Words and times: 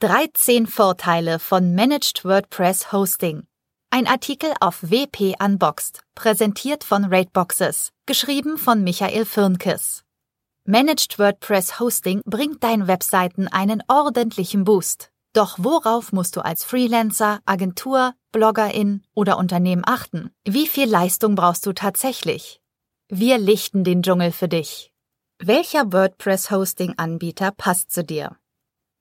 13 0.00 0.66
Vorteile 0.66 1.38
von 1.38 1.74
Managed 1.74 2.22
WordPress 2.22 2.92
Hosting. 2.92 3.46
Ein 3.88 4.06
Artikel 4.06 4.52
auf 4.60 4.82
WP 4.82 5.36
Unboxed, 5.42 6.02
präsentiert 6.14 6.84
von 6.84 7.06
Rateboxes, 7.06 7.92
geschrieben 8.04 8.58
von 8.58 8.84
Michael 8.84 9.24
Firnkes. 9.24 10.04
Managed 10.66 11.18
WordPress 11.18 11.80
Hosting 11.80 12.20
bringt 12.26 12.62
deinen 12.62 12.88
Webseiten 12.88 13.48
einen 13.48 13.82
ordentlichen 13.88 14.64
Boost. 14.64 15.10
Doch 15.32 15.56
worauf 15.58 16.12
musst 16.12 16.36
du 16.36 16.44
als 16.44 16.62
Freelancer, 16.62 17.40
Agentur, 17.46 18.12
Bloggerin 18.32 19.02
oder 19.14 19.38
Unternehmen 19.38 19.84
achten? 19.86 20.30
Wie 20.44 20.66
viel 20.66 20.90
Leistung 20.90 21.36
brauchst 21.36 21.64
du 21.64 21.72
tatsächlich? 21.72 22.60
Wir 23.08 23.38
lichten 23.38 23.82
den 23.82 24.02
Dschungel 24.02 24.32
für 24.32 24.48
dich. 24.48 24.92
Welcher 25.38 25.90
WordPress-Hosting-Anbieter 25.90 27.50
passt 27.52 27.92
zu 27.92 28.04
dir? 28.04 28.36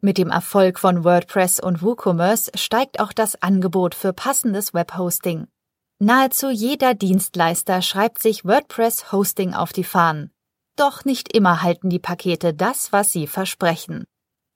Mit 0.05 0.19
dem 0.19 0.29
Erfolg 0.29 0.77
von 0.77 1.03
WordPress 1.03 1.59
und 1.59 1.81
WooCommerce 1.81 2.51
steigt 2.53 2.99
auch 2.99 3.11
das 3.11 3.41
Angebot 3.41 3.95
für 3.95 4.13
passendes 4.13 4.71
Webhosting. 4.75 5.47
Nahezu 5.97 6.51
jeder 6.51 6.93
Dienstleister 6.93 7.81
schreibt 7.81 8.21
sich 8.21 8.45
WordPress 8.45 9.11
Hosting 9.11 9.55
auf 9.55 9.73
die 9.73 9.83
Fahnen. 9.83 10.29
Doch 10.75 11.05
nicht 11.05 11.35
immer 11.35 11.63
halten 11.63 11.89
die 11.89 11.97
Pakete 11.97 12.53
das, 12.53 12.91
was 12.93 13.11
sie 13.11 13.25
versprechen. 13.25 14.05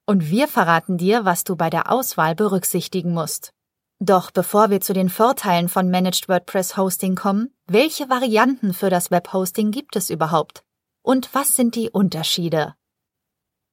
Und 0.05 0.29
wir 0.29 0.47
verraten 0.47 0.99
dir, 0.99 1.25
was 1.25 1.45
du 1.45 1.55
bei 1.55 1.71
der 1.71 1.91
Auswahl 1.91 2.35
berücksichtigen 2.35 3.11
musst. 3.11 3.49
Doch 3.97 4.29
bevor 4.29 4.69
wir 4.69 4.81
zu 4.81 4.93
den 4.93 5.09
Vorteilen 5.09 5.67
von 5.67 5.89
Managed 5.89 6.29
WordPress 6.29 6.77
Hosting 6.77 7.15
kommen, 7.15 7.51
welche 7.65 8.07
Varianten 8.07 8.71
für 8.71 8.91
das 8.91 9.09
Webhosting 9.09 9.71
gibt 9.71 9.95
es 9.95 10.11
überhaupt? 10.11 10.63
Und 11.01 11.33
was 11.33 11.55
sind 11.55 11.73
die 11.73 11.89
Unterschiede? 11.89 12.75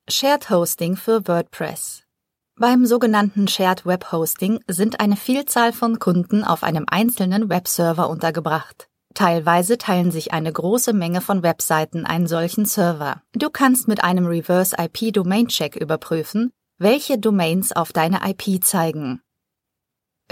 Shared 0.09 0.51
Hosting 0.51 0.95
für 0.95 1.27
WordPress. 1.27 2.05
Beim 2.55 2.87
sogenannten 2.87 3.49
Shared 3.49 3.85
Web 3.87 4.13
Hosting 4.13 4.61
sind 4.69 5.01
eine 5.01 5.17
Vielzahl 5.17 5.73
von 5.73 5.99
Kunden 5.99 6.45
auf 6.45 6.63
einem 6.63 6.85
einzelnen 6.89 7.49
Webserver 7.49 8.09
untergebracht. 8.09 8.89
Teilweise 9.15 9.79
teilen 9.79 10.13
sich 10.13 10.33
eine 10.33 10.53
große 10.53 10.93
Menge 10.93 11.21
von 11.21 11.43
Webseiten 11.43 12.07
einen 12.07 12.29
solchen 12.29 12.67
Server. 12.67 13.21
Du 13.33 13.51
kannst 13.51 13.89
mit 13.89 14.05
einem 14.05 14.27
Reverse 14.27 14.77
IP 14.79 15.13
Domain 15.13 15.49
Check 15.49 15.75
überprüfen, 15.75 16.53
welche 16.79 17.19
Domains 17.19 17.73
auf 17.73 17.93
deine 17.93 18.21
IP 18.31 18.63
zeigen. 18.65 19.21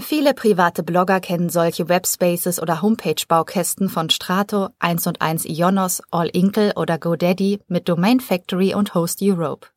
Viele 0.00 0.34
private 0.34 0.82
Blogger 0.82 1.20
kennen 1.20 1.48
solche 1.48 1.88
Webspaces 1.88 2.60
oder 2.60 2.82
Homepage-Baukästen 2.82 3.88
von 3.88 4.10
Strato, 4.10 4.68
1 4.78 5.06
und 5.06 5.20
1 5.20 5.44
Ionos, 5.46 6.02
All 6.10 6.28
Inkle 6.28 6.74
oder 6.74 6.98
GoDaddy 6.98 7.60
mit 7.68 7.88
Domain 7.88 8.20
Factory 8.20 8.74
und 8.74 8.94
Host 8.94 9.20
Europe. 9.22 9.68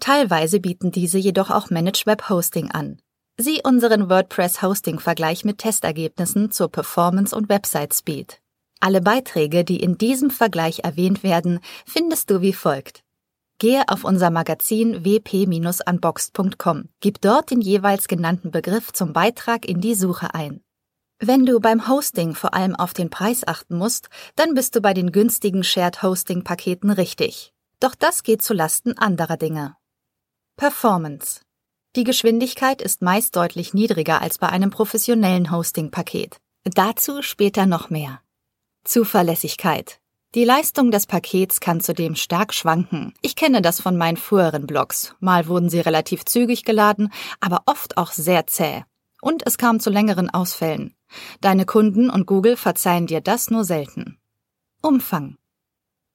Teilweise 0.00 0.60
bieten 0.60 0.90
diese 0.90 1.18
jedoch 1.18 1.50
auch 1.50 1.70
Managed 1.70 2.06
Web 2.06 2.28
Hosting 2.30 2.70
an. 2.70 3.00
Sieh 3.36 3.60
unseren 3.62 4.10
WordPress 4.10 4.62
Hosting 4.62 4.98
Vergleich 4.98 5.44
mit 5.44 5.58
Testergebnissen 5.58 6.50
zur 6.50 6.70
Performance 6.70 7.36
und 7.36 7.48
Website 7.48 7.94
Speed. 7.94 8.40
Alle 8.80 9.02
Beiträge, 9.02 9.62
die 9.64 9.80
in 9.80 9.98
diesem 9.98 10.30
Vergleich 10.30 10.80
erwähnt 10.84 11.22
werden, 11.22 11.60
findest 11.86 12.30
du 12.30 12.40
wie 12.40 12.54
folgt. 12.54 13.02
Gehe 13.60 13.84
auf 13.88 14.04
unser 14.04 14.30
Magazin 14.30 15.04
wp-unboxed.com. 15.04 16.88
Gib 17.00 17.20
dort 17.20 17.50
den 17.50 17.60
jeweils 17.60 18.08
genannten 18.08 18.50
Begriff 18.50 18.90
zum 18.90 19.12
Beitrag 19.12 19.68
in 19.68 19.82
die 19.82 19.94
Suche 19.94 20.32
ein. 20.34 20.62
Wenn 21.18 21.44
du 21.44 21.60
beim 21.60 21.86
Hosting 21.86 22.34
vor 22.34 22.54
allem 22.54 22.74
auf 22.74 22.94
den 22.94 23.10
Preis 23.10 23.46
achten 23.46 23.76
musst, 23.76 24.08
dann 24.34 24.54
bist 24.54 24.76
du 24.76 24.80
bei 24.80 24.94
den 24.94 25.12
günstigen 25.12 25.62
Shared 25.62 26.02
Hosting 26.02 26.42
Paketen 26.42 26.88
richtig. 26.88 27.52
Doch 27.80 27.94
das 27.94 28.22
geht 28.22 28.40
zu 28.40 28.54
Lasten 28.54 28.96
anderer 28.96 29.36
Dinge. 29.36 29.76
Performance. 30.56 31.42
Die 31.96 32.04
Geschwindigkeit 32.04 32.80
ist 32.80 33.02
meist 33.02 33.36
deutlich 33.36 33.74
niedriger 33.74 34.22
als 34.22 34.38
bei 34.38 34.48
einem 34.48 34.70
professionellen 34.70 35.50
Hosting-Paket. 35.50 36.38
Dazu 36.64 37.20
später 37.20 37.66
noch 37.66 37.90
mehr. 37.90 38.22
Zuverlässigkeit. 38.84 39.99
Die 40.36 40.44
Leistung 40.44 40.92
des 40.92 41.06
Pakets 41.06 41.58
kann 41.58 41.80
zudem 41.80 42.14
stark 42.14 42.54
schwanken. 42.54 43.12
Ich 43.20 43.34
kenne 43.34 43.62
das 43.62 43.80
von 43.80 43.96
meinen 43.96 44.16
früheren 44.16 44.64
Blogs. 44.64 45.16
Mal 45.18 45.48
wurden 45.48 45.68
sie 45.68 45.80
relativ 45.80 46.24
zügig 46.24 46.64
geladen, 46.64 47.12
aber 47.40 47.62
oft 47.66 47.96
auch 47.96 48.12
sehr 48.12 48.46
zäh. 48.46 48.84
Und 49.20 49.44
es 49.44 49.58
kam 49.58 49.80
zu 49.80 49.90
längeren 49.90 50.30
Ausfällen. 50.30 50.94
Deine 51.40 51.66
Kunden 51.66 52.10
und 52.10 52.26
Google 52.26 52.56
verzeihen 52.56 53.08
dir 53.08 53.20
das 53.20 53.50
nur 53.50 53.64
selten. 53.64 54.20
Umfang. 54.80 55.36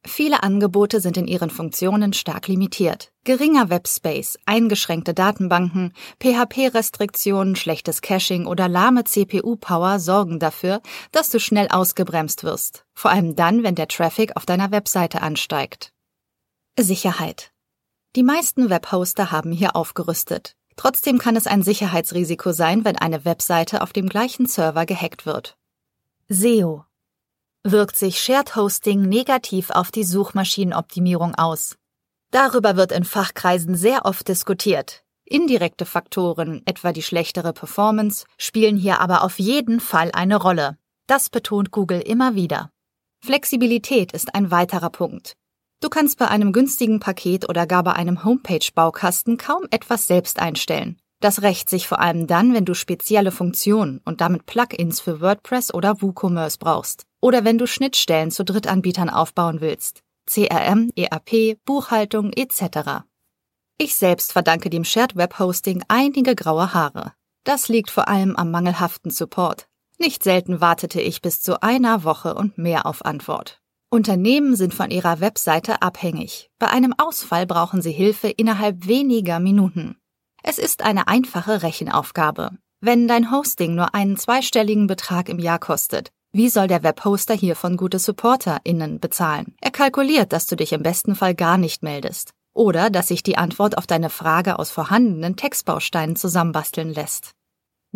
Viele 0.08 0.44
Angebote 0.44 1.02
sind 1.02 1.18
in 1.18 1.28
ihren 1.28 1.50
Funktionen 1.50 2.14
stark 2.14 2.48
limitiert. 2.48 3.12
Geringer 3.24 3.72
Webspace, 3.72 4.38
eingeschränkte 4.46 5.16
Datenbanken, 5.16 5.94
PHP-Restriktionen, 6.22 7.56
schlechtes 7.56 8.02
Caching 8.02 8.46
oder 8.46 8.70
lahme 8.70 9.04
CPU-Power 9.04 10.00
sorgen 10.00 10.40
dafür, 10.40 10.82
dass 11.12 11.30
du 11.32 11.40
schnell 11.40 11.70
ausgebremst 11.70 12.44
wirst. 12.44 12.86
Vor 12.94 13.10
allem 13.10 13.36
dann, 13.36 13.64
wenn 13.64 13.74
der 13.74 13.88
Traffic 13.88 14.36
auf 14.36 14.46
deiner 14.46 14.70
Webseite 14.70 15.24
ansteigt. 15.24 15.92
Sicherheit. 16.78 17.52
Die 18.16 18.24
meisten 18.24 18.70
Webhoster 18.70 19.32
haben 19.32 19.52
hier 19.52 19.76
aufgerüstet. 19.76 20.56
Trotzdem 20.76 21.18
kann 21.18 21.36
es 21.36 21.48
ein 21.48 21.64
Sicherheitsrisiko 21.64 22.52
sein, 22.52 22.86
wenn 22.86 22.98
eine 22.98 23.26
Webseite 23.26 23.82
auf 23.82 23.92
dem 23.92 24.08
gleichen 24.08 24.46
Server 24.46 24.86
gehackt 24.86 25.26
wird. 25.26 25.58
SEO 26.30 26.86
wirkt 27.66 27.96
sich 27.96 28.20
Shared 28.20 28.56
Hosting 28.56 29.02
negativ 29.02 29.72
auf 29.72 29.90
die 29.90 30.04
Suchmaschinenoptimierung 30.04 31.34
aus. 31.34 31.76
Darüber 32.32 32.76
wird 32.76 32.92
in 32.92 33.04
Fachkreisen 33.04 33.76
sehr 33.76 34.06
oft 34.06 34.28
diskutiert. 34.28 35.04
Indirekte 35.26 35.86
Faktoren, 35.86 36.62
etwa 36.66 36.92
die 36.92 37.02
schlechtere 37.02 37.54
Performance, 37.54 38.26
spielen 38.38 38.78
hier 38.78 39.02
aber 39.02 39.24
auf 39.24 39.40
jeden 39.40 39.80
Fall 39.80 40.12
eine 40.14 40.36
Rolle. 40.36 40.78
Das 41.08 41.32
betont 41.32 41.72
Google 41.72 42.02
immer 42.02 42.36
wieder. 42.36 42.70
Flexibilität 43.24 44.12
ist 44.12 44.36
ein 44.36 44.52
weiterer 44.52 44.92
Punkt. 44.92 45.34
Du 45.82 45.90
kannst 45.90 46.20
bei 46.20 46.28
einem 46.28 46.54
günstigen 46.54 47.00
Paket 47.00 47.50
oder 47.50 47.66
gar 47.66 47.84
bei 47.84 47.94
einem 47.94 48.24
Homepage-Baukasten 48.24 49.38
kaum 49.38 49.64
etwas 49.72 50.06
selbst 50.06 50.40
einstellen. 50.40 51.00
Das 51.20 51.42
rächt 51.42 51.72
sich 51.72 51.88
vor 51.88 52.00
allem 52.00 52.28
dann, 52.28 52.54
wenn 52.54 52.66
du 52.66 52.76
spezielle 52.76 53.32
Funktionen 53.32 54.02
und 54.06 54.22
damit 54.22 54.46
Plugins 54.46 55.00
für 55.00 55.22
WordPress 55.22 55.74
oder 55.74 56.02
WooCommerce 56.02 56.60
brauchst. 56.60 57.06
Oder 57.26 57.44
wenn 57.44 57.58
du 57.58 57.66
Schnittstellen 57.66 58.30
zu 58.30 58.46
Drittanbietern 58.46 59.10
aufbauen 59.10 59.60
willst. 59.60 60.04
CRM, 60.28 60.92
ERP, 60.96 61.58
Buchhaltung 61.66 62.32
etc. 62.32 63.02
Ich 63.80 63.96
selbst 63.96 64.32
verdanke 64.32 64.70
dem 64.70 64.84
Shared 64.84 65.16
Web 65.16 65.40
Hosting 65.40 65.84
einige 65.88 66.36
graue 66.36 66.76
Haare. 66.76 67.14
Das 67.44 67.68
liegt 67.68 67.90
vor 67.90 68.10
allem 68.10 68.36
am 68.36 68.52
mangelhaften 68.52 69.10
Support. 69.10 69.68
Nicht 69.98 70.22
selten 70.22 70.62
wartete 70.62 71.02
ich 71.02 71.24
bis 71.24 71.42
zu 71.42 71.64
einer 71.64 72.04
Woche 72.04 72.36
und 72.36 72.60
mehr 72.60 72.86
auf 72.86 73.04
Antwort. 73.04 73.60
Unternehmen 73.90 74.56
sind 74.56 74.76
von 74.76 74.92
ihrer 74.92 75.20
Webseite 75.20 75.82
abhängig. 75.82 76.52
Bei 76.60 76.68
einem 76.68 76.94
Ausfall 76.96 77.48
brauchen 77.48 77.82
sie 77.82 77.92
Hilfe 77.92 78.28
innerhalb 78.28 78.86
weniger 78.86 79.40
Minuten. 79.40 79.98
Es 80.44 80.60
ist 80.60 80.84
eine 80.84 81.08
einfache 81.08 81.64
Rechenaufgabe. 81.64 82.52
Wenn 82.82 83.08
dein 83.08 83.32
Hosting 83.32 83.74
nur 83.74 83.96
einen 83.96 84.16
zweistelligen 84.16 84.86
Betrag 84.86 85.28
im 85.28 85.40
Jahr 85.40 85.58
kostet, 85.58 86.12
wie 86.36 86.50
soll 86.50 86.68
der 86.68 86.84
Webhoster 86.84 87.34
hiervon 87.34 87.78
gute 87.78 87.98
SupporterInnen 87.98 89.00
bezahlen? 89.00 89.56
Er 89.62 89.72
kalkuliert, 89.72 90.34
dass 90.34 90.48
du 90.48 90.58
dich 90.58 90.74
im 90.74 90.84
besten 90.84 91.16
Fall 91.16 91.34
gar 91.34 91.58
nicht 91.58 91.82
meldest. 91.82 92.34
Oder 92.54 92.90
dass 92.90 93.08
sich 93.08 93.24
die 93.24 93.38
Antwort 93.38 93.78
auf 93.78 93.88
deine 93.88 94.10
Frage 94.10 94.60
aus 94.60 94.70
vorhandenen 94.70 95.38
Textbausteinen 95.38 96.18
zusammenbasteln 96.18 96.94
lässt. 96.94 97.32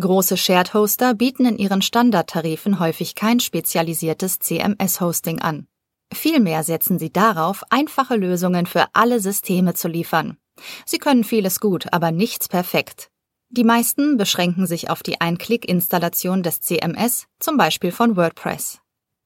Große 0.00 0.38
Shared 0.38 0.72
Hoster 0.72 1.12
bieten 1.12 1.44
in 1.44 1.58
ihren 1.58 1.82
Standardtarifen 1.82 2.80
häufig 2.80 3.14
kein 3.14 3.40
spezialisiertes 3.40 4.38
CMS-Hosting 4.38 5.42
an. 5.42 5.66
Vielmehr 6.10 6.62
setzen 6.62 6.98
sie 6.98 7.12
darauf, 7.12 7.62
einfache 7.68 8.16
Lösungen 8.16 8.64
für 8.64 8.86
alle 8.94 9.20
Systeme 9.20 9.74
zu 9.74 9.86
liefern. 9.86 10.38
Sie 10.86 10.96
können 10.96 11.24
vieles 11.24 11.60
gut, 11.60 11.92
aber 11.92 12.10
nichts 12.10 12.48
perfekt. 12.48 13.10
Die 13.52 13.64
meisten 13.64 14.16
beschränken 14.16 14.64
sich 14.64 14.90
auf 14.90 15.02
die 15.02 15.20
Ein-Klick-Installation 15.20 16.44
des 16.44 16.60
CMS, 16.60 17.26
zum 17.40 17.56
Beispiel 17.56 17.90
von 17.90 18.16
WordPress. 18.16 18.78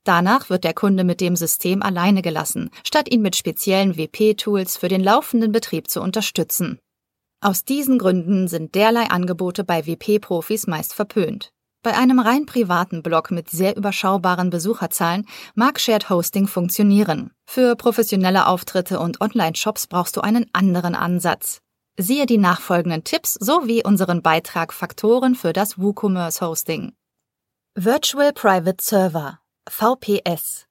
Danach 0.03 0.49
wird 0.49 0.65
der 0.65 0.73
Kunde 0.73 1.05
mit 1.05 1.21
dem 1.21 1.37
System 1.37 1.83
alleine 1.83 2.23
gelassen, 2.23 2.71
statt 2.85 3.13
ihn 3.13 3.21
mit 3.21 3.37
speziellen 3.37 3.99
WP-Tools 3.99 4.79
für 4.79 4.89
den 4.89 5.03
laufenden 5.03 5.53
Betrieb 5.53 5.91
zu 5.91 6.01
unterstützen. 6.01 6.79
Aus 7.43 7.67
diesen 7.67 7.99
Gründen 7.99 8.49
sind 8.49 8.75
derlei 8.75 9.11
Angebote 9.11 9.63
bei 9.63 9.87
WP-Profis 9.87 10.67
meist 10.67 10.95
verpönt. 10.95 11.53
Bei 11.83 11.95
einem 11.95 12.19
rein 12.19 12.47
privaten 12.47 13.03
Blog 13.03 13.31
mit 13.31 13.51
sehr 13.51 13.77
überschaubaren 13.77 14.49
Besucherzahlen 14.49 15.27
mag 15.55 15.79
Shared 15.79 16.09
Hosting 16.09 16.47
funktionieren. 16.47 17.31
Für 17.45 17.77
professionelle 17.77 18.47
Auftritte 18.47 18.99
und 19.01 19.21
Online-Shops 19.21 19.87
brauchst 19.87 20.17
du 20.17 20.23
einen 20.23 20.47
anderen 20.55 20.95
Ansatz. 20.95 21.61
Siehe 21.97 22.27
die 22.27 22.39
nachfolgenden 22.39 23.05
Tipps 23.05 23.35
sowie 23.35 23.85
unseren 23.85 24.21
Beitrag 24.21 24.73
Faktoren 24.73 25.37
für 25.37 25.53
das 25.53 25.79
WooCommerce 25.79 26.41
Hosting. 26.41 26.93
Virtual 27.77 28.33
Private 28.33 28.83
Server 28.83 29.39
VPS 29.69 30.67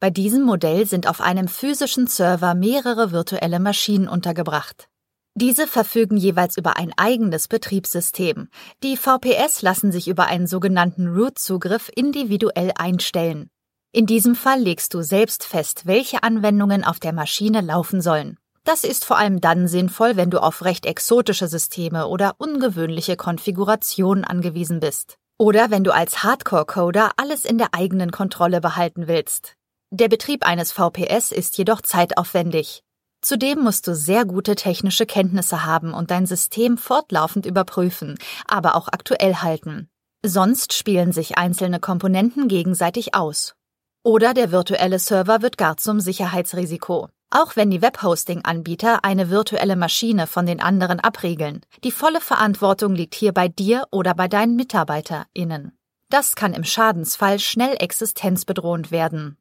Bei 0.00 0.10
diesem 0.10 0.42
Modell 0.42 0.84
sind 0.84 1.06
auf 1.06 1.20
einem 1.20 1.46
physischen 1.46 2.08
Server 2.08 2.54
mehrere 2.54 3.12
virtuelle 3.12 3.60
Maschinen 3.60 4.08
untergebracht. 4.08 4.88
Diese 5.36 5.68
verfügen 5.68 6.16
jeweils 6.16 6.56
über 6.56 6.76
ein 6.76 6.92
eigenes 6.96 7.46
Betriebssystem. 7.46 8.48
Die 8.82 8.96
VPS 8.96 9.62
lassen 9.62 9.92
sich 9.92 10.08
über 10.08 10.26
einen 10.26 10.48
sogenannten 10.48 11.06
Root-Zugriff 11.06 11.92
individuell 11.94 12.72
einstellen. 12.74 13.50
In 13.92 14.06
diesem 14.06 14.34
Fall 14.34 14.60
legst 14.62 14.94
du 14.94 15.02
selbst 15.02 15.44
fest, 15.44 15.86
welche 15.86 16.24
Anwendungen 16.24 16.82
auf 16.82 16.98
der 16.98 17.12
Maschine 17.12 17.60
laufen 17.60 18.00
sollen. 18.00 18.36
Das 18.66 18.82
ist 18.82 19.04
vor 19.04 19.16
allem 19.16 19.40
dann 19.40 19.68
sinnvoll, 19.68 20.16
wenn 20.16 20.28
du 20.28 20.42
auf 20.42 20.64
recht 20.64 20.86
exotische 20.86 21.46
Systeme 21.46 22.08
oder 22.08 22.34
ungewöhnliche 22.38 23.16
Konfigurationen 23.16 24.24
angewiesen 24.24 24.80
bist. 24.80 25.18
Oder 25.38 25.70
wenn 25.70 25.84
du 25.84 25.94
als 25.94 26.24
Hardcore-Coder 26.24 27.12
alles 27.16 27.44
in 27.44 27.58
der 27.58 27.74
eigenen 27.74 28.10
Kontrolle 28.10 28.60
behalten 28.60 29.06
willst. 29.06 29.54
Der 29.92 30.08
Betrieb 30.08 30.44
eines 30.44 30.72
VPS 30.72 31.30
ist 31.30 31.56
jedoch 31.58 31.80
zeitaufwendig. 31.80 32.82
Zudem 33.22 33.60
musst 33.62 33.86
du 33.86 33.94
sehr 33.94 34.24
gute 34.24 34.56
technische 34.56 35.06
Kenntnisse 35.06 35.64
haben 35.64 35.94
und 35.94 36.10
dein 36.10 36.26
System 36.26 36.76
fortlaufend 36.76 37.46
überprüfen, 37.46 38.18
aber 38.48 38.74
auch 38.74 38.88
aktuell 38.88 39.36
halten. 39.36 39.88
Sonst 40.24 40.72
spielen 40.72 41.12
sich 41.12 41.38
einzelne 41.38 41.78
Komponenten 41.78 42.48
gegenseitig 42.48 43.14
aus. 43.14 43.54
Oder 44.02 44.34
der 44.34 44.50
virtuelle 44.50 44.98
Server 44.98 45.40
wird 45.40 45.56
gar 45.56 45.76
zum 45.76 46.00
Sicherheitsrisiko. 46.00 47.10
Auch 47.30 47.56
wenn 47.56 47.70
die 47.70 47.82
Webhosting-Anbieter 47.82 49.04
eine 49.04 49.30
virtuelle 49.30 49.76
Maschine 49.76 50.26
von 50.26 50.46
den 50.46 50.60
anderen 50.60 51.00
abriegeln, 51.00 51.60
die 51.82 51.90
volle 51.90 52.20
Verantwortung 52.20 52.94
liegt 52.94 53.14
hier 53.14 53.32
bei 53.32 53.48
dir 53.48 53.86
oder 53.90 54.14
bei 54.14 54.28
deinen 54.28 54.56
MitarbeiterInnen. 54.56 55.76
Das 56.08 56.36
kann 56.36 56.54
im 56.54 56.64
Schadensfall 56.64 57.40
schnell 57.40 57.76
existenzbedrohend 57.80 58.92
werden. 58.92 59.36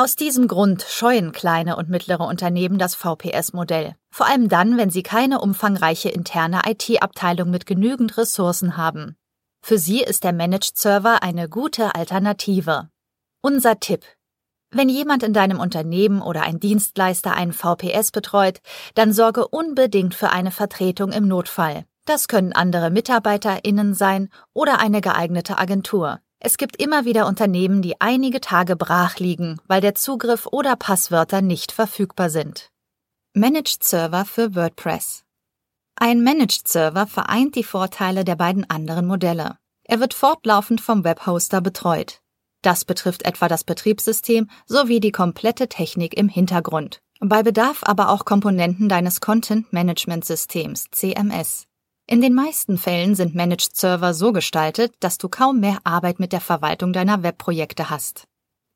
Aus 0.00 0.14
diesem 0.16 0.46
Grund 0.48 0.82
scheuen 0.88 1.32
kleine 1.32 1.76
und 1.76 1.90
mittlere 1.90 2.26
Unternehmen 2.26 2.78
das 2.78 2.94
VPS-Modell. 2.94 3.96
Vor 4.10 4.26
allem 4.26 4.48
dann, 4.48 4.78
wenn 4.78 4.90
sie 4.90 5.02
keine 5.02 5.40
umfangreiche 5.40 6.08
interne 6.08 6.62
IT-Abteilung 6.66 7.50
mit 7.50 7.66
genügend 7.66 8.16
Ressourcen 8.16 8.76
haben. 8.76 9.16
Für 9.60 9.76
sie 9.76 10.00
ist 10.00 10.24
der 10.24 10.32
Managed 10.32 10.78
Server 10.78 11.22
eine 11.22 11.48
gute 11.48 11.94
Alternative. 11.94 12.88
Unser 13.42 13.80
Tipp. 13.80 14.04
Wenn 14.70 14.90
jemand 14.90 15.22
in 15.22 15.32
deinem 15.32 15.60
Unternehmen 15.60 16.20
oder 16.20 16.42
ein 16.42 16.60
Dienstleister 16.60 17.32
einen 17.32 17.52
VPS 17.54 18.10
betreut, 18.10 18.60
dann 18.94 19.12
sorge 19.12 19.48
unbedingt 19.48 20.14
für 20.14 20.30
eine 20.30 20.50
Vertretung 20.50 21.10
im 21.10 21.26
Notfall. 21.26 21.84
Das 22.04 22.28
können 22.28 22.52
andere 22.52 22.90
MitarbeiterInnen 22.90 23.94
sein 23.94 24.28
oder 24.52 24.78
eine 24.78 25.00
geeignete 25.00 25.58
Agentur. 25.58 26.20
Es 26.40 26.56
gibt 26.56 26.80
immer 26.80 27.04
wieder 27.04 27.26
Unternehmen, 27.26 27.82
die 27.82 28.00
einige 28.00 28.40
Tage 28.40 28.76
brach 28.76 29.18
liegen, 29.18 29.58
weil 29.66 29.80
der 29.80 29.94
Zugriff 29.94 30.46
oder 30.46 30.76
Passwörter 30.76 31.42
nicht 31.42 31.72
verfügbar 31.72 32.30
sind. 32.30 32.70
Managed 33.34 33.82
Server 33.82 34.24
für 34.24 34.54
WordPress. 34.54 35.24
Ein 35.96 36.22
Managed 36.22 36.68
Server 36.68 37.06
vereint 37.06 37.56
die 37.56 37.64
Vorteile 37.64 38.24
der 38.24 38.36
beiden 38.36 38.68
anderen 38.70 39.06
Modelle. 39.06 39.58
Er 39.82 40.00
wird 40.00 40.14
fortlaufend 40.14 40.80
vom 40.80 41.02
Webhoster 41.02 41.60
betreut. 41.60 42.20
Das 42.62 42.84
betrifft 42.84 43.24
etwa 43.24 43.48
das 43.48 43.64
Betriebssystem 43.64 44.48
sowie 44.66 45.00
die 45.00 45.12
komplette 45.12 45.68
Technik 45.68 46.16
im 46.16 46.28
Hintergrund. 46.28 47.00
Bei 47.20 47.42
Bedarf 47.42 47.82
aber 47.82 48.10
auch 48.10 48.24
Komponenten 48.24 48.88
deines 48.88 49.20
Content 49.20 49.72
Management 49.72 50.24
Systems 50.24 50.86
CMS. 50.90 51.64
In 52.06 52.20
den 52.20 52.34
meisten 52.34 52.78
Fällen 52.78 53.14
sind 53.14 53.34
Managed 53.34 53.76
Server 53.76 54.14
so 54.14 54.32
gestaltet, 54.32 54.94
dass 55.00 55.18
du 55.18 55.28
kaum 55.28 55.60
mehr 55.60 55.78
Arbeit 55.84 56.20
mit 56.20 56.32
der 56.32 56.40
Verwaltung 56.40 56.92
deiner 56.92 57.22
Webprojekte 57.22 57.90
hast. 57.90 58.24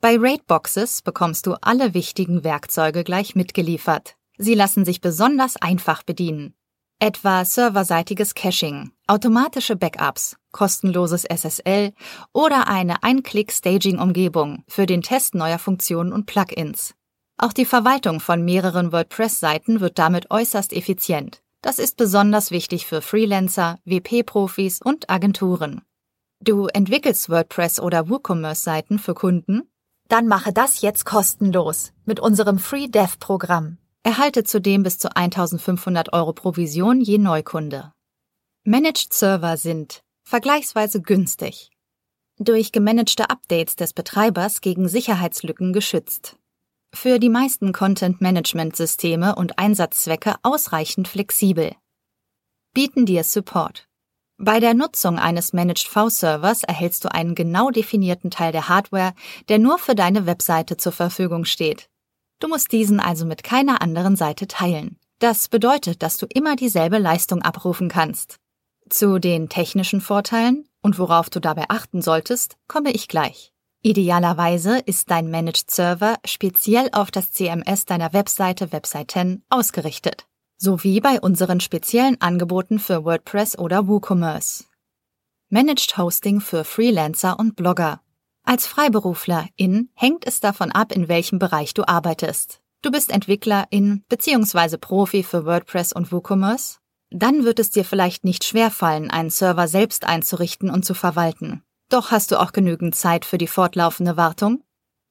Bei 0.01 0.17
Raidboxes 0.19 1.03
bekommst 1.03 1.47
du 1.47 1.55
alle 1.63 1.95
wichtigen 1.95 2.45
Werkzeuge 2.45 3.05
gleich 3.05 3.35
mitgeliefert. 3.35 4.17
Sie 4.37 4.55
lassen 4.55 4.85
sich 4.85 5.01
besonders 5.01 5.57
einfach 5.57 6.03
bedienen. 6.03 6.55
Etwa 7.05 7.45
serverseitiges 7.45 8.33
Caching, 8.33 8.93
automatische 9.09 9.75
Backups, 9.75 10.37
kostenloses 10.53 11.25
SSL 11.25 11.93
oder 12.33 12.69
eine 12.69 13.03
Ein-Klick-Staging-Umgebung 13.03 14.63
für 14.69 14.87
den 14.87 15.03
Test 15.03 15.35
neuer 15.35 15.59
Funktionen 15.59 16.13
und 16.13 16.27
Plugins. 16.27 16.95
Auch 17.39 17.53
die 17.53 17.65
Verwaltung 17.65 18.21
von 18.21 18.45
mehreren 18.45 18.93
WordPress-Seiten 18.93 19.81
wird 19.81 19.99
damit 19.99 20.31
äußerst 20.31 20.73
effizient. 20.73 21.43
Das 21.61 21.81
ist 21.81 21.97
besonders 21.97 22.53
wichtig 22.53 22.87
für 22.87 23.03
Freelancer, 23.03 23.81
WP-Profis 23.85 24.81
und 24.81 25.11
Agenturen. 25.11 25.83
Du 26.39 26.69
entwickelst 26.69 27.29
WordPress 27.29 27.81
oder 27.81 28.09
WooCommerce-Seiten 28.11 29.01
für 29.01 29.15
Kunden? 29.15 29.63
Dann 30.07 30.29
mache 30.29 30.53
das 30.53 30.83
jetzt 30.83 31.05
kostenlos 31.05 31.93
mit 32.05 32.21
unserem 32.21 32.61
Free 32.61 32.87
Dev 32.87 33.17
Programm. 33.19 33.79
Erhalte 34.05 34.45
zudem 34.45 34.83
bis 34.83 34.99
zu 34.99 35.15
1500 35.15 36.13
Euro 36.13 36.33
Provision 36.33 37.01
je 37.01 37.19
Neukunde. 37.19 37.93
Managed 38.65 39.13
Server 39.13 39.57
sind 39.57 40.03
vergleichsweise 40.25 41.01
günstig. 41.01 41.71
Durch 42.39 42.73
gemanagte 42.73 43.31
Updates 43.31 43.77
des 43.77 43.93
Betreibers 43.93 44.61
gegen 44.61 44.89
Sicherheitslücken 44.89 45.73
geschützt 45.73 46.37
für 46.95 47.19
die 47.19 47.29
meisten 47.29 47.73
Content-Management-Systeme 47.73 49.35
und 49.35 49.59
Einsatzzwecke 49.59 50.35
ausreichend 50.43 51.09
flexibel. 51.09 51.75
Bieten 52.75 53.07
dir 53.07 53.25
Support. 53.25 53.89
Bei 54.39 54.61
der 54.61 54.75
Nutzung 54.75 55.19
eines 55.19 55.53
Managed 55.53 55.89
V-Servers 55.89 56.65
erhältst 56.65 57.05
du 57.05 57.13
einen 57.13 57.35
genau 57.35 57.71
definierten 57.71 58.31
Teil 58.31 58.53
der 58.53 58.69
Hardware, 58.69 59.15
der 59.49 59.59
nur 59.59 59.79
für 59.79 59.95
deine 59.95 60.27
Webseite 60.27 60.77
zur 60.77 60.93
Verfügung 60.93 61.45
steht. 61.45 61.89
Du 62.43 62.49
musst 62.49 62.73
diesen 62.73 62.99
also 62.99 63.25
mit 63.25 63.45
keiner 63.45 63.83
anderen 63.83 64.17
Seite 64.17 64.49
teilen. 64.49 64.99
Das 65.21 65.47
bedeutet, 65.47 66.03
dass 66.03 66.17
du 66.17 66.27
immer 66.27 66.57
dieselbe 66.57 66.99
Leistung 66.99 67.41
abrufen 67.41 67.89
kannst. 67.89 68.41
Zu 68.91 69.21
den 69.21 69.49
technischen 69.49 70.01
Vorteilen 70.01 70.69
und 70.83 70.99
worauf 70.99 71.31
du 71.31 71.39
dabei 71.39 71.67
achten 71.69 72.03
solltest, 72.03 72.57
komme 72.67 72.91
ich 72.91 73.07
gleich. 73.07 73.53
Idealerweise 73.83 74.81
ist 74.81 75.09
dein 75.13 75.31
Managed 75.31 75.71
Server 75.71 76.17
speziell 76.25 76.89
auf 76.91 77.13
das 77.13 77.31
CMS 77.31 77.85
deiner 77.85 78.13
Webseite 78.13 78.73
Webseiten 78.73 79.45
ausgerichtet, 79.49 80.27
sowie 80.57 81.01
bei 81.01 81.21
unseren 81.21 81.61
speziellen 81.61 82.21
Angeboten 82.21 82.81
für 82.81 83.05
WordPress 83.05 83.57
oder 83.57 83.87
WooCommerce. 83.87 84.65
Managed 85.49 85.97
Hosting 85.97 86.41
für 86.41 86.65
Freelancer 86.65 87.39
und 87.39 87.55
Blogger. 87.55 88.01
Als 88.45 88.67
Freiberufler 88.67 89.47
in 89.57 89.91
hängt 89.95 90.27
es 90.27 90.41
davon 90.41 90.73
ab, 90.73 90.93
in 90.93 91.09
welchem 91.09 91.39
Bereich 91.39 91.75
du 91.75 91.87
arbeitest. 91.87 92.61
Du 92.83 92.91
bist 92.91 93.11
Entwickler 93.11 93.67
in 93.71 94.05
bzw. 94.09 94.77
Profi 94.77 95.23
für 95.23 95.47
WordPress 95.47 95.93
und 95.93 96.11
WooCommerce? 96.11 96.79
Dann 97.11 97.45
wird 97.45 97.59
es 97.61 97.71
dir 97.71 97.85
vielleicht 97.85 98.25
nicht 98.25 98.45
schwerfallen, 98.45 99.11
einen 99.11 99.31
Server 99.31 99.69
selbst 99.69 100.05
einzurichten 100.05 100.71
und 100.71 100.85
zu 100.85 100.95
verwalten. 100.95 101.63
Doch 101.89 102.11
hast 102.11 102.33
du 102.33 102.41
auch 102.41 102.53
genügend 102.53 102.95
Zeit 102.95 103.25
für 103.25 103.39
die 103.39 103.47
fortlaufende 103.47 104.17
Wartung? 104.17 104.65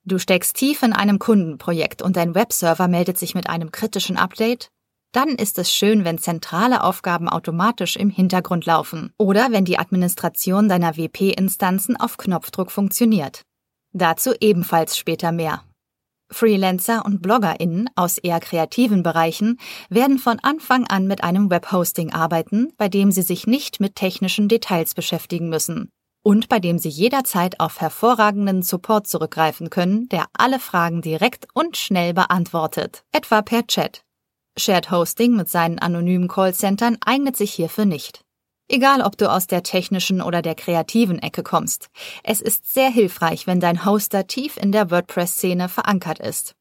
Du 0.03 0.17
steckst 0.17 0.57
tief 0.57 0.81
in 0.81 0.93
einem 0.93 1.19
Kundenprojekt 1.19 2.01
und 2.01 2.17
dein 2.17 2.33
Webserver 2.33 2.87
meldet 2.87 3.19
sich 3.19 3.35
mit 3.35 3.49
einem 3.49 3.71
kritischen 3.71 4.17
Update? 4.17 4.71
Dann 5.11 5.29
ist 5.29 5.57
es 5.59 5.71
schön, 5.71 6.05
wenn 6.05 6.17
zentrale 6.17 6.83
Aufgaben 6.83 7.27
automatisch 7.27 7.97
im 7.97 8.09
Hintergrund 8.09 8.65
laufen 8.65 9.13
oder 9.17 9.51
wenn 9.51 9.65
die 9.65 9.77
Administration 9.77 10.69
deiner 10.69 10.95
WP-Instanzen 10.95 11.97
auf 11.97 12.17
Knopfdruck 12.17 12.71
funktioniert. 12.71 13.41
Dazu 13.91 14.33
ebenfalls 14.39 14.97
später 14.97 15.31
mehr. 15.31 15.63
Freelancer 16.31 17.05
und 17.05 17.21
BloggerInnen 17.21 17.89
aus 17.95 18.17
eher 18.17 18.39
kreativen 18.39 19.03
Bereichen 19.03 19.59
werden 19.89 20.17
von 20.17 20.39
Anfang 20.39 20.87
an 20.87 21.07
mit 21.07 21.25
einem 21.25 21.49
Webhosting 21.49 22.13
arbeiten, 22.13 22.71
bei 22.77 22.87
dem 22.87 23.11
sie 23.11 23.21
sich 23.21 23.47
nicht 23.47 23.81
mit 23.81 23.95
technischen 23.95 24.47
Details 24.47 24.93
beschäftigen 24.93 25.49
müssen 25.49 25.89
und 26.23 26.49
bei 26.49 26.59
dem 26.59 26.77
Sie 26.77 26.89
jederzeit 26.89 27.59
auf 27.59 27.81
hervorragenden 27.81 28.61
Support 28.61 29.07
zurückgreifen 29.07 29.69
können, 29.69 30.07
der 30.09 30.25
alle 30.33 30.59
Fragen 30.59 31.01
direkt 31.01 31.47
und 31.53 31.77
schnell 31.77 32.13
beantwortet, 32.13 33.03
etwa 33.11 33.41
per 33.41 33.65
Chat. 33.65 34.03
Shared 34.57 34.91
Hosting 34.91 35.35
mit 35.35 35.49
seinen 35.49 35.79
anonymen 35.79 36.27
Callcentern 36.27 36.97
eignet 37.05 37.37
sich 37.37 37.53
hierfür 37.53 37.85
nicht. 37.85 38.23
Egal, 38.67 39.01
ob 39.01 39.17
du 39.17 39.29
aus 39.29 39.47
der 39.47 39.63
technischen 39.63 40.21
oder 40.21 40.41
der 40.41 40.55
kreativen 40.55 41.19
Ecke 41.19 41.43
kommst, 41.43 41.89
es 42.23 42.39
ist 42.39 42.73
sehr 42.73 42.89
hilfreich, 42.89 43.47
wenn 43.47 43.59
dein 43.59 43.85
Hoster 43.85 44.27
tief 44.27 44.55
in 44.55 44.71
der 44.71 44.89
WordPress-Szene 44.91 45.67
verankert 45.67 46.19
ist. 46.19 46.55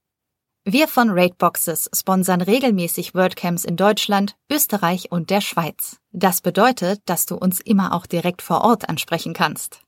Wir 0.64 0.88
von 0.88 1.10
Rateboxes 1.10 1.88
sponsern 1.94 2.40
regelmäßig 2.40 3.14
WordCamps 3.14 3.64
in 3.64 3.76
Deutschland, 3.76 4.36
Österreich 4.50 5.10
und 5.10 5.30
der 5.30 5.40
Schweiz. 5.40 5.98
Das 6.12 6.40
bedeutet, 6.40 7.00
dass 7.06 7.26
du 7.26 7.36
uns 7.36 7.60
immer 7.60 7.94
auch 7.94 8.06
direkt 8.06 8.42
vor 8.42 8.62
Ort 8.62 8.88
ansprechen 8.88 9.32
kannst. 9.32 9.82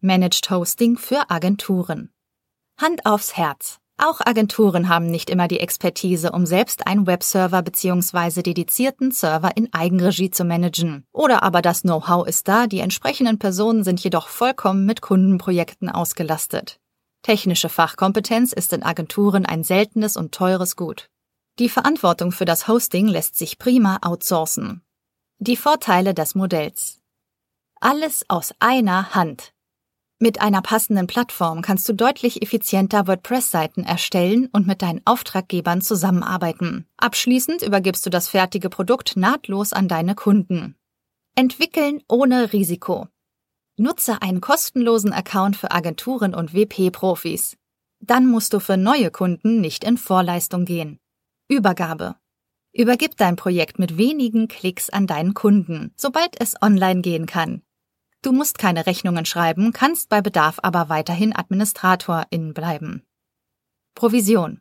Managed 0.00 0.50
Hosting 0.50 0.96
für 0.96 1.30
Agenturen. 1.30 2.10
Hand 2.78 3.04
aufs 3.04 3.36
Herz. 3.36 3.79
Auch 4.02 4.22
Agenturen 4.24 4.88
haben 4.88 5.10
nicht 5.10 5.28
immer 5.28 5.46
die 5.46 5.60
Expertise, 5.60 6.32
um 6.32 6.46
selbst 6.46 6.86
einen 6.86 7.06
Webserver 7.06 7.60
bzw. 7.60 8.42
dedizierten 8.42 9.10
Server 9.10 9.50
in 9.56 9.68
Eigenregie 9.74 10.30
zu 10.30 10.44
managen. 10.44 11.04
Oder 11.12 11.42
aber 11.42 11.60
das 11.60 11.82
Know-how 11.82 12.26
ist 12.26 12.48
da, 12.48 12.66
die 12.66 12.78
entsprechenden 12.78 13.38
Personen 13.38 13.84
sind 13.84 14.02
jedoch 14.02 14.28
vollkommen 14.28 14.86
mit 14.86 15.02
Kundenprojekten 15.02 15.90
ausgelastet. 15.90 16.80
Technische 17.20 17.68
Fachkompetenz 17.68 18.54
ist 18.54 18.72
in 18.72 18.82
Agenturen 18.82 19.44
ein 19.44 19.64
seltenes 19.64 20.16
und 20.16 20.32
teures 20.32 20.76
Gut. 20.76 21.10
Die 21.58 21.68
Verantwortung 21.68 22.32
für 22.32 22.46
das 22.46 22.68
Hosting 22.68 23.06
lässt 23.06 23.36
sich 23.36 23.58
prima 23.58 23.98
outsourcen. 24.00 24.80
Die 25.40 25.56
Vorteile 25.56 26.14
des 26.14 26.34
Modells. 26.34 27.00
Alles 27.82 28.24
aus 28.30 28.54
einer 28.60 29.14
Hand. 29.14 29.52
Mit 30.22 30.42
einer 30.42 30.60
passenden 30.60 31.06
Plattform 31.06 31.62
kannst 31.62 31.88
du 31.88 31.94
deutlich 31.94 32.42
effizienter 32.42 33.06
WordPress-Seiten 33.06 33.84
erstellen 33.84 34.50
und 34.52 34.66
mit 34.66 34.82
deinen 34.82 35.00
Auftraggebern 35.06 35.80
zusammenarbeiten. 35.80 36.84
Abschließend 36.98 37.62
übergibst 37.62 38.04
du 38.04 38.10
das 38.10 38.28
fertige 38.28 38.68
Produkt 38.68 39.16
nahtlos 39.16 39.72
an 39.72 39.88
deine 39.88 40.14
Kunden. 40.14 40.76
Entwickeln 41.36 42.02
ohne 42.06 42.52
Risiko. 42.52 43.08
Nutze 43.78 44.20
einen 44.20 44.42
kostenlosen 44.42 45.14
Account 45.14 45.56
für 45.56 45.70
Agenturen 45.70 46.34
und 46.34 46.52
WP-Profis. 46.52 47.56
Dann 48.00 48.26
musst 48.26 48.52
du 48.52 48.60
für 48.60 48.76
neue 48.76 49.10
Kunden 49.10 49.62
nicht 49.62 49.84
in 49.84 49.96
Vorleistung 49.96 50.66
gehen. 50.66 50.98
Übergabe. 51.48 52.16
Übergib 52.74 53.16
dein 53.16 53.36
Projekt 53.36 53.78
mit 53.78 53.96
wenigen 53.96 54.48
Klicks 54.48 54.90
an 54.90 55.06
deinen 55.06 55.32
Kunden, 55.32 55.94
sobald 55.96 56.38
es 56.38 56.60
online 56.60 57.00
gehen 57.00 57.24
kann. 57.24 57.62
Du 58.22 58.32
musst 58.32 58.58
keine 58.58 58.86
Rechnungen 58.86 59.24
schreiben, 59.24 59.72
kannst 59.72 60.10
bei 60.10 60.20
Bedarf 60.20 60.58
aber 60.62 60.88
weiterhin 60.88 61.34
Administratorin 61.34 62.52
bleiben. 62.52 63.02
Provision. 63.94 64.60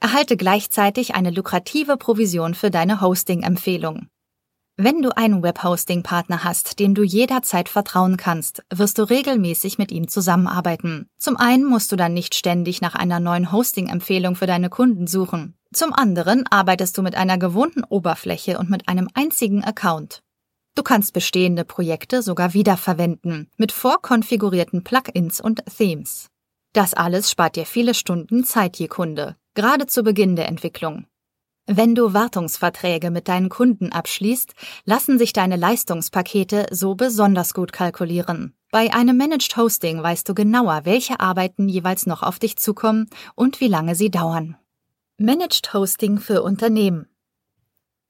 Erhalte 0.00 0.36
gleichzeitig 0.36 1.14
eine 1.14 1.30
lukrative 1.30 1.96
Provision 1.96 2.54
für 2.54 2.70
deine 2.70 3.00
Hosting-Empfehlung. 3.00 4.08
Wenn 4.78 5.00
du 5.00 5.16
einen 5.16 5.42
Webhosting-Partner 5.42 6.44
hast, 6.44 6.78
dem 6.78 6.94
du 6.94 7.02
jederzeit 7.02 7.70
vertrauen 7.70 8.18
kannst, 8.18 8.62
wirst 8.70 8.98
du 8.98 9.04
regelmäßig 9.04 9.78
mit 9.78 9.90
ihm 9.90 10.06
zusammenarbeiten. 10.06 11.08
Zum 11.16 11.38
einen 11.38 11.64
musst 11.64 11.92
du 11.92 11.96
dann 11.96 12.12
nicht 12.12 12.34
ständig 12.34 12.82
nach 12.82 12.94
einer 12.94 13.18
neuen 13.18 13.52
Hosting-Empfehlung 13.52 14.36
für 14.36 14.46
deine 14.46 14.68
Kunden 14.68 15.06
suchen. 15.06 15.56
Zum 15.72 15.94
anderen 15.94 16.44
arbeitest 16.50 16.96
du 16.98 17.02
mit 17.02 17.14
einer 17.14 17.38
gewohnten 17.38 17.84
Oberfläche 17.84 18.58
und 18.58 18.68
mit 18.68 18.86
einem 18.88 19.08
einzigen 19.14 19.64
Account. 19.64 20.22
Du 20.76 20.82
kannst 20.82 21.14
bestehende 21.14 21.64
Projekte 21.64 22.22
sogar 22.22 22.52
wiederverwenden, 22.52 23.50
mit 23.56 23.72
vorkonfigurierten 23.72 24.84
Plugins 24.84 25.40
und 25.40 25.64
Themes. 25.74 26.28
Das 26.74 26.92
alles 26.92 27.30
spart 27.30 27.56
dir 27.56 27.64
viele 27.64 27.94
Stunden 27.94 28.44
Zeit 28.44 28.76
je 28.76 28.86
Kunde, 28.86 29.36
gerade 29.54 29.86
zu 29.86 30.02
Beginn 30.02 30.36
der 30.36 30.48
Entwicklung. 30.48 31.06
Wenn 31.66 31.94
du 31.94 32.12
Wartungsverträge 32.12 33.10
mit 33.10 33.26
deinen 33.26 33.48
Kunden 33.48 33.90
abschließt, 33.90 34.52
lassen 34.84 35.18
sich 35.18 35.32
deine 35.32 35.56
Leistungspakete 35.56 36.66
so 36.70 36.94
besonders 36.94 37.54
gut 37.54 37.72
kalkulieren. 37.72 38.52
Bei 38.70 38.92
einem 38.92 39.16
Managed 39.16 39.56
Hosting 39.56 40.02
weißt 40.02 40.28
du 40.28 40.34
genauer, 40.34 40.82
welche 40.84 41.20
Arbeiten 41.20 41.70
jeweils 41.70 42.04
noch 42.04 42.22
auf 42.22 42.38
dich 42.38 42.58
zukommen 42.58 43.08
und 43.34 43.60
wie 43.60 43.68
lange 43.68 43.94
sie 43.94 44.10
dauern. 44.10 44.58
Managed 45.16 45.72
Hosting 45.72 46.18
für 46.18 46.42
Unternehmen 46.42 47.08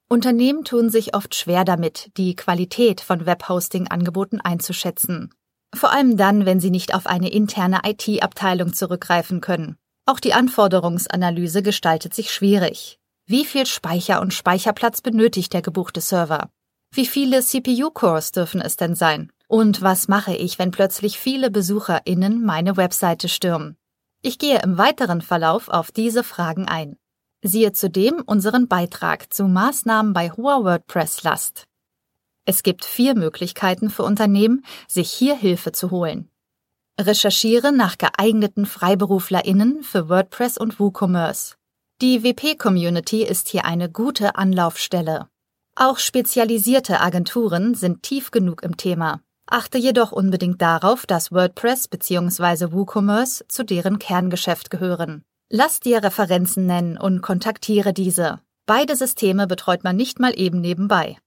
Unternehmen 0.09 0.63
tun 0.63 0.89
sich 0.89 1.15
oft 1.15 1.35
schwer 1.35 1.65
damit, 1.65 2.11
die 2.15 2.35
Qualität 2.35 3.01
von 3.01 3.25
Webhosting-Angeboten 3.25 4.39
einzuschätzen. 4.39 5.33
Vor 5.75 5.91
allem 5.91 6.15
dann, 6.15 6.45
wenn 6.45 6.61
sie 6.61 6.71
nicht 6.71 6.95
auf 6.95 7.07
eine 7.07 7.29
interne 7.29 7.81
IT-Abteilung 7.83 8.73
zurückgreifen 8.73 9.41
können. 9.41 9.75
Auch 10.05 10.21
die 10.21 10.33
Anforderungsanalyse 10.33 11.61
gestaltet 11.61 12.13
sich 12.13 12.31
schwierig. 12.31 12.99
Wie 13.25 13.43
viel 13.43 13.65
Speicher 13.65 14.21
und 14.21 14.33
Speicherplatz 14.33 15.01
benötigt 15.01 15.51
der 15.51 15.61
gebuchte 15.61 15.99
Server? 15.99 16.49
Wie 16.93 17.05
viele 17.05 17.41
CPU-Cores 17.41 18.31
dürfen 18.31 18.61
es 18.61 18.77
denn 18.77 18.95
sein? 18.95 19.29
Und 19.49 19.81
was 19.81 20.07
mache 20.07 20.33
ich, 20.33 20.57
wenn 20.57 20.71
plötzlich 20.71 21.19
viele 21.19 21.51
BesucherInnen 21.51 22.45
meine 22.45 22.77
Webseite 22.77 23.27
stürmen? 23.27 23.75
Ich 24.21 24.39
gehe 24.39 24.61
im 24.61 24.77
weiteren 24.77 25.21
Verlauf 25.21 25.67
auf 25.67 25.91
diese 25.91 26.23
Fragen 26.23 26.65
ein. 26.69 26.97
Siehe 27.43 27.71
zudem 27.71 28.23
unseren 28.25 28.67
Beitrag 28.67 29.31
zu 29.31 29.47
Maßnahmen 29.47 30.13
bei 30.13 30.31
hoher 30.31 30.63
WordPress-Last. 30.63 31.65
Es 32.45 32.63
gibt 32.63 32.83
vier 32.83 33.13
Möglichkeiten 33.13 33.89
für 33.89 34.03
Unternehmen, 34.03 34.65
sich 34.87 35.11
hier 35.11 35.35
Hilfe 35.35 35.71
zu 35.71 35.91
holen. 35.91 36.29
Recherchiere 36.99 37.71
nach 37.71 37.99
geeigneten 37.99 38.65
FreiberuflerInnen 38.65 39.83
für 39.83 40.09
WordPress 40.09 40.57
und 40.57 40.79
WooCommerce. 40.79 41.57
Die 42.01 42.23
WP-Community 42.23 43.23
ist 43.23 43.49
hier 43.49 43.65
eine 43.65 43.91
gute 43.91 44.35
Anlaufstelle. 44.35 45.27
Auch 45.75 45.99
spezialisierte 45.99 47.01
Agenturen 47.01 47.75
sind 47.75 48.01
tief 48.01 48.31
genug 48.31 48.63
im 48.63 48.77
Thema. 48.77 49.21
Achte 49.45 49.77
jedoch 49.77 50.11
unbedingt 50.11 50.59
darauf, 50.61 51.05
dass 51.05 51.31
WordPress 51.31 51.87
bzw. 51.87 52.71
WooCommerce 52.71 53.45
zu 53.47 53.63
deren 53.63 53.99
Kerngeschäft 53.99 54.71
gehören. 54.71 55.23
Lass 55.49 55.79
dir 55.79 56.03
Referenzen 56.03 56.65
nennen 56.65 56.97
und 56.97 57.21
kontaktiere 57.21 57.93
diese. 57.93 58.41
Beide 58.65 58.97
Systeme 58.97 59.47
betreut 59.47 59.83
man 59.85 59.95
nicht 59.95 60.19
mal 60.19 60.37
eben 60.37 60.59
nebenbei. 60.59 61.17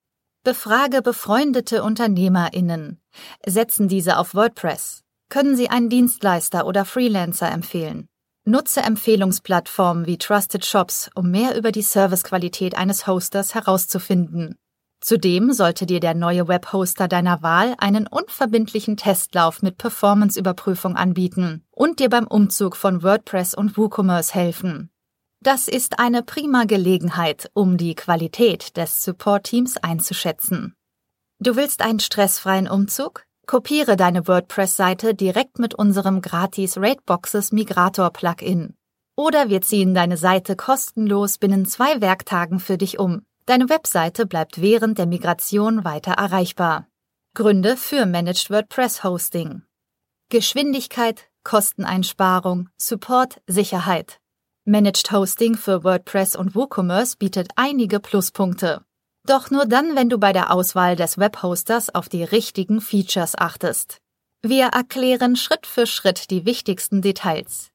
Befrage 0.44 1.00
befreundete 1.00 1.82
UnternehmerInnen. 1.82 3.00
Setzen 3.46 3.88
diese 3.88 4.18
auf 4.18 4.34
WordPress. 4.34 5.02
Können 5.30 5.56
sie 5.56 5.70
einen 5.70 5.88
Dienstleister 5.88 6.66
oder 6.66 6.84
Freelancer 6.84 7.50
empfehlen? 7.50 8.08
Nutze 8.44 8.80
Empfehlungsplattformen 8.80 10.06
wie 10.06 10.18
Trusted 10.18 10.66
Shops, 10.66 11.10
um 11.14 11.30
mehr 11.30 11.56
über 11.56 11.72
die 11.72 11.82
Servicequalität 11.82 12.76
eines 12.76 13.06
Hosters 13.06 13.54
herauszufinden. 13.54 14.56
Zudem 15.00 15.52
sollte 15.52 15.86
dir 15.86 15.98
der 15.98 16.14
neue 16.14 16.46
Webhoster 16.46 17.08
deiner 17.08 17.42
Wahl 17.42 17.74
einen 17.78 18.06
unverbindlichen 18.06 18.98
Testlauf 18.98 19.62
mit 19.62 19.78
Performance-Überprüfung 19.78 20.94
anbieten 20.94 21.64
und 21.70 22.00
dir 22.00 22.10
beim 22.10 22.26
Umzug 22.26 22.76
von 22.76 23.02
WordPress 23.02 23.54
und 23.54 23.78
WooCommerce 23.78 24.34
helfen. 24.34 24.90
Das 25.42 25.68
ist 25.68 25.98
eine 25.98 26.22
prima 26.22 26.64
Gelegenheit, 26.64 27.50
um 27.54 27.78
die 27.78 27.94
Qualität 27.94 28.76
des 28.76 29.02
Support-Teams 29.02 29.78
einzuschätzen. 29.78 30.74
Du 31.38 31.56
willst 31.56 31.80
einen 31.80 32.00
stressfreien 32.00 32.68
Umzug? 32.68 33.24
Kopiere 33.46 33.96
deine 33.96 34.28
WordPress-Seite 34.28 35.14
direkt 35.14 35.58
mit 35.58 35.74
unserem 35.74 36.20
gratis 36.20 36.76
Rateboxes 36.76 37.52
Migrator 37.52 38.10
Plugin. 38.10 38.74
Oder 39.16 39.48
wir 39.48 39.62
ziehen 39.62 39.94
deine 39.94 40.18
Seite 40.18 40.56
kostenlos 40.56 41.38
binnen 41.38 41.64
zwei 41.64 42.02
Werktagen 42.02 42.60
für 42.60 42.76
dich 42.76 42.98
um. 42.98 43.22
Deine 43.50 43.68
Webseite 43.68 44.26
bleibt 44.26 44.60
während 44.60 44.96
der 44.96 45.06
Migration 45.06 45.82
weiter 45.82 46.12
erreichbar. 46.12 46.86
Gründe 47.34 47.76
für 47.76 48.06
Managed 48.06 48.48
WordPress 48.48 49.02
Hosting. 49.02 49.62
Geschwindigkeit, 50.28 51.24
Kosteneinsparung, 51.42 52.68
Support, 52.80 53.40
Sicherheit. 53.48 54.20
Managed 54.64 55.10
Hosting 55.10 55.56
für 55.56 55.82
WordPress 55.82 56.36
und 56.36 56.54
WooCommerce 56.54 57.16
bietet 57.16 57.48
einige 57.56 57.98
Pluspunkte. 57.98 58.84
Doch 59.26 59.50
nur 59.50 59.66
dann, 59.66 59.96
wenn 59.96 60.08
du 60.08 60.18
bei 60.18 60.32
der 60.32 60.52
Auswahl 60.52 60.94
des 60.94 61.18
Webhosters 61.18 61.92
auf 61.92 62.08
die 62.08 62.22
richtigen 62.22 62.80
Features 62.80 63.36
achtest. 63.36 63.98
Wir 64.42 64.66
erklären 64.66 65.34
Schritt 65.34 65.66
für 65.66 65.88
Schritt 65.88 66.30
die 66.30 66.46
wichtigsten 66.46 67.02
Details. 67.02 67.70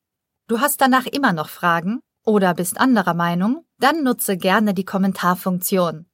Du 0.47 0.61
hast 0.61 0.79
danach 0.79 1.05
immer 1.05 1.33
noch 1.33 1.49
Fragen? 1.49 1.99
Oder 2.25 2.53
bist 2.53 2.79
anderer 2.79 3.13
Meinung, 3.13 3.65
dann 3.79 4.03
nutze 4.03 4.37
gerne 4.37 4.73
die 4.73 4.85
Kommentarfunktion. 4.85 6.05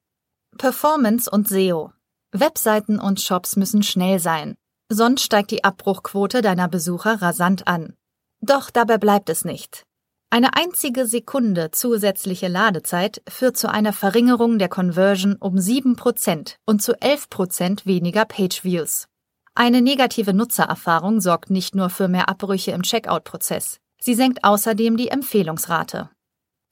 Performance 0.57 1.29
und 1.29 1.47
SEO. 1.47 1.91
Webseiten 2.31 2.99
und 2.99 3.19
Shops 3.21 3.55
müssen 3.55 3.83
schnell 3.83 4.19
sein, 4.19 4.55
sonst 4.89 5.23
steigt 5.23 5.51
die 5.51 5.63
Abbruchquote 5.63 6.41
deiner 6.41 6.67
Besucher 6.67 7.21
rasant 7.21 7.67
an. 7.67 7.95
Doch 8.41 8.69
dabei 8.69 8.97
bleibt 8.97 9.29
es 9.29 9.45
nicht. 9.45 9.85
Eine 10.33 10.55
einzige 10.55 11.05
Sekunde 11.05 11.71
zusätzliche 11.71 12.47
Ladezeit 12.47 13.21
führt 13.27 13.57
zu 13.57 13.69
einer 13.69 13.91
Verringerung 13.91 14.59
der 14.59 14.69
Conversion 14.69 15.35
um 15.35 15.55
7% 15.55 16.55
und 16.65 16.81
zu 16.81 16.93
11% 16.93 17.85
weniger 17.85 18.23
Pageviews. 18.23 19.07
Eine 19.53 19.81
negative 19.81 20.33
Nutzererfahrung 20.33 21.19
sorgt 21.19 21.49
nicht 21.49 21.75
nur 21.75 21.89
für 21.89 22.07
mehr 22.07 22.29
Abbrüche 22.29 22.71
im 22.71 22.83
Checkout-Prozess. 22.83 23.81
Sie 24.03 24.15
senkt 24.15 24.43
außerdem 24.43 24.97
die 24.97 25.09
Empfehlungsrate. 25.09 26.09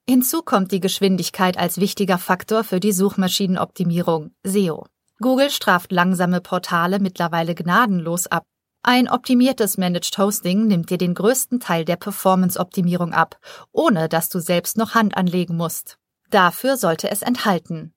Hinzu 0.09 0.41
kommt 0.41 0.71
die 0.71 0.79
Geschwindigkeit 0.79 1.57
als 1.57 1.79
wichtiger 1.79 2.17
Faktor 2.17 2.63
für 2.63 2.79
die 2.79 2.91
Suchmaschinenoptimierung 2.91 4.31
SEO. 4.43 4.88
Google 5.19 5.51
straft 5.51 5.91
langsame 5.91 6.41
Portale 6.41 7.00
mittlerweile 7.00 7.53
gnadenlos 7.53 8.25
ab. 8.25 8.45
Ein 8.81 9.07
optimiertes 9.07 9.77
Managed 9.77 10.17
Hosting 10.17 10.65
nimmt 10.65 10.89
dir 10.89 10.98
den 10.98 11.13
größten 11.13 11.59
Teil 11.59 11.86
der 11.86 11.98
Performance-Optimierung 11.98 13.13
ab, 13.13 13.38
ohne 13.71 14.09
dass 14.09 14.29
du 14.29 14.39
selbst 14.39 14.77
noch 14.77 14.95
Hand 14.95 15.15
anlegen 15.15 15.55
musst. 15.55 16.00
Dafür 16.31 16.77
sollte 16.77 17.12
es 17.12 17.21
enthalten. 17.21 17.93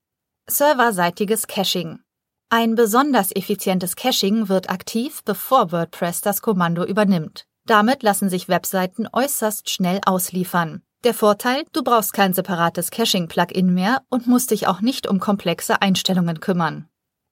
Serverseitiges 0.46 1.46
Caching. 1.46 2.00
Ein 2.50 2.74
besonders 2.74 3.34
effizientes 3.34 3.96
Caching 3.96 4.50
wird 4.50 4.68
aktiv, 4.68 5.22
bevor 5.24 5.72
WordPress 5.72 6.20
das 6.20 6.42
Kommando 6.42 6.84
übernimmt. 6.84 7.46
Damit 7.64 8.02
lassen 8.02 8.28
sich 8.28 8.48
Webseiten 8.48 9.08
äußerst 9.12 9.70
schnell 9.70 10.00
ausliefern. 10.04 10.82
Der 11.04 11.14
Vorteil, 11.14 11.64
du 11.72 11.82
brauchst 11.82 12.12
kein 12.12 12.32
separates 12.32 12.90
Caching-Plugin 12.90 13.72
mehr 13.74 14.02
und 14.08 14.26
musst 14.26 14.50
dich 14.50 14.68
auch 14.68 14.80
nicht 14.80 15.08
um 15.08 15.18
komplexe 15.18 15.82
Einstellungen 15.82 16.40
kümmern. 16.40 16.88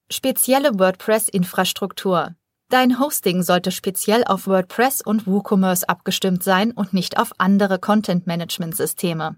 Spezielle 0.09 0.77
WordPress-Infrastruktur. 0.77 2.35
Dein 2.69 2.99
Hosting 2.99 3.43
sollte 3.43 3.71
speziell 3.71 4.23
auf 4.25 4.47
WordPress 4.47 5.01
und 5.01 5.27
WooCommerce 5.27 5.83
abgestimmt 5.87 6.43
sein 6.43 6.71
und 6.71 6.93
nicht 6.93 7.17
auf 7.17 7.31
andere 7.37 7.79
Content-Management-Systeme. 7.79 9.37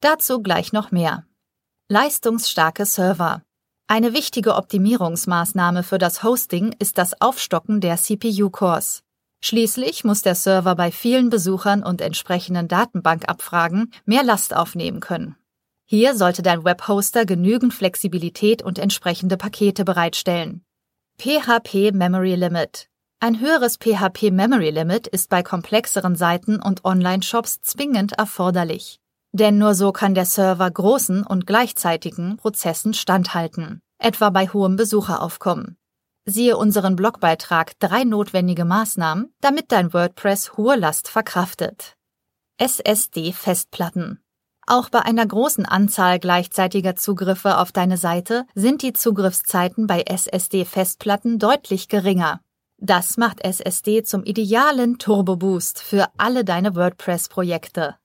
Dazu 0.00 0.42
gleich 0.42 0.72
noch 0.72 0.90
mehr. 0.90 1.24
Leistungsstarke 1.88 2.86
Server. 2.86 3.42
Eine 3.86 4.14
wichtige 4.14 4.54
Optimierungsmaßnahme 4.54 5.82
für 5.82 5.98
das 5.98 6.22
Hosting 6.22 6.74
ist 6.78 6.96
das 6.96 7.20
Aufstocken 7.20 7.82
der 7.82 7.96
CPU-Cores. 7.96 9.02
Schließlich 9.46 10.04
muss 10.04 10.22
der 10.22 10.36
Server 10.36 10.74
bei 10.74 10.90
vielen 10.90 11.28
Besuchern 11.28 11.82
und 11.82 12.00
entsprechenden 12.00 12.66
Datenbankabfragen 12.66 13.92
mehr 14.06 14.24
Last 14.24 14.56
aufnehmen 14.56 15.00
können. 15.00 15.36
Hier 15.84 16.16
sollte 16.16 16.40
dein 16.40 16.64
Webhoster 16.64 17.26
genügend 17.26 17.74
Flexibilität 17.74 18.62
und 18.62 18.78
entsprechende 18.78 19.36
Pakete 19.36 19.84
bereitstellen. 19.84 20.64
PHP 21.18 21.92
Memory 21.92 22.36
Limit. 22.36 22.88
Ein 23.20 23.38
höheres 23.38 23.76
PHP 23.76 24.30
Memory 24.30 24.70
Limit 24.70 25.08
ist 25.08 25.28
bei 25.28 25.42
komplexeren 25.42 26.16
Seiten 26.16 26.58
und 26.58 26.86
Online-Shops 26.86 27.60
zwingend 27.60 28.12
erforderlich. 28.12 28.98
Denn 29.32 29.58
nur 29.58 29.74
so 29.74 29.92
kann 29.92 30.14
der 30.14 30.24
Server 30.24 30.70
großen 30.70 31.22
und 31.22 31.46
gleichzeitigen 31.46 32.38
Prozessen 32.38 32.94
standhalten, 32.94 33.82
etwa 33.98 34.30
bei 34.30 34.48
hohem 34.48 34.76
Besucheraufkommen. 34.76 35.76
Siehe 36.26 36.56
unseren 36.56 36.96
Blogbeitrag 36.96 37.78
drei 37.80 38.04
notwendige 38.04 38.64
Maßnahmen, 38.64 39.34
damit 39.40 39.70
dein 39.72 39.92
WordPress 39.92 40.56
hohe 40.56 40.76
Last 40.76 41.08
verkraftet. 41.08 41.96
SSD-Festplatten. 42.56 44.20
Auch 44.66 44.88
bei 44.88 45.00
einer 45.00 45.26
großen 45.26 45.66
Anzahl 45.66 46.18
gleichzeitiger 46.18 46.96
Zugriffe 46.96 47.58
auf 47.58 47.72
deine 47.72 47.98
Seite 47.98 48.46
sind 48.54 48.80
die 48.80 48.94
Zugriffszeiten 48.94 49.86
bei 49.86 50.00
SSD-Festplatten 50.00 51.38
deutlich 51.38 51.88
geringer. 51.88 52.40
Das 52.78 53.18
macht 53.18 53.44
SSD 53.44 54.02
zum 54.04 54.24
idealen 54.24 54.98
Turbo-Boost 54.98 55.80
für 55.82 56.08
alle 56.16 56.44
deine 56.44 56.74
WordPress-Projekte. 56.74 57.96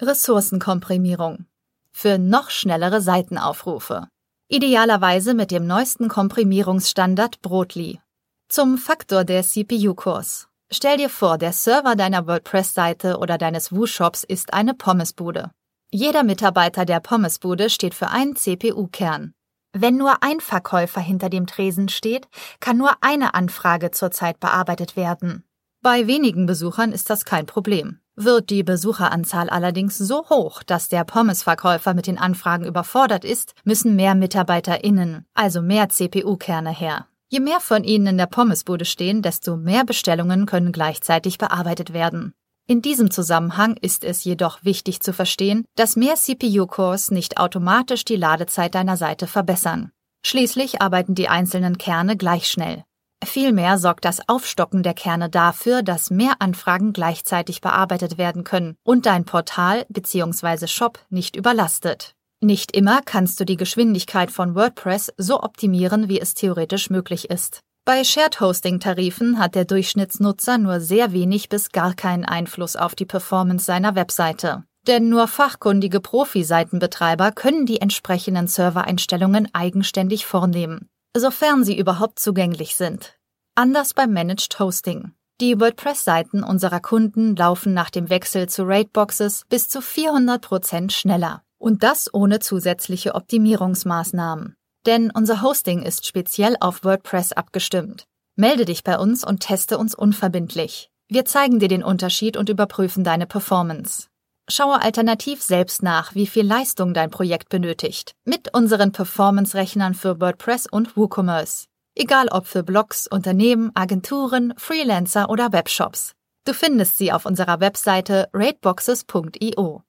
Ressourcenkomprimierung. 0.00 1.46
Für 1.92 2.18
noch 2.18 2.50
schnellere 2.50 3.00
Seitenaufrufe. 3.00 4.08
Idealerweise 4.54 5.32
mit 5.32 5.50
dem 5.50 5.66
neuesten 5.66 6.08
Komprimierungsstandard 6.08 7.40
Brotli. 7.40 8.02
Zum 8.50 8.76
Faktor 8.76 9.24
der 9.24 9.42
CPU-Kurs. 9.42 10.46
Stell 10.70 10.98
dir 10.98 11.08
vor, 11.08 11.38
der 11.38 11.54
Server 11.54 11.96
deiner 11.96 12.26
WordPress-Seite 12.26 13.16
oder 13.16 13.38
deines 13.38 13.72
Woo-Shops 13.72 14.24
ist 14.24 14.52
eine 14.52 14.74
Pommesbude. 14.74 15.52
Jeder 15.90 16.22
Mitarbeiter 16.22 16.84
der 16.84 17.00
Pommesbude 17.00 17.70
steht 17.70 17.94
für 17.94 18.08
einen 18.08 18.36
CPU-Kern. 18.36 19.32
Wenn 19.72 19.96
nur 19.96 20.22
ein 20.22 20.40
Verkäufer 20.40 21.00
hinter 21.00 21.30
dem 21.30 21.46
Tresen 21.46 21.88
steht, 21.88 22.28
kann 22.60 22.76
nur 22.76 22.92
eine 23.00 23.32
Anfrage 23.32 23.90
zurzeit 23.90 24.38
bearbeitet 24.38 24.96
werden. 24.96 25.44
Bei 25.80 26.06
wenigen 26.06 26.44
Besuchern 26.44 26.92
ist 26.92 27.08
das 27.08 27.24
kein 27.24 27.46
Problem. 27.46 28.00
Wird 28.24 28.50
die 28.50 28.62
Besucheranzahl 28.62 29.50
allerdings 29.50 29.98
so 29.98 30.28
hoch, 30.28 30.62
dass 30.62 30.88
der 30.88 31.02
Pommesverkäufer 31.02 31.92
mit 31.92 32.06
den 32.06 32.18
Anfragen 32.18 32.64
überfordert 32.64 33.24
ist, 33.24 33.54
müssen 33.64 33.96
mehr 33.96 34.14
MitarbeiterInnen, 34.14 35.26
also 35.34 35.60
mehr 35.60 35.88
CPU-Kerne 35.88 36.70
her. 36.70 37.06
Je 37.28 37.40
mehr 37.40 37.58
von 37.58 37.82
ihnen 37.82 38.06
in 38.06 38.18
der 38.18 38.26
Pommesbude 38.26 38.84
stehen, 38.84 39.22
desto 39.22 39.56
mehr 39.56 39.84
Bestellungen 39.84 40.46
können 40.46 40.70
gleichzeitig 40.70 41.38
bearbeitet 41.38 41.92
werden. 41.92 42.32
In 42.68 42.80
diesem 42.80 43.10
Zusammenhang 43.10 43.76
ist 43.80 44.04
es 44.04 44.22
jedoch 44.22 44.62
wichtig 44.62 45.00
zu 45.00 45.12
verstehen, 45.12 45.64
dass 45.74 45.96
mehr 45.96 46.14
CPU-Cores 46.14 47.10
nicht 47.10 47.38
automatisch 47.38 48.04
die 48.04 48.16
Ladezeit 48.16 48.76
deiner 48.76 48.96
Seite 48.96 49.26
verbessern. 49.26 49.90
Schließlich 50.24 50.80
arbeiten 50.80 51.16
die 51.16 51.28
einzelnen 51.28 51.76
Kerne 51.76 52.16
gleich 52.16 52.46
schnell. 52.46 52.84
Vielmehr 53.24 53.78
sorgt 53.78 54.04
das 54.04 54.28
Aufstocken 54.28 54.82
der 54.82 54.94
Kerne 54.94 55.30
dafür, 55.30 55.82
dass 55.82 56.10
mehr 56.10 56.34
Anfragen 56.40 56.92
gleichzeitig 56.92 57.60
bearbeitet 57.60 58.18
werden 58.18 58.44
können 58.44 58.76
und 58.82 59.06
dein 59.06 59.24
Portal 59.24 59.86
bzw. 59.88 60.66
Shop 60.66 60.98
nicht 61.08 61.36
überlastet. 61.36 62.14
Nicht 62.40 62.76
immer 62.76 63.00
kannst 63.04 63.38
du 63.38 63.44
die 63.44 63.56
Geschwindigkeit 63.56 64.32
von 64.32 64.56
WordPress 64.56 65.12
so 65.16 65.40
optimieren, 65.40 66.08
wie 66.08 66.20
es 66.20 66.34
theoretisch 66.34 66.90
möglich 66.90 67.30
ist. 67.30 67.60
Bei 67.84 68.02
Shared 68.02 68.40
Hosting 68.40 68.80
Tarifen 68.80 69.38
hat 69.38 69.54
der 69.54 69.64
Durchschnittsnutzer 69.64 70.58
nur 70.58 70.80
sehr 70.80 71.12
wenig 71.12 71.48
bis 71.48 71.70
gar 71.70 71.94
keinen 71.94 72.24
Einfluss 72.24 72.74
auf 72.74 72.94
die 72.94 73.06
Performance 73.06 73.64
seiner 73.64 73.94
Webseite. 73.94 74.64
Denn 74.88 75.08
nur 75.08 75.28
fachkundige 75.28 76.00
Profi-Seitenbetreiber 76.00 77.30
können 77.30 77.66
die 77.66 77.80
entsprechenden 77.80 78.48
Servereinstellungen 78.48 79.48
eigenständig 79.52 80.26
vornehmen, 80.26 80.88
sofern 81.16 81.64
sie 81.64 81.78
überhaupt 81.78 82.18
zugänglich 82.18 82.76
sind. 82.76 83.18
Anders 83.54 83.94
beim 83.94 84.12
Managed 84.12 84.58
Hosting. 84.58 85.12
Die 85.40 85.58
WordPress-Seiten 85.60 86.42
unserer 86.42 86.80
Kunden 86.80 87.36
laufen 87.36 87.74
nach 87.74 87.90
dem 87.90 88.10
Wechsel 88.10 88.48
zu 88.48 88.62
Rateboxes 88.64 89.44
bis 89.48 89.68
zu 89.68 89.80
400 89.80 90.40
Prozent 90.40 90.92
schneller. 90.92 91.42
Und 91.58 91.82
das 91.82 92.12
ohne 92.12 92.40
zusätzliche 92.40 93.14
Optimierungsmaßnahmen 93.14 94.56
denn 94.86 95.10
unser 95.10 95.42
Hosting 95.42 95.82
ist 95.82 96.06
speziell 96.06 96.56
auf 96.60 96.84
WordPress 96.84 97.32
abgestimmt. 97.32 98.06
Melde 98.34 98.64
dich 98.64 98.82
bei 98.82 98.98
uns 98.98 99.24
und 99.24 99.40
teste 99.40 99.78
uns 99.78 99.94
unverbindlich. 99.94 100.90
Wir 101.08 101.24
zeigen 101.24 101.58
dir 101.58 101.68
den 101.68 101.84
Unterschied 101.84 102.36
und 102.36 102.48
überprüfen 102.48 103.04
deine 103.04 103.26
Performance. 103.26 104.08
Schaue 104.48 104.82
alternativ 104.82 105.42
selbst 105.42 105.82
nach, 105.82 106.14
wie 106.14 106.26
viel 106.26 106.46
Leistung 106.46 106.94
dein 106.94 107.10
Projekt 107.10 107.48
benötigt, 107.48 108.14
mit 108.24 108.52
unseren 108.54 108.92
Performance-Rechnern 108.92 109.94
für 109.94 110.20
WordPress 110.20 110.66
und 110.66 110.96
WooCommerce. 110.96 111.66
Egal 111.94 112.28
ob 112.28 112.46
für 112.46 112.62
Blogs, 112.62 113.06
Unternehmen, 113.06 113.70
Agenturen, 113.74 114.54
Freelancer 114.56 115.30
oder 115.30 115.52
Webshops. 115.52 116.12
Du 116.44 116.54
findest 116.54 116.98
sie 116.98 117.12
auf 117.12 117.24
unserer 117.24 117.60
Webseite 117.60 118.28
rateboxes.io. 118.32 119.82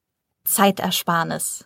Zeitersparnis. 0.45 1.65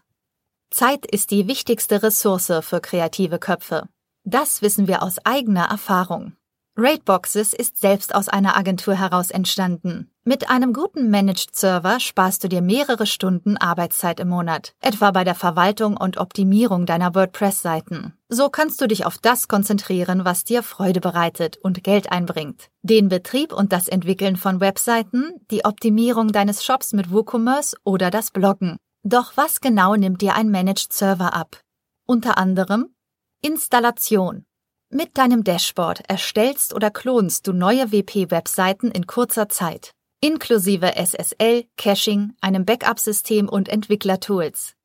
Zeit 0.69 1.06
ist 1.06 1.32
die 1.32 1.47
wichtigste 1.47 2.04
Ressource 2.04 2.52
für 2.62 2.80
kreative 2.80 3.39
Köpfe. 3.39 3.89
Das 4.23 4.62
wissen 4.62 4.88
wir 4.88 5.04
aus 5.04 5.17
eigener 5.26 5.65
Erfahrung. 5.65 6.34
Rateboxes 6.79 7.53
ist 7.53 7.77
selbst 7.77 8.13
aus 8.13 8.29
einer 8.29 8.55
Agentur 8.55 8.93
heraus 8.93 9.31
entstanden. 9.31 10.11
Mit 10.23 10.51
einem 10.51 10.73
guten 10.73 11.09
Managed 11.09 11.55
Server 11.55 11.99
sparst 11.99 12.43
du 12.43 12.49
dir 12.49 12.61
mehrere 12.61 13.07
Stunden 13.07 13.57
Arbeitszeit 13.57 14.19
im 14.19 14.29
Monat, 14.29 14.73
etwa 14.79 15.09
bei 15.09 15.23
der 15.23 15.33
Verwaltung 15.33 15.97
und 15.97 16.17
Optimierung 16.17 16.85
deiner 16.85 17.15
WordPress-Seiten. 17.15 18.13
So 18.29 18.49
kannst 18.49 18.79
du 18.79 18.87
dich 18.87 19.07
auf 19.07 19.17
das 19.17 19.47
konzentrieren, 19.47 20.23
was 20.23 20.43
dir 20.43 20.61
Freude 20.61 21.01
bereitet 21.01 21.57
und 21.57 21.83
Geld 21.83 22.11
einbringt. 22.11 22.69
Den 22.83 23.09
Betrieb 23.09 23.53
und 23.53 23.73
das 23.73 23.87
Entwickeln 23.87 24.35
von 24.35 24.59
Webseiten, 24.59 25.31
die 25.49 25.65
Optimierung 25.65 26.31
deines 26.31 26.63
Shops 26.63 26.93
mit 26.93 27.11
WooCommerce 27.11 27.75
oder 27.85 28.11
das 28.11 28.29
Bloggen. 28.29 28.77
Doch 29.01 29.31
was 29.35 29.61
genau 29.61 29.95
nimmt 29.95 30.21
dir 30.21 30.35
ein 30.35 30.51
Managed 30.51 30.93
Server 30.93 31.33
ab? 31.33 31.59
Unter 32.05 32.37
anderem 32.37 32.93
Installation. 33.41 34.46
Mit 34.89 35.17
deinem 35.17 35.43
Dashboard 35.43 36.04
erstellst 36.08 36.73
oder 36.73 36.89
klonst 36.89 37.45
du 37.45 37.52
neue 37.52 37.91
WP-Webseiten 37.91 38.89
in 38.89 39.06
kurzer 39.06 39.50
Zeit, 39.50 39.91
inklusive 40.21 40.95
SSL, 40.95 41.65
Caching, 41.76 42.34
einem 42.39 42.63
Backup-System 42.63 43.50
und 43.50 43.67
Entwicklertools. 43.67 44.76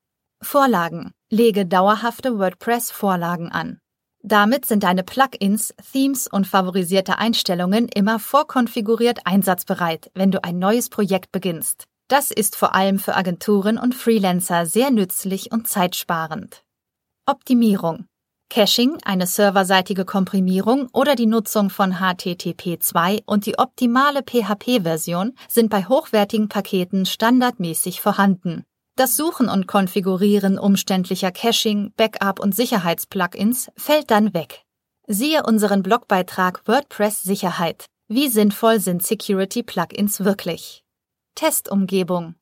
Vorlagen. 0.41 1.13
Lege 1.31 1.65
dauerhafte 1.65 2.37
WordPress-Vorlagen 2.37 3.49
an. 3.53 3.79
Damit 4.21 4.65
sind 4.65 4.83
deine 4.83 5.03
Plugins, 5.03 5.73
Themes 5.93 6.27
und 6.27 6.47
favorisierte 6.47 7.17
Einstellungen 7.17 7.87
immer 7.87 8.19
vorkonfiguriert 8.19 9.25
einsatzbereit, 9.25 10.11
wenn 10.15 10.31
du 10.31 10.43
ein 10.43 10.59
neues 10.59 10.89
Projekt 10.89 11.31
beginnst. 11.31 11.85
Das 12.09 12.29
ist 12.29 12.57
vor 12.57 12.75
allem 12.75 12.99
für 12.99 13.15
Agenturen 13.15 13.77
und 13.77 13.95
Freelancer 13.95 14.65
sehr 14.65 14.91
nützlich 14.91 15.53
und 15.53 15.69
zeitsparend. 15.69 16.61
Optimierung. 17.25 18.05
Caching, 18.53 18.99
eine 19.03 19.25
serverseitige 19.25 20.05
Komprimierung 20.05 20.87
oder 20.93 21.15
die 21.15 21.25
Nutzung 21.25 21.71
von 21.71 21.95
HTTP2 21.95 23.23
und 23.25 23.47
die 23.47 23.57
optimale 23.57 24.21
PHP-Version 24.21 25.33
sind 25.49 25.71
bei 25.71 25.85
hochwertigen 25.85 26.49
Paketen 26.49 27.07
standardmäßig 27.07 27.99
vorhanden. 27.99 28.63
Das 28.95 29.17
Suchen 29.17 29.49
und 29.49 29.65
Konfigurieren 29.65 30.59
umständlicher 30.59 31.31
Caching, 31.31 31.93
Backup 31.97 32.39
und 32.39 32.53
Sicherheitsplugins 32.53 33.71
fällt 33.75 34.11
dann 34.11 34.35
weg. 34.35 34.61
Siehe 35.07 35.41
unseren 35.41 35.81
Blogbeitrag 35.81 36.67
WordPress 36.67 37.23
Sicherheit. 37.23 37.85
Wie 38.07 38.27
sinnvoll 38.27 38.79
sind 38.79 39.01
Security 39.01 39.63
Plugins 39.63 40.23
wirklich? 40.23 40.83
Testumgebung. 41.33 42.35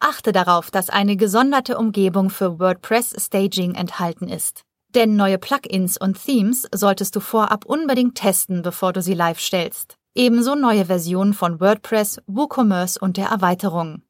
Achte 0.00 0.32
darauf, 0.32 0.70
dass 0.70 0.88
eine 0.88 1.18
gesonderte 1.18 1.76
Umgebung 1.76 2.30
für 2.30 2.58
WordPress 2.58 3.14
Staging 3.18 3.74
enthalten 3.74 4.30
ist. 4.30 4.64
Denn 4.94 5.16
neue 5.16 5.38
Plugins 5.38 5.98
und 5.98 6.22
Themes 6.22 6.66
solltest 6.74 7.14
du 7.14 7.20
vorab 7.20 7.66
unbedingt 7.66 8.14
testen, 8.14 8.62
bevor 8.62 8.92
du 8.92 9.02
sie 9.02 9.14
live 9.14 9.38
stellst. 9.40 9.96
Ebenso 10.14 10.54
neue 10.54 10.86
Versionen 10.86 11.34
von 11.34 11.60
WordPress, 11.60 12.20
WooCommerce 12.26 12.98
und 12.98 13.16
der 13.16 13.28
Erweiterung. 13.28 14.02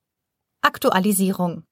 Aktualisierung. 0.63 1.65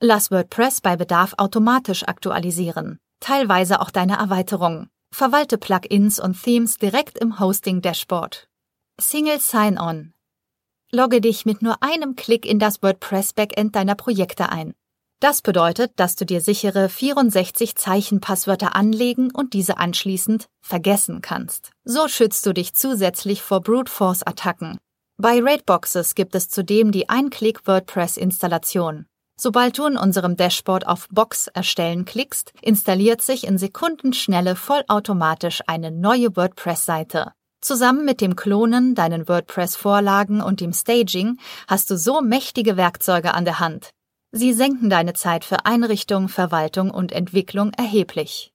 Lass 0.00 0.30
WordPress 0.30 0.80
bei 0.80 0.96
Bedarf 0.96 1.34
automatisch 1.38 2.02
aktualisieren. 2.06 2.98
Teilweise 3.20 3.80
auch 3.80 3.90
deine 3.90 4.16
Erweiterung. 4.18 4.88
Verwalte 5.12 5.58
Plugins 5.58 6.20
und 6.20 6.40
Themes 6.42 6.76
direkt 6.78 7.18
im 7.18 7.40
Hosting 7.40 7.80
Dashboard. 7.80 8.48
Single 9.00 9.40
Sign-On. 9.40 10.12
Logge 10.90 11.20
dich 11.20 11.46
mit 11.46 11.62
nur 11.62 11.82
einem 11.82 12.16
Klick 12.16 12.46
in 12.46 12.58
das 12.58 12.82
WordPress 12.82 13.32
Backend 13.32 13.74
deiner 13.76 13.94
Projekte 13.94 14.50
ein. 14.50 14.74
Das 15.20 15.42
bedeutet, 15.42 15.92
dass 15.96 16.14
du 16.14 16.24
dir 16.24 16.40
sichere 16.40 16.88
64 16.88 17.74
Zeichen-Passwörter 17.74 18.76
anlegen 18.76 19.32
und 19.32 19.52
diese 19.52 19.78
anschließend 19.78 20.46
vergessen 20.60 21.22
kannst. 21.22 21.70
So 21.84 22.06
schützt 22.06 22.46
du 22.46 22.52
dich 22.52 22.74
zusätzlich 22.74 23.42
vor 23.42 23.60
Brute 23.60 23.90
Force 23.90 24.22
Attacken. 24.22 24.78
Bei 25.16 25.40
Raidboxes 25.42 26.14
gibt 26.14 26.36
es 26.36 26.48
zudem 26.48 26.92
die 26.92 27.08
Ein-Klick 27.08 27.66
WordPress 27.66 28.16
Installation. 28.16 29.06
Sobald 29.40 29.76
du 29.78 29.86
in 29.86 29.96
unserem 29.96 30.36
Dashboard 30.36 30.86
auf 30.86 31.08
Box 31.10 31.48
erstellen 31.48 32.04
klickst, 32.04 32.52
installiert 32.62 33.20
sich 33.20 33.44
in 33.44 33.58
Sekundenschnelle 33.58 34.54
vollautomatisch 34.54 35.62
eine 35.66 35.90
neue 35.90 36.36
WordPress-Seite. 36.36 37.32
Zusammen 37.60 38.04
mit 38.04 38.20
dem 38.20 38.36
Klonen, 38.36 38.94
deinen 38.94 39.26
WordPress-Vorlagen 39.26 40.40
und 40.40 40.60
dem 40.60 40.72
Staging 40.72 41.38
hast 41.66 41.90
du 41.90 41.96
so 41.96 42.20
mächtige 42.20 42.76
Werkzeuge 42.76 43.34
an 43.34 43.44
der 43.44 43.58
Hand. 43.58 43.90
Sie 44.30 44.52
senken 44.52 44.90
deine 44.90 45.14
Zeit 45.14 45.44
für 45.44 45.64
Einrichtung, 45.64 46.28
Verwaltung 46.28 46.90
und 46.90 47.12
Entwicklung 47.12 47.72
erheblich. 47.72 48.52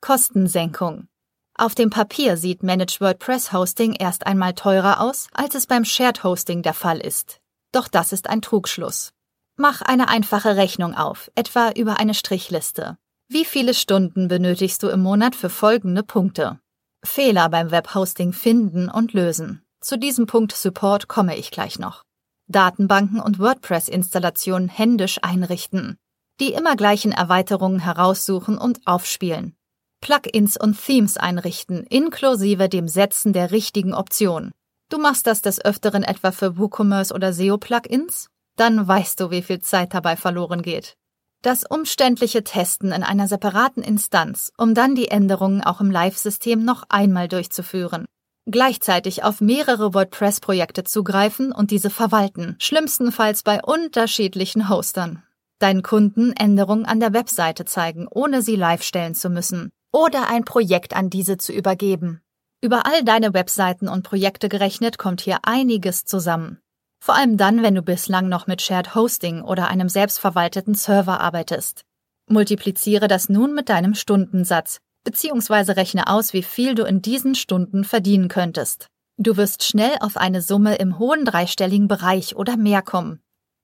Kostensenkung. 0.00 1.08
Auf 1.54 1.74
dem 1.74 1.90
Papier 1.90 2.36
sieht 2.36 2.62
Managed 2.62 3.00
WordPress 3.00 3.52
Hosting 3.52 3.94
erst 3.94 4.26
einmal 4.26 4.54
teurer 4.54 5.00
aus, 5.00 5.28
als 5.32 5.54
es 5.54 5.66
beim 5.66 5.84
Shared 5.84 6.24
Hosting 6.24 6.62
der 6.62 6.74
Fall 6.74 6.98
ist. 6.98 7.40
Doch 7.72 7.88
das 7.88 8.12
ist 8.12 8.28
ein 8.28 8.42
Trugschluss. 8.42 9.12
Mach 9.56 9.82
eine 9.82 10.08
einfache 10.08 10.56
Rechnung 10.56 10.94
auf, 10.94 11.30
etwa 11.34 11.70
über 11.72 11.98
eine 11.98 12.14
Strichliste. 12.14 12.96
Wie 13.28 13.44
viele 13.44 13.74
Stunden 13.74 14.28
benötigst 14.28 14.82
du 14.82 14.88
im 14.88 15.00
Monat 15.00 15.36
für 15.36 15.50
folgende 15.50 16.02
Punkte? 16.02 16.60
Fehler 17.04 17.48
beim 17.48 17.70
Webhosting 17.70 18.32
finden 18.32 18.88
und 18.88 19.12
lösen. 19.12 19.62
Zu 19.80 19.98
diesem 19.98 20.26
Punkt 20.26 20.52
Support 20.52 21.08
komme 21.08 21.36
ich 21.36 21.50
gleich 21.50 21.78
noch. 21.78 22.04
Datenbanken 22.48 23.20
und 23.20 23.38
WordPress-Installationen 23.38 24.68
händisch 24.68 25.18
einrichten, 25.22 25.98
die 26.40 26.52
immer 26.52 26.76
gleichen 26.76 27.12
Erweiterungen 27.12 27.80
heraussuchen 27.80 28.56
und 28.56 28.80
aufspielen, 28.86 29.54
Plugins 30.00 30.56
und 30.56 30.82
Themes 30.82 31.18
einrichten, 31.18 31.84
inklusive 31.84 32.68
dem 32.68 32.88
Setzen 32.88 33.32
der 33.32 33.50
richtigen 33.50 33.92
Option. 33.92 34.52
Du 34.88 34.98
machst 34.98 35.26
das 35.26 35.42
des 35.42 35.62
Öfteren 35.62 36.02
etwa 36.02 36.32
für 36.32 36.56
WooCommerce 36.56 37.12
oder 37.12 37.32
SEO-Plugins? 37.32 38.28
Dann 38.56 38.88
weißt 38.88 39.20
du, 39.20 39.30
wie 39.30 39.42
viel 39.42 39.60
Zeit 39.60 39.92
dabei 39.92 40.16
verloren 40.16 40.62
geht. 40.62 40.96
Das 41.42 41.64
umständliche 41.64 42.42
Testen 42.42 42.92
in 42.92 43.02
einer 43.02 43.28
separaten 43.28 43.82
Instanz, 43.82 44.52
um 44.56 44.74
dann 44.74 44.94
die 44.94 45.08
Änderungen 45.08 45.62
auch 45.62 45.80
im 45.80 45.90
Live-System 45.90 46.64
noch 46.64 46.84
einmal 46.88 47.28
durchzuführen 47.28 48.06
gleichzeitig 48.50 49.24
auf 49.24 49.40
mehrere 49.40 49.94
WordPress-Projekte 49.94 50.84
zugreifen 50.84 51.52
und 51.52 51.70
diese 51.70 51.90
verwalten, 51.90 52.56
schlimmstenfalls 52.58 53.42
bei 53.42 53.62
unterschiedlichen 53.62 54.68
Hostern. 54.68 55.22
Deinen 55.58 55.82
Kunden 55.82 56.32
Änderungen 56.32 56.86
an 56.86 57.00
der 57.00 57.12
Webseite 57.12 57.64
zeigen, 57.64 58.06
ohne 58.08 58.42
sie 58.42 58.56
live 58.56 58.82
stellen 58.82 59.14
zu 59.14 59.28
müssen. 59.28 59.70
Oder 59.92 60.28
ein 60.28 60.44
Projekt 60.44 60.94
an 60.94 61.10
diese 61.10 61.38
zu 61.38 61.52
übergeben. 61.52 62.20
Über 62.60 62.86
all 62.86 63.02
deine 63.04 63.34
Webseiten 63.34 63.88
und 63.88 64.02
Projekte 64.02 64.48
gerechnet 64.48 64.98
kommt 64.98 65.20
hier 65.20 65.38
einiges 65.42 66.04
zusammen. 66.04 66.58
Vor 67.00 67.14
allem 67.14 67.36
dann, 67.36 67.62
wenn 67.62 67.74
du 67.74 67.82
bislang 67.82 68.28
noch 68.28 68.46
mit 68.46 68.60
Shared 68.60 68.94
Hosting 68.94 69.42
oder 69.42 69.68
einem 69.68 69.88
selbstverwalteten 69.88 70.74
Server 70.74 71.20
arbeitest. 71.20 71.84
Multipliziere 72.28 73.08
das 73.08 73.28
nun 73.28 73.54
mit 73.54 73.68
deinem 73.68 73.94
Stundensatz, 73.94 74.78
beziehungsweise 75.04 75.76
rechne 75.76 76.08
aus, 76.08 76.32
wie 76.32 76.42
viel 76.42 76.74
du 76.74 76.84
in 76.84 77.02
diesen 77.02 77.34
Stunden 77.34 77.84
verdienen 77.84 78.28
könntest. 78.28 78.88
Du 79.16 79.36
wirst 79.36 79.64
schnell 79.64 79.96
auf 80.00 80.16
eine 80.16 80.42
Summe 80.42 80.76
im 80.76 80.98
hohen 80.98 81.24
dreistelligen 81.24 81.88
Bereich 81.88 82.36
oder 82.36 82.56
mehr 82.56 82.82
kommen. 82.82 83.20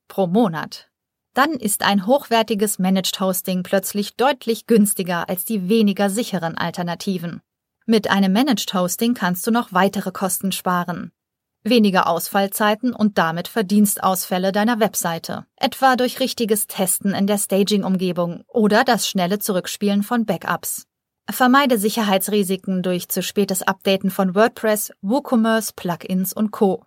Pro 0.08 0.26
Monat. 0.26 0.88
Dann 1.32 1.52
ist 1.52 1.82
ein 1.82 2.06
hochwertiges 2.06 2.78
Managed 2.78 3.20
Hosting 3.20 3.62
plötzlich 3.62 4.16
deutlich 4.16 4.66
günstiger 4.66 5.28
als 5.28 5.44
die 5.44 5.68
weniger 5.68 6.10
sicheren 6.10 6.56
Alternativen. 6.56 7.40
Mit 7.86 8.10
einem 8.10 8.32
Managed 8.32 8.72
Hosting 8.72 9.14
kannst 9.14 9.46
du 9.46 9.50
noch 9.50 9.72
weitere 9.72 10.10
Kosten 10.10 10.52
sparen. 10.52 11.12
Weniger 11.64 12.08
Ausfallzeiten 12.08 12.92
und 12.92 13.18
damit 13.18 13.48
Verdienstausfälle 13.48 14.52
deiner 14.52 14.80
Webseite, 14.80 15.46
etwa 15.56 15.96
durch 15.96 16.20
richtiges 16.20 16.66
Testen 16.66 17.14
in 17.14 17.26
der 17.26 17.38
Staging-Umgebung 17.38 18.44
oder 18.48 18.84
das 18.84 19.08
schnelle 19.08 19.38
Zurückspielen 19.38 20.02
von 20.02 20.26
Backups. 20.26 20.86
Vermeide 21.30 21.78
Sicherheitsrisiken 21.78 22.82
durch 22.82 23.08
zu 23.08 23.22
spätes 23.22 23.62
Updaten 23.62 24.10
von 24.10 24.34
WordPress, 24.34 24.92
WooCommerce, 25.00 25.72
Plugins 25.74 26.32
und 26.32 26.50
Co. 26.50 26.84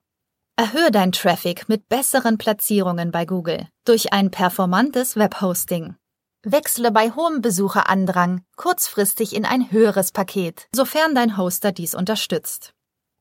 Erhöhe 0.55 0.91
dein 0.91 1.11
Traffic 1.11 1.67
mit 1.67 1.89
besseren 1.89 2.37
Platzierungen 2.37 3.11
bei 3.11 3.25
Google 3.25 3.67
durch 3.85 4.13
ein 4.13 4.31
performantes 4.31 5.15
Webhosting. 5.15 5.95
Wechsle 6.43 6.91
bei 6.91 7.11
hohem 7.11 7.41
Besucherandrang 7.41 8.41
kurzfristig 8.55 9.35
in 9.35 9.43
ein 9.43 9.71
höheres 9.71 10.11
Paket, 10.11 10.67
sofern 10.73 11.13
dein 11.13 11.37
Hoster 11.37 11.71
dies 11.71 11.93
unterstützt. 11.93 12.73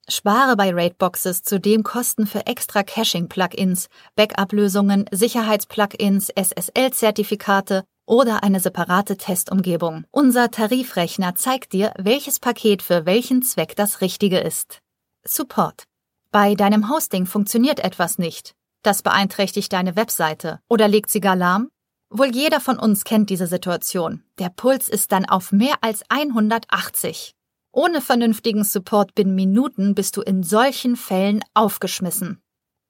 Spare 0.09 0.55
bei 0.55 0.73
Raidboxes 0.73 1.43
zudem 1.43 1.83
Kosten 1.83 2.27
für 2.27 2.47
extra 2.47 2.85
Caching-Plugins, 2.85 3.89
Backup-Lösungen, 4.15 5.07
Sicherheits-Plugins, 5.11 6.31
SSL-Zertifikate 6.31 7.85
oder 8.07 8.43
eine 8.43 8.61
separate 8.61 9.17
Testumgebung. 9.17 10.05
Unser 10.11 10.51
Tarifrechner 10.51 11.35
zeigt 11.35 11.73
dir, 11.73 11.93
welches 11.99 12.41
Paket 12.41 12.83
für 12.83 13.05
welchen 13.05 13.43
Zweck 13.43 13.77
das 13.77 14.01
richtige 14.01 14.39
ist. 14.39 14.81
Support. 15.25 15.85
Bei 16.31 16.55
deinem 16.55 16.91
Hosting 16.91 17.27
funktioniert 17.27 17.81
etwas 17.81 18.19
nicht. 18.19 18.55
Das 18.83 19.03
beeinträchtigt 19.03 19.73
deine 19.73 19.97
Webseite 19.97 20.61
oder 20.69 20.89
legt 20.89 21.11
sie 21.11 21.21
gar 21.21 21.37
lahm? 21.37 21.69
Wohl 22.09 22.35
jeder 22.35 22.61
von 22.61 22.79
uns 22.79 23.05
kennt 23.05 23.31
diese 23.31 23.49
Situation. 23.49 24.23
Der 24.39 24.49
Puls 24.49 24.89
ist 24.89 25.11
dann 25.11 25.25
auf 25.25 25.51
mehr 25.51 25.75
als 25.81 26.03
180. 26.09 27.35
Ohne 27.73 28.01
vernünftigen 28.01 28.65
Support 28.65 29.15
binnen 29.15 29.35
Minuten 29.35 29.95
bist 29.95 30.17
du 30.17 30.23
in 30.23 30.43
solchen 30.43 30.97
Fällen 30.97 31.43
aufgeschmissen. 31.53 32.41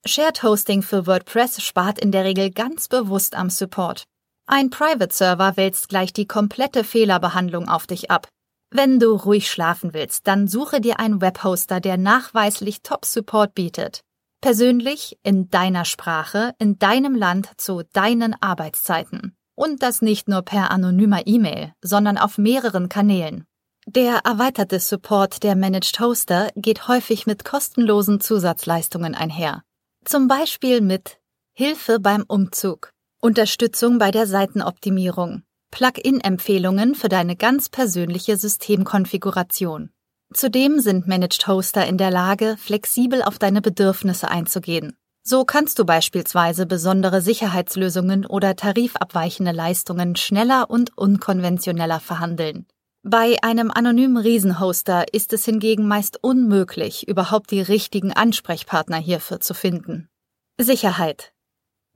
Shared 0.06 0.42
Hosting 0.42 0.82
für 0.82 1.06
WordPress 1.06 1.62
spart 1.62 1.98
in 1.98 2.12
der 2.12 2.24
Regel 2.24 2.50
ganz 2.50 2.86
bewusst 2.86 3.34
am 3.34 3.50
Support. 3.50 4.04
Ein 4.48 4.70
Private 4.70 5.12
Server 5.12 5.56
wälzt 5.56 5.88
gleich 5.88 6.12
die 6.12 6.28
komplette 6.28 6.84
Fehlerbehandlung 6.84 7.68
auf 7.68 7.88
dich 7.88 8.12
ab. 8.12 8.28
Wenn 8.70 9.00
du 9.00 9.12
ruhig 9.12 9.50
schlafen 9.50 9.92
willst, 9.92 10.28
dann 10.28 10.46
suche 10.46 10.80
dir 10.80 11.00
einen 11.00 11.20
Webhoster, 11.20 11.80
der 11.80 11.96
nachweislich 11.96 12.82
Top-Support 12.82 13.54
bietet. 13.54 14.02
Persönlich, 14.40 15.18
in 15.24 15.50
deiner 15.50 15.84
Sprache, 15.84 16.52
in 16.60 16.78
deinem 16.78 17.16
Land 17.16 17.50
zu 17.56 17.82
deinen 17.92 18.40
Arbeitszeiten. 18.40 19.34
Und 19.56 19.82
das 19.82 20.00
nicht 20.00 20.28
nur 20.28 20.42
per 20.42 20.70
anonymer 20.70 21.26
E-Mail, 21.26 21.72
sondern 21.82 22.16
auf 22.16 22.38
mehreren 22.38 22.88
Kanälen. 22.88 23.46
Der 23.86 24.18
erweiterte 24.24 24.78
Support 24.78 25.42
der 25.42 25.56
Managed 25.56 25.98
Hoster 25.98 26.50
geht 26.54 26.86
häufig 26.86 27.26
mit 27.26 27.44
kostenlosen 27.44 28.20
Zusatzleistungen 28.20 29.14
einher. 29.14 29.62
Zum 30.04 30.28
Beispiel 30.28 30.80
mit 30.80 31.18
Hilfe 31.52 31.98
beim 31.98 32.24
Umzug, 32.28 32.92
Unterstützung 33.26 33.98
bei 33.98 34.12
der 34.12 34.28
Seitenoptimierung, 34.28 35.42
Plugin-Empfehlungen 35.72 36.94
für 36.94 37.08
deine 37.08 37.34
ganz 37.34 37.68
persönliche 37.68 38.36
Systemkonfiguration. 38.36 39.90
Zudem 40.32 40.78
sind 40.78 41.08
Managed 41.08 41.48
Hoster 41.48 41.84
in 41.88 41.98
der 41.98 42.12
Lage, 42.12 42.56
flexibel 42.56 43.24
auf 43.24 43.40
deine 43.40 43.62
Bedürfnisse 43.62 44.28
einzugehen. 44.30 44.96
So 45.24 45.44
kannst 45.44 45.80
du 45.80 45.84
beispielsweise 45.84 46.66
besondere 46.66 47.20
Sicherheitslösungen 47.20 48.26
oder 48.26 48.54
tarifabweichende 48.54 49.50
Leistungen 49.50 50.14
schneller 50.14 50.70
und 50.70 50.96
unkonventioneller 50.96 51.98
verhandeln. 51.98 52.66
Bei 53.02 53.38
einem 53.42 53.72
anonymen 53.72 54.18
Riesenhoster 54.18 55.12
ist 55.12 55.32
es 55.32 55.44
hingegen 55.44 55.88
meist 55.88 56.22
unmöglich, 56.22 57.08
überhaupt 57.08 57.50
die 57.50 57.60
richtigen 57.60 58.12
Ansprechpartner 58.12 58.98
hierfür 58.98 59.40
zu 59.40 59.52
finden. 59.52 60.08
Sicherheit. 60.60 61.32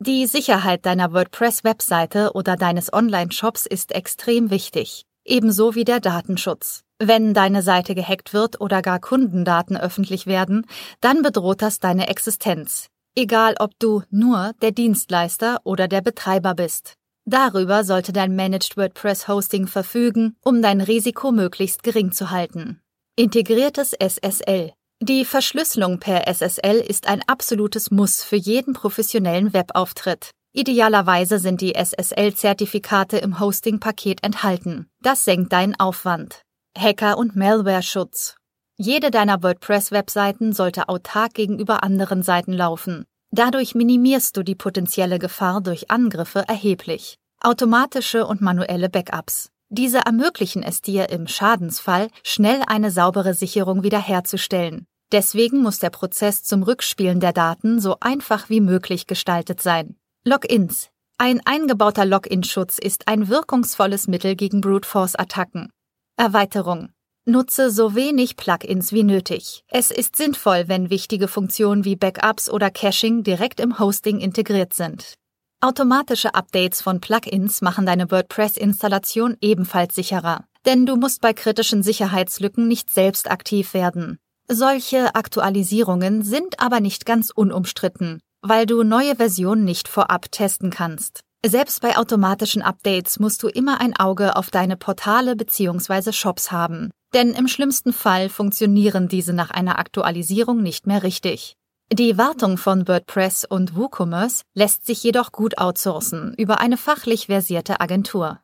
Die 0.02 0.26
Sicherheit 0.26 0.86
deiner 0.86 1.12
WordPress-Webseite 1.12 2.32
oder 2.32 2.56
deines 2.56 2.90
Online-Shops 2.90 3.66
ist 3.66 3.92
extrem 3.92 4.48
wichtig, 4.48 5.04
ebenso 5.26 5.74
wie 5.74 5.84
der 5.84 6.00
Datenschutz. 6.00 6.84
Wenn 6.98 7.34
deine 7.34 7.60
Seite 7.60 7.94
gehackt 7.94 8.32
wird 8.32 8.62
oder 8.62 8.80
gar 8.80 8.98
Kundendaten 8.98 9.76
öffentlich 9.76 10.26
werden, 10.26 10.66
dann 11.02 11.20
bedroht 11.20 11.60
das 11.60 11.80
deine 11.80 12.08
Existenz, 12.08 12.86
egal 13.14 13.56
ob 13.58 13.78
du 13.78 14.02
nur 14.08 14.52
der 14.62 14.72
Dienstleister 14.72 15.60
oder 15.64 15.86
der 15.86 16.00
Betreiber 16.00 16.54
bist. 16.54 16.94
Darüber 17.26 17.84
sollte 17.84 18.14
dein 18.14 18.34
Managed 18.34 18.78
WordPress 18.78 19.28
Hosting 19.28 19.66
verfügen, 19.66 20.34
um 20.42 20.62
dein 20.62 20.80
Risiko 20.80 21.30
möglichst 21.30 21.82
gering 21.82 22.12
zu 22.12 22.30
halten. 22.30 22.80
Integriertes 23.16 23.92
SSL 23.92 24.72
die 25.10 25.24
Verschlüsselung 25.24 25.98
per 25.98 26.28
SSL 26.28 26.76
ist 26.76 27.08
ein 27.08 27.22
absolutes 27.26 27.90
Muss 27.90 28.22
für 28.22 28.36
jeden 28.36 28.74
professionellen 28.74 29.52
Webauftritt. 29.52 30.30
Idealerweise 30.52 31.40
sind 31.40 31.60
die 31.60 31.74
SSL-Zertifikate 31.74 33.18
im 33.18 33.40
Hosting-Paket 33.40 34.22
enthalten. 34.22 34.86
Das 35.02 35.24
senkt 35.24 35.52
deinen 35.52 35.74
Aufwand. 35.80 36.42
Hacker- 36.78 37.18
und 37.18 37.34
Malware-Schutz. 37.34 38.36
Jede 38.76 39.10
deiner 39.10 39.42
WordPress-Webseiten 39.42 40.52
sollte 40.52 40.88
autark 40.88 41.34
gegenüber 41.34 41.82
anderen 41.82 42.22
Seiten 42.22 42.52
laufen. 42.52 43.04
Dadurch 43.32 43.74
minimierst 43.74 44.36
du 44.36 44.44
die 44.44 44.54
potenzielle 44.54 45.18
Gefahr 45.18 45.60
durch 45.60 45.90
Angriffe 45.90 46.44
erheblich. 46.46 47.16
Automatische 47.40 48.26
und 48.26 48.42
manuelle 48.42 48.88
Backups. 48.88 49.48
Diese 49.70 49.98
ermöglichen 49.98 50.62
es 50.62 50.82
dir 50.82 51.10
im 51.10 51.26
Schadensfall, 51.26 52.08
schnell 52.24 52.62
eine 52.66 52.90
saubere 52.90 53.34
Sicherung 53.34 53.82
wiederherzustellen. 53.82 54.86
Deswegen 55.12 55.60
muss 55.60 55.80
der 55.80 55.90
Prozess 55.90 56.44
zum 56.44 56.62
Rückspielen 56.62 57.18
der 57.18 57.32
Daten 57.32 57.80
so 57.80 57.96
einfach 58.00 58.48
wie 58.48 58.60
möglich 58.60 59.06
gestaltet 59.06 59.60
sein. 59.60 59.96
Logins. 60.24 60.90
Ein 61.18 61.40
eingebauter 61.44 62.06
Login-Schutz 62.06 62.78
ist 62.78 63.08
ein 63.08 63.28
wirkungsvolles 63.28 64.06
Mittel 64.06 64.36
gegen 64.36 64.60
Brute 64.60 64.88
Force-Attacken. 64.88 65.70
Erweiterung. 66.16 66.90
Nutze 67.26 67.70
so 67.70 67.94
wenig 67.94 68.36
Plugins 68.36 68.92
wie 68.92 69.02
nötig. 69.02 69.64
Es 69.68 69.90
ist 69.90 70.16
sinnvoll, 70.16 70.68
wenn 70.68 70.90
wichtige 70.90 71.28
Funktionen 71.28 71.84
wie 71.84 71.96
Backups 71.96 72.48
oder 72.48 72.70
Caching 72.70 73.22
direkt 73.22 73.60
im 73.60 73.78
Hosting 73.78 74.20
integriert 74.20 74.72
sind. 74.72 75.14
Automatische 75.60 76.34
Updates 76.34 76.80
von 76.80 77.00
Plugins 77.00 77.60
machen 77.60 77.84
deine 77.84 78.10
WordPress-Installation 78.10 79.36
ebenfalls 79.42 79.94
sicherer, 79.94 80.44
denn 80.64 80.86
du 80.86 80.96
musst 80.96 81.20
bei 81.20 81.34
kritischen 81.34 81.82
Sicherheitslücken 81.82 82.66
nicht 82.66 82.90
selbst 82.90 83.30
aktiv 83.30 83.74
werden. 83.74 84.18
Solche 84.52 85.14
Aktualisierungen 85.14 86.24
sind 86.24 86.58
aber 86.58 86.80
nicht 86.80 87.06
ganz 87.06 87.30
unumstritten, 87.30 88.18
weil 88.42 88.66
du 88.66 88.82
neue 88.82 89.14
Versionen 89.14 89.64
nicht 89.64 89.86
vorab 89.86 90.32
testen 90.32 90.70
kannst. 90.70 91.20
Selbst 91.46 91.80
bei 91.82 91.96
automatischen 91.96 92.60
Updates 92.60 93.20
musst 93.20 93.44
du 93.44 93.46
immer 93.46 93.80
ein 93.80 93.94
Auge 93.96 94.34
auf 94.34 94.50
deine 94.50 94.76
Portale 94.76 95.36
bzw. 95.36 96.10
Shops 96.10 96.50
haben. 96.50 96.90
Denn 97.14 97.32
im 97.32 97.46
schlimmsten 97.46 97.92
Fall 97.92 98.28
funktionieren 98.28 99.06
diese 99.06 99.32
nach 99.32 99.52
einer 99.52 99.78
Aktualisierung 99.78 100.64
nicht 100.64 100.84
mehr 100.84 101.04
richtig. 101.04 101.54
Die 101.92 102.18
Wartung 102.18 102.58
von 102.58 102.88
WordPress 102.88 103.44
und 103.44 103.76
WooCommerce 103.76 104.42
lässt 104.54 104.84
sich 104.84 105.00
jedoch 105.04 105.30
gut 105.30 105.58
outsourcen 105.58 106.34
über 106.36 106.58
eine 106.58 106.76
fachlich 106.76 107.26
versierte 107.26 107.80
Agentur. 107.80 108.40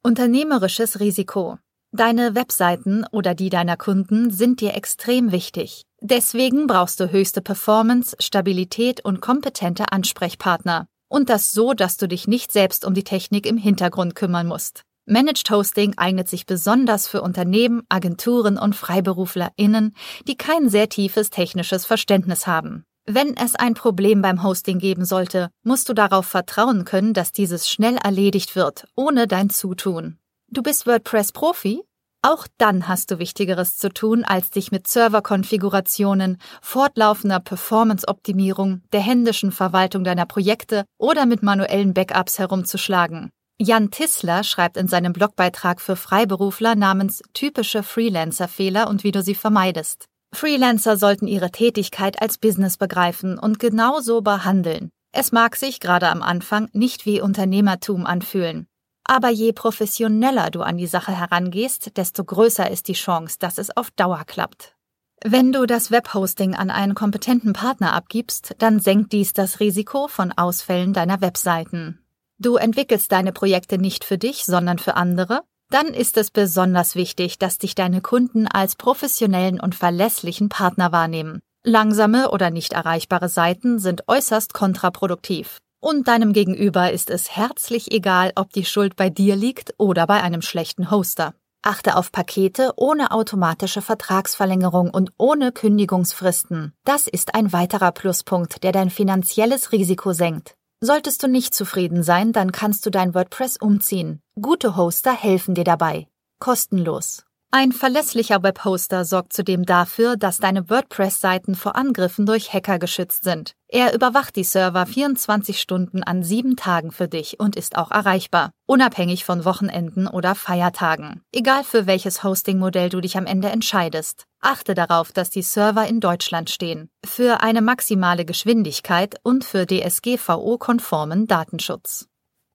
Unternehmerisches 0.00 1.00
Risiko. 1.00 1.58
Deine 1.96 2.34
Webseiten 2.34 3.06
oder 3.12 3.36
die 3.36 3.50
deiner 3.50 3.76
Kunden 3.76 4.32
sind 4.32 4.60
dir 4.60 4.74
extrem 4.74 5.30
wichtig. 5.30 5.84
Deswegen 6.00 6.66
brauchst 6.66 6.98
du 6.98 7.12
höchste 7.12 7.40
Performance, 7.40 8.16
Stabilität 8.18 9.04
und 9.04 9.20
kompetente 9.20 9.92
Ansprechpartner. 9.92 10.88
Und 11.08 11.30
das 11.30 11.52
so, 11.52 11.72
dass 11.72 11.96
du 11.96 12.08
dich 12.08 12.26
nicht 12.26 12.50
selbst 12.50 12.84
um 12.84 12.94
die 12.94 13.04
Technik 13.04 13.46
im 13.46 13.56
Hintergrund 13.56 14.16
kümmern 14.16 14.48
musst. 14.48 14.82
Managed 15.06 15.48
Hosting 15.50 15.94
eignet 15.96 16.28
sich 16.28 16.46
besonders 16.46 17.06
für 17.06 17.22
Unternehmen, 17.22 17.84
Agenturen 17.88 18.58
und 18.58 18.74
FreiberuflerInnen, 18.74 19.94
die 20.26 20.36
kein 20.36 20.68
sehr 20.68 20.88
tiefes 20.88 21.30
technisches 21.30 21.86
Verständnis 21.86 22.48
haben. 22.48 22.82
Wenn 23.06 23.36
es 23.36 23.54
ein 23.54 23.74
Problem 23.74 24.20
beim 24.20 24.42
Hosting 24.42 24.80
geben 24.80 25.04
sollte, 25.04 25.48
musst 25.62 25.88
du 25.88 25.92
darauf 25.92 26.26
vertrauen 26.26 26.84
können, 26.84 27.14
dass 27.14 27.30
dieses 27.30 27.70
schnell 27.70 27.98
erledigt 28.02 28.56
wird, 28.56 28.88
ohne 28.96 29.28
dein 29.28 29.48
Zutun. 29.48 30.18
Du 30.50 30.62
bist 30.62 30.86
WordPress-Profi? 30.86 31.82
Auch 32.22 32.46
dann 32.58 32.86
hast 32.88 33.10
du 33.10 33.18
Wichtigeres 33.18 33.76
zu 33.76 33.90
tun, 33.90 34.24
als 34.24 34.50
dich 34.50 34.70
mit 34.70 34.86
Serverkonfigurationen, 34.86 36.38
fortlaufender 36.62 37.40
Performance-Optimierung, 37.40 38.82
der 38.92 39.00
händischen 39.00 39.52
Verwaltung 39.52 40.04
deiner 40.04 40.26
Projekte 40.26 40.84
oder 40.96 41.26
mit 41.26 41.42
manuellen 41.42 41.92
Backups 41.92 42.38
herumzuschlagen. 42.38 43.30
Jan 43.58 43.90
Tissler 43.90 44.42
schreibt 44.42 44.76
in 44.76 44.88
seinem 44.88 45.12
Blogbeitrag 45.12 45.80
für 45.80 45.96
Freiberufler 45.96 46.76
namens 46.76 47.22
Typische 47.34 47.82
Freelancer-Fehler 47.82 48.88
und 48.88 49.04
wie 49.04 49.12
du 49.12 49.22
sie 49.22 49.34
vermeidest. 49.34 50.06
Freelancer 50.34 50.96
sollten 50.96 51.26
ihre 51.26 51.50
Tätigkeit 51.50 52.22
als 52.22 52.38
Business 52.38 52.76
begreifen 52.76 53.38
und 53.38 53.58
genauso 53.58 54.22
behandeln. 54.22 54.90
Es 55.12 55.30
mag 55.30 55.56
sich 55.56 55.78
gerade 55.78 56.08
am 56.08 56.22
Anfang 56.22 56.68
nicht 56.72 57.06
wie 57.06 57.20
Unternehmertum 57.20 58.06
anfühlen. 58.06 58.66
Aber 59.04 59.28
je 59.28 59.52
professioneller 59.52 60.50
du 60.50 60.62
an 60.62 60.78
die 60.78 60.86
Sache 60.86 61.12
herangehst, 61.12 61.96
desto 61.96 62.24
größer 62.24 62.70
ist 62.70 62.88
die 62.88 62.94
Chance, 62.94 63.36
dass 63.38 63.58
es 63.58 63.76
auf 63.76 63.90
Dauer 63.90 64.24
klappt. 64.26 64.74
Wenn 65.22 65.52
du 65.52 65.66
das 65.66 65.90
Webhosting 65.90 66.54
an 66.54 66.70
einen 66.70 66.94
kompetenten 66.94 67.52
Partner 67.52 67.92
abgibst, 67.92 68.54
dann 68.58 68.80
senkt 68.80 69.12
dies 69.12 69.32
das 69.32 69.60
Risiko 69.60 70.08
von 70.08 70.32
Ausfällen 70.32 70.92
deiner 70.92 71.20
Webseiten. 71.20 71.98
Du 72.38 72.56
entwickelst 72.56 73.12
deine 73.12 73.32
Projekte 73.32 73.78
nicht 73.78 74.04
für 74.04 74.18
dich, 74.18 74.44
sondern 74.44 74.78
für 74.78 74.96
andere? 74.96 75.42
Dann 75.70 75.86
ist 75.86 76.16
es 76.16 76.30
besonders 76.30 76.94
wichtig, 76.94 77.38
dass 77.38 77.58
dich 77.58 77.74
deine 77.74 78.00
Kunden 78.00 78.46
als 78.46 78.76
professionellen 78.76 79.60
und 79.60 79.74
verlässlichen 79.74 80.48
Partner 80.48 80.92
wahrnehmen. 80.92 81.40
Langsame 81.62 82.30
oder 82.30 82.50
nicht 82.50 82.74
erreichbare 82.74 83.30
Seiten 83.30 83.78
sind 83.78 84.04
äußerst 84.06 84.52
kontraproduktiv. 84.52 85.60
Und 85.84 86.08
deinem 86.08 86.32
Gegenüber 86.32 86.92
ist 86.92 87.10
es 87.10 87.36
herzlich 87.36 87.92
egal, 87.92 88.32
ob 88.36 88.50
die 88.54 88.64
Schuld 88.64 88.96
bei 88.96 89.10
dir 89.10 89.36
liegt 89.36 89.74
oder 89.76 90.06
bei 90.06 90.22
einem 90.22 90.40
schlechten 90.40 90.90
Hoster. 90.90 91.34
Achte 91.60 91.96
auf 91.96 92.10
Pakete 92.10 92.72
ohne 92.76 93.10
automatische 93.10 93.82
Vertragsverlängerung 93.82 94.88
und 94.88 95.12
ohne 95.18 95.52
Kündigungsfristen. 95.52 96.72
Das 96.84 97.06
ist 97.06 97.34
ein 97.34 97.52
weiterer 97.52 97.92
Pluspunkt, 97.92 98.62
der 98.62 98.72
dein 98.72 98.88
finanzielles 98.88 99.72
Risiko 99.72 100.14
senkt. 100.14 100.54
Solltest 100.80 101.22
du 101.22 101.28
nicht 101.28 101.54
zufrieden 101.54 102.02
sein, 102.02 102.32
dann 102.32 102.50
kannst 102.50 102.86
du 102.86 102.90
dein 102.90 103.12
WordPress 103.14 103.58
umziehen. 103.58 104.22
Gute 104.40 104.78
Hoster 104.78 105.12
helfen 105.12 105.54
dir 105.54 105.64
dabei. 105.64 106.08
Kostenlos. 106.40 107.23
Ein 107.56 107.70
verlässlicher 107.70 108.42
Webhoster 108.42 109.04
sorgt 109.04 109.32
zudem 109.32 109.64
dafür, 109.64 110.16
dass 110.16 110.38
deine 110.38 110.68
WordPress-Seiten 110.68 111.54
vor 111.54 111.76
Angriffen 111.76 112.26
durch 112.26 112.52
Hacker 112.52 112.80
geschützt 112.80 113.22
sind. 113.22 113.52
Er 113.68 113.94
überwacht 113.94 114.34
die 114.34 114.42
Server 114.42 114.84
24 114.86 115.60
Stunden 115.60 116.02
an 116.02 116.24
sieben 116.24 116.56
Tagen 116.56 116.90
für 116.90 117.06
dich 117.06 117.38
und 117.38 117.54
ist 117.54 117.78
auch 117.78 117.92
erreichbar, 117.92 118.50
unabhängig 118.66 119.24
von 119.24 119.44
Wochenenden 119.44 120.08
oder 120.08 120.34
Feiertagen. 120.34 121.22
Egal 121.30 121.62
für 121.62 121.86
welches 121.86 122.24
Hosting-Modell 122.24 122.88
du 122.88 123.00
dich 123.00 123.16
am 123.16 123.24
Ende 123.24 123.50
entscheidest. 123.50 124.24
Achte 124.40 124.74
darauf, 124.74 125.12
dass 125.12 125.30
die 125.30 125.42
Server 125.42 125.86
in 125.86 126.00
Deutschland 126.00 126.50
stehen. 126.50 126.88
Für 127.06 127.40
eine 127.40 127.62
maximale 127.62 128.24
Geschwindigkeit 128.24 129.14
und 129.22 129.44
für 129.44 129.64
DSGVO-konformen 129.64 131.28
Datenschutz. 131.28 132.08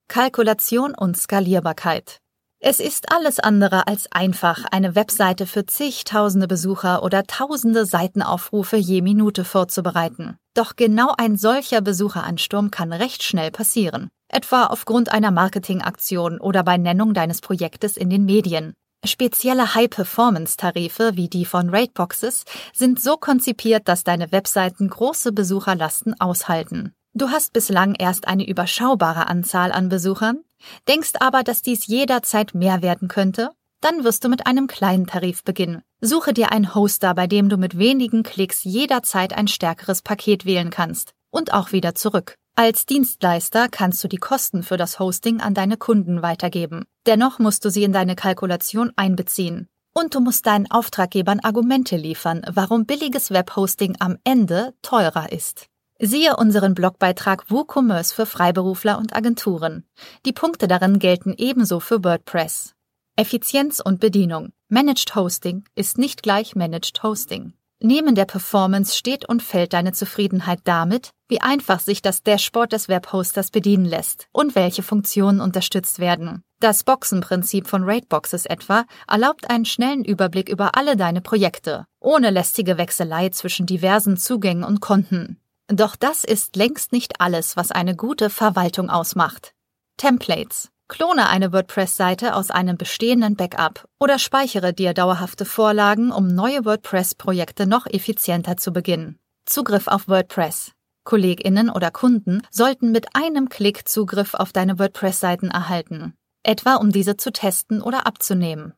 Kalkulation 0.10 0.94
und 0.94 1.16
Skalierbarkeit. 1.16 2.20
Es 2.62 2.82
ist 2.82 3.10
alles 3.10 3.40
andere 3.40 3.88
als 3.88 4.12
einfach, 4.12 4.66
eine 4.70 4.94
Webseite 4.94 5.48
für 5.48 5.66
zigtausende 5.66 6.46
Besucher 6.46 7.04
oder 7.04 7.24
tausende 7.24 7.86
Seitenaufrufe 7.86 8.76
je 8.76 9.02
Minute 9.02 9.46
vorzubereiten. 9.46 10.36
Doch 10.56 10.76
genau 10.76 11.14
ein 11.18 11.38
solcher 11.38 11.80
Besucheransturm 11.80 12.70
kann 12.70 12.92
recht 12.92 13.24
schnell 13.24 13.50
passieren. 13.50 14.10
Etwa 14.28 14.66
aufgrund 14.66 15.10
einer 15.10 15.32
Marketingaktion 15.32 16.38
oder 16.42 16.64
bei 16.64 16.78
Nennung 16.78 17.14
deines 17.14 17.40
Projektes 17.40 17.96
in 17.96 18.10
den 18.10 18.26
Medien. 18.26 18.74
Spezielle 19.06 19.74
High-Performance-Tarife 19.74 21.16
wie 21.16 21.30
die 21.30 21.46
von 21.46 21.70
Rateboxes 21.70 22.44
sind 22.74 23.00
so 23.00 23.16
konzipiert, 23.16 23.88
dass 23.88 24.04
deine 24.04 24.34
Webseiten 24.34 24.90
große 24.90 25.32
Besucherlasten 25.32 26.20
aushalten. 26.20 26.92
Du 27.14 27.30
hast 27.30 27.54
bislang 27.54 27.96
erst 27.96 28.28
eine 28.28 28.46
überschaubare 28.46 29.28
Anzahl 29.28 29.72
an 29.72 29.88
Besuchern, 29.88 30.40
denkst 30.88 31.14
aber, 31.20 31.44
dass 31.44 31.62
dies 31.62 31.88
jederzeit 31.88 32.54
mehr 32.54 32.82
werden 32.82 33.08
könnte? 33.08 33.52
Dann 33.82 34.04
wirst 34.04 34.24
du 34.24 34.30
mit 34.30 34.46
einem 34.46 34.68
kleinen 34.68 35.08
Tarif 35.08 35.44
beginnen. 35.44 35.84
Suche 36.02 36.34
dir 36.34 36.52
einen 36.52 36.76
Hoster, 36.76 37.14
bei 37.14 37.28
dem 37.28 37.50
du 37.50 37.58
mit 37.58 37.78
wenigen 37.78 38.24
Klicks 38.24 38.64
jederzeit 38.64 39.34
ein 39.34 39.48
stärkeres 39.48 40.02
Paket 40.02 40.46
wählen 40.46 40.70
kannst 40.70 41.14
und 41.32 41.54
auch 41.54 41.72
wieder 41.72 41.96
zurück. 41.96 42.36
Als 42.56 42.86
Dienstleister 42.86 43.70
kannst 43.70 44.04
du 44.04 44.10
die 44.10 44.18
Kosten 44.18 44.64
für 44.64 44.76
das 44.76 45.00
Hosting 45.00 45.40
an 45.40 45.54
deine 45.54 45.78
Kunden 45.78 46.22
weitergeben. 46.22 46.84
Dennoch 47.06 47.40
musst 47.40 47.64
du 47.64 47.70
sie 47.70 47.84
in 47.84 47.94
deine 47.94 48.16
Kalkulation 48.16 48.92
einbeziehen. 48.98 49.70
Und 49.94 50.14
du 50.14 50.20
musst 50.20 50.46
deinen 50.46 50.70
Auftraggebern 50.70 51.40
Argumente 51.40 51.96
liefern, 51.96 52.42
warum 52.52 52.86
billiges 52.86 53.32
Webhosting 53.32 53.96
am 54.00 54.18
Ende 54.24 54.74
teurer 54.82 55.32
ist. 55.32 55.68
Siehe 56.02 56.38
unseren 56.38 56.76
Blogbeitrag 56.76 57.52
WooCommerce 57.52 58.14
für 58.14 58.26
Freiberufler 58.26 58.98
und 58.98 59.14
Agenturen. 59.14 59.84
Die 60.26 60.32
Punkte 60.32 60.70
darin 60.70 60.98
gelten 60.98 61.34
ebenso 61.38 61.82
für 61.82 62.02
WordPress. 62.06 62.74
Effizienz 63.18 63.82
und 63.84 64.00
Bedienung. 64.00 64.54
Managed 64.70 65.14
Hosting 65.16 65.66
ist 65.76 65.98
nicht 65.98 66.24
gleich 66.24 66.56
Managed 66.56 67.04
Hosting. 67.04 67.52
Neben 67.82 68.16
der 68.16 68.24
Performance 68.24 68.96
steht 68.96 69.28
und 69.28 69.44
fällt 69.44 69.74
deine 69.74 69.92
Zufriedenheit 69.92 70.62
damit, 70.64 71.12
wie 71.28 71.42
einfach 71.42 71.82
sich 71.82 72.02
das 72.02 72.24
Dashboard 72.24 72.72
des 72.72 72.88
Webhosters 72.88 73.52
bedienen 73.52 73.86
lässt 73.86 74.28
und 74.32 74.56
welche 74.56 74.84
Funktionen 74.84 75.42
unterstützt 75.42 76.00
werden. 76.00 76.44
Das 76.62 76.86
Boxenprinzip 76.86 77.68
von 77.68 77.84
Rateboxes 77.84 78.46
etwa 78.46 78.86
erlaubt 79.06 79.50
einen 79.50 79.66
schnellen 79.66 80.06
Überblick 80.06 80.48
über 80.48 80.78
alle 80.78 80.96
deine 80.96 81.20
Projekte, 81.20 81.86
ohne 82.00 82.30
lästige 82.30 82.78
Wechselei 82.78 83.30
zwischen 83.30 83.66
diversen 83.66 84.16
Zugängen 84.16 84.64
und 84.64 84.80
Konten. 84.80 85.42
Doch 85.72 85.96
das 85.96 86.24
ist 86.24 86.56
längst 86.56 86.92
nicht 86.92 87.22
alles, 87.22 87.56
was 87.56 87.72
eine 87.72 87.96
gute 87.96 88.32
Verwaltung 88.32 88.90
ausmacht. 88.90 89.54
Templates. 89.98 90.70
Klone 90.88 91.30
eine 91.30 91.54
WordPress-Seite 91.54 92.36
aus 92.36 92.50
einem 92.50 92.76
bestehenden 92.76 93.36
Backup 93.36 93.88
oder 94.00 94.18
speichere 94.18 94.74
dir 94.74 94.96
dauerhafte 94.96 95.46
Vorlagen, 95.46 96.12
um 96.12 96.28
neue 96.28 96.66
WordPress-Projekte 96.66 97.68
noch 97.68 97.86
effizienter 97.86 98.58
zu 98.58 98.74
beginnen. 98.74 99.20
Zugriff 99.46 99.88
auf 99.88 100.08
WordPress. 100.08 100.72
Kolleginnen 101.04 101.70
oder 101.70 101.92
Kunden 101.92 102.42
sollten 102.50 102.92
mit 102.92 103.16
einem 103.16 103.50
Klick 103.50 103.88
Zugriff 103.88 104.34
auf 104.34 104.52
deine 104.52 104.80
WordPress-Seiten 104.80 105.52
erhalten, 105.52 106.16
etwa 106.42 106.76
um 106.78 106.92
diese 106.92 107.16
zu 107.16 107.32
testen 107.32 107.84
oder 107.84 108.08
abzunehmen. 108.08 108.74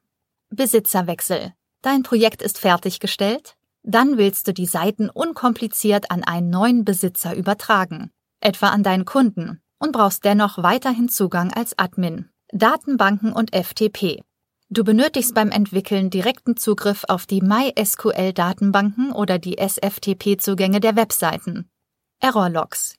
Besitzerwechsel. 0.49 1.53
Dein 1.81 2.03
Projekt 2.03 2.41
ist 2.41 2.59
fertiggestellt? 2.59 3.55
Dann 3.83 4.17
willst 4.17 4.47
du 4.47 4.53
die 4.53 4.65
Seiten 4.65 5.09
unkompliziert 5.09 6.11
an 6.11 6.23
einen 6.23 6.49
neuen 6.49 6.85
Besitzer 6.85 7.35
übertragen, 7.35 8.11
etwa 8.39 8.69
an 8.69 8.83
deinen 8.83 9.05
Kunden, 9.05 9.61
und 9.79 9.91
brauchst 9.91 10.23
dennoch 10.23 10.61
weiterhin 10.61 11.09
Zugang 11.09 11.51
als 11.51 11.77
Admin. 11.77 12.29
Datenbanken 12.53 13.33
und 13.33 13.55
FTP. 13.55 14.21
Du 14.69 14.83
benötigst 14.83 15.33
beim 15.33 15.51
Entwickeln 15.51 16.09
direkten 16.09 16.55
Zugriff 16.57 17.03
auf 17.07 17.25
die 17.25 17.41
MySQL-Datenbanken 17.41 19.11
oder 19.11 19.39
die 19.39 19.57
SFTP-Zugänge 19.57 20.79
der 20.79 20.95
Webseiten. 20.95 21.69
Errorlogs. 22.19 22.95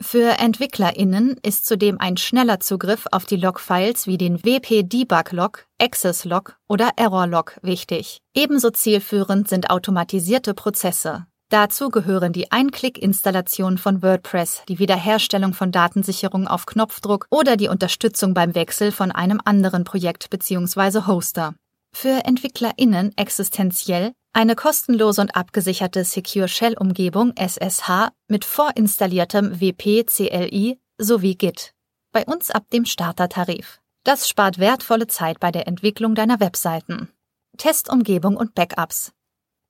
Für 0.00 0.38
EntwicklerInnen 0.38 1.38
ist 1.42 1.64
zudem 1.64 1.98
ein 1.98 2.18
schneller 2.18 2.60
Zugriff 2.60 3.06
auf 3.12 3.24
die 3.24 3.36
Logfiles 3.36 4.06
wie 4.06 4.18
den 4.18 4.44
WP-Debug-Log, 4.44 5.66
Access-Log 5.80 6.56
oder 6.68 6.90
Error-Log 6.96 7.58
wichtig. 7.62 8.20
Ebenso 8.34 8.70
zielführend 8.70 9.48
sind 9.48 9.70
automatisierte 9.70 10.52
Prozesse. 10.52 11.26
Dazu 11.48 11.88
gehören 11.88 12.32
die 12.32 12.52
Ein-Klick-Installation 12.52 13.78
von 13.78 14.02
WordPress, 14.02 14.64
die 14.68 14.78
Wiederherstellung 14.78 15.54
von 15.54 15.72
Datensicherung 15.72 16.46
auf 16.46 16.66
Knopfdruck 16.66 17.26
oder 17.30 17.56
die 17.56 17.68
Unterstützung 17.68 18.34
beim 18.34 18.54
Wechsel 18.54 18.92
von 18.92 19.12
einem 19.12 19.40
anderen 19.44 19.84
Projekt 19.84 20.28
bzw. 20.28 21.06
Hoster. 21.06 21.54
Für 21.94 22.24
EntwicklerInnen 22.24 23.16
existenziell 23.16 24.12
eine 24.36 24.54
kostenlose 24.54 25.22
und 25.22 25.34
abgesicherte 25.34 26.04
Secure 26.04 26.46
Shell 26.46 26.76
Umgebung 26.78 27.32
SSH 27.36 28.10
mit 28.28 28.44
vorinstalliertem 28.44 29.62
WP 29.62 30.04
CLI 30.04 30.78
sowie 30.98 31.36
Git. 31.36 31.72
Bei 32.12 32.22
uns 32.26 32.50
ab 32.50 32.64
dem 32.70 32.84
Startertarif. 32.84 33.80
Das 34.04 34.28
spart 34.28 34.58
wertvolle 34.58 35.06
Zeit 35.06 35.40
bei 35.40 35.50
der 35.50 35.66
Entwicklung 35.66 36.14
deiner 36.14 36.38
Webseiten. 36.38 37.08
Testumgebung 37.56 38.36
und 38.36 38.54
Backups. 38.54 39.12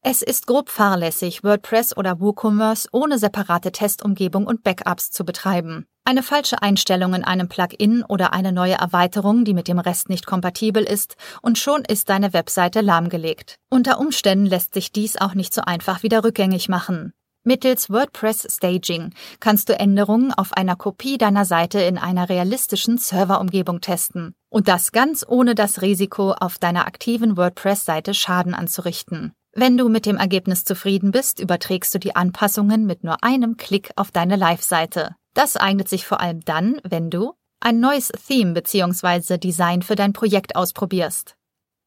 Es 0.02 0.20
ist 0.20 0.48
grob 0.48 0.68
fahrlässig, 0.68 1.44
WordPress 1.44 1.96
oder 1.96 2.20
WooCommerce 2.20 2.88
ohne 2.90 3.20
separate 3.20 3.70
Testumgebung 3.70 4.48
und 4.48 4.64
Backups 4.64 5.12
zu 5.12 5.24
betreiben. 5.24 5.86
Eine 6.08 6.22
falsche 6.22 6.62
Einstellung 6.62 7.14
in 7.14 7.24
einem 7.24 7.48
Plugin 7.48 8.04
oder 8.04 8.32
eine 8.32 8.52
neue 8.52 8.74
Erweiterung, 8.74 9.44
die 9.44 9.54
mit 9.54 9.66
dem 9.66 9.80
Rest 9.80 10.08
nicht 10.08 10.24
kompatibel 10.24 10.84
ist, 10.84 11.16
und 11.42 11.58
schon 11.58 11.82
ist 11.84 12.08
deine 12.10 12.32
Webseite 12.32 12.80
lahmgelegt. 12.80 13.56
Unter 13.70 13.98
Umständen 13.98 14.46
lässt 14.46 14.72
sich 14.74 14.92
dies 14.92 15.16
auch 15.16 15.34
nicht 15.34 15.52
so 15.52 15.62
einfach 15.62 16.04
wieder 16.04 16.22
rückgängig 16.22 16.68
machen. 16.68 17.12
Mittels 17.42 17.90
WordPress 17.90 18.46
Staging 18.48 19.14
kannst 19.40 19.68
du 19.68 19.76
Änderungen 19.76 20.32
auf 20.32 20.52
einer 20.52 20.76
Kopie 20.76 21.18
deiner 21.18 21.44
Seite 21.44 21.80
in 21.80 21.98
einer 21.98 22.28
realistischen 22.28 22.98
Serverumgebung 22.98 23.80
testen. 23.80 24.32
Und 24.48 24.68
das 24.68 24.92
ganz 24.92 25.24
ohne 25.26 25.56
das 25.56 25.82
Risiko, 25.82 26.30
auf 26.30 26.58
deiner 26.58 26.86
aktiven 26.86 27.36
WordPress-Seite 27.36 28.14
Schaden 28.14 28.54
anzurichten. 28.54 29.32
Wenn 29.54 29.76
du 29.76 29.88
mit 29.88 30.06
dem 30.06 30.18
Ergebnis 30.18 30.64
zufrieden 30.64 31.10
bist, 31.10 31.40
überträgst 31.40 31.92
du 31.96 31.98
die 31.98 32.14
Anpassungen 32.14 32.86
mit 32.86 33.02
nur 33.02 33.24
einem 33.24 33.56
Klick 33.56 33.90
auf 33.96 34.12
deine 34.12 34.36
Live-Seite. 34.36 35.16
Das 35.36 35.54
eignet 35.58 35.86
sich 35.86 36.06
vor 36.06 36.20
allem 36.20 36.40
dann, 36.46 36.80
wenn 36.82 37.10
du 37.10 37.34
ein 37.60 37.78
neues 37.78 38.08
Theme 38.08 38.54
bzw. 38.54 39.36
Design 39.36 39.82
für 39.82 39.94
dein 39.94 40.14
Projekt 40.14 40.56
ausprobierst, 40.56 41.36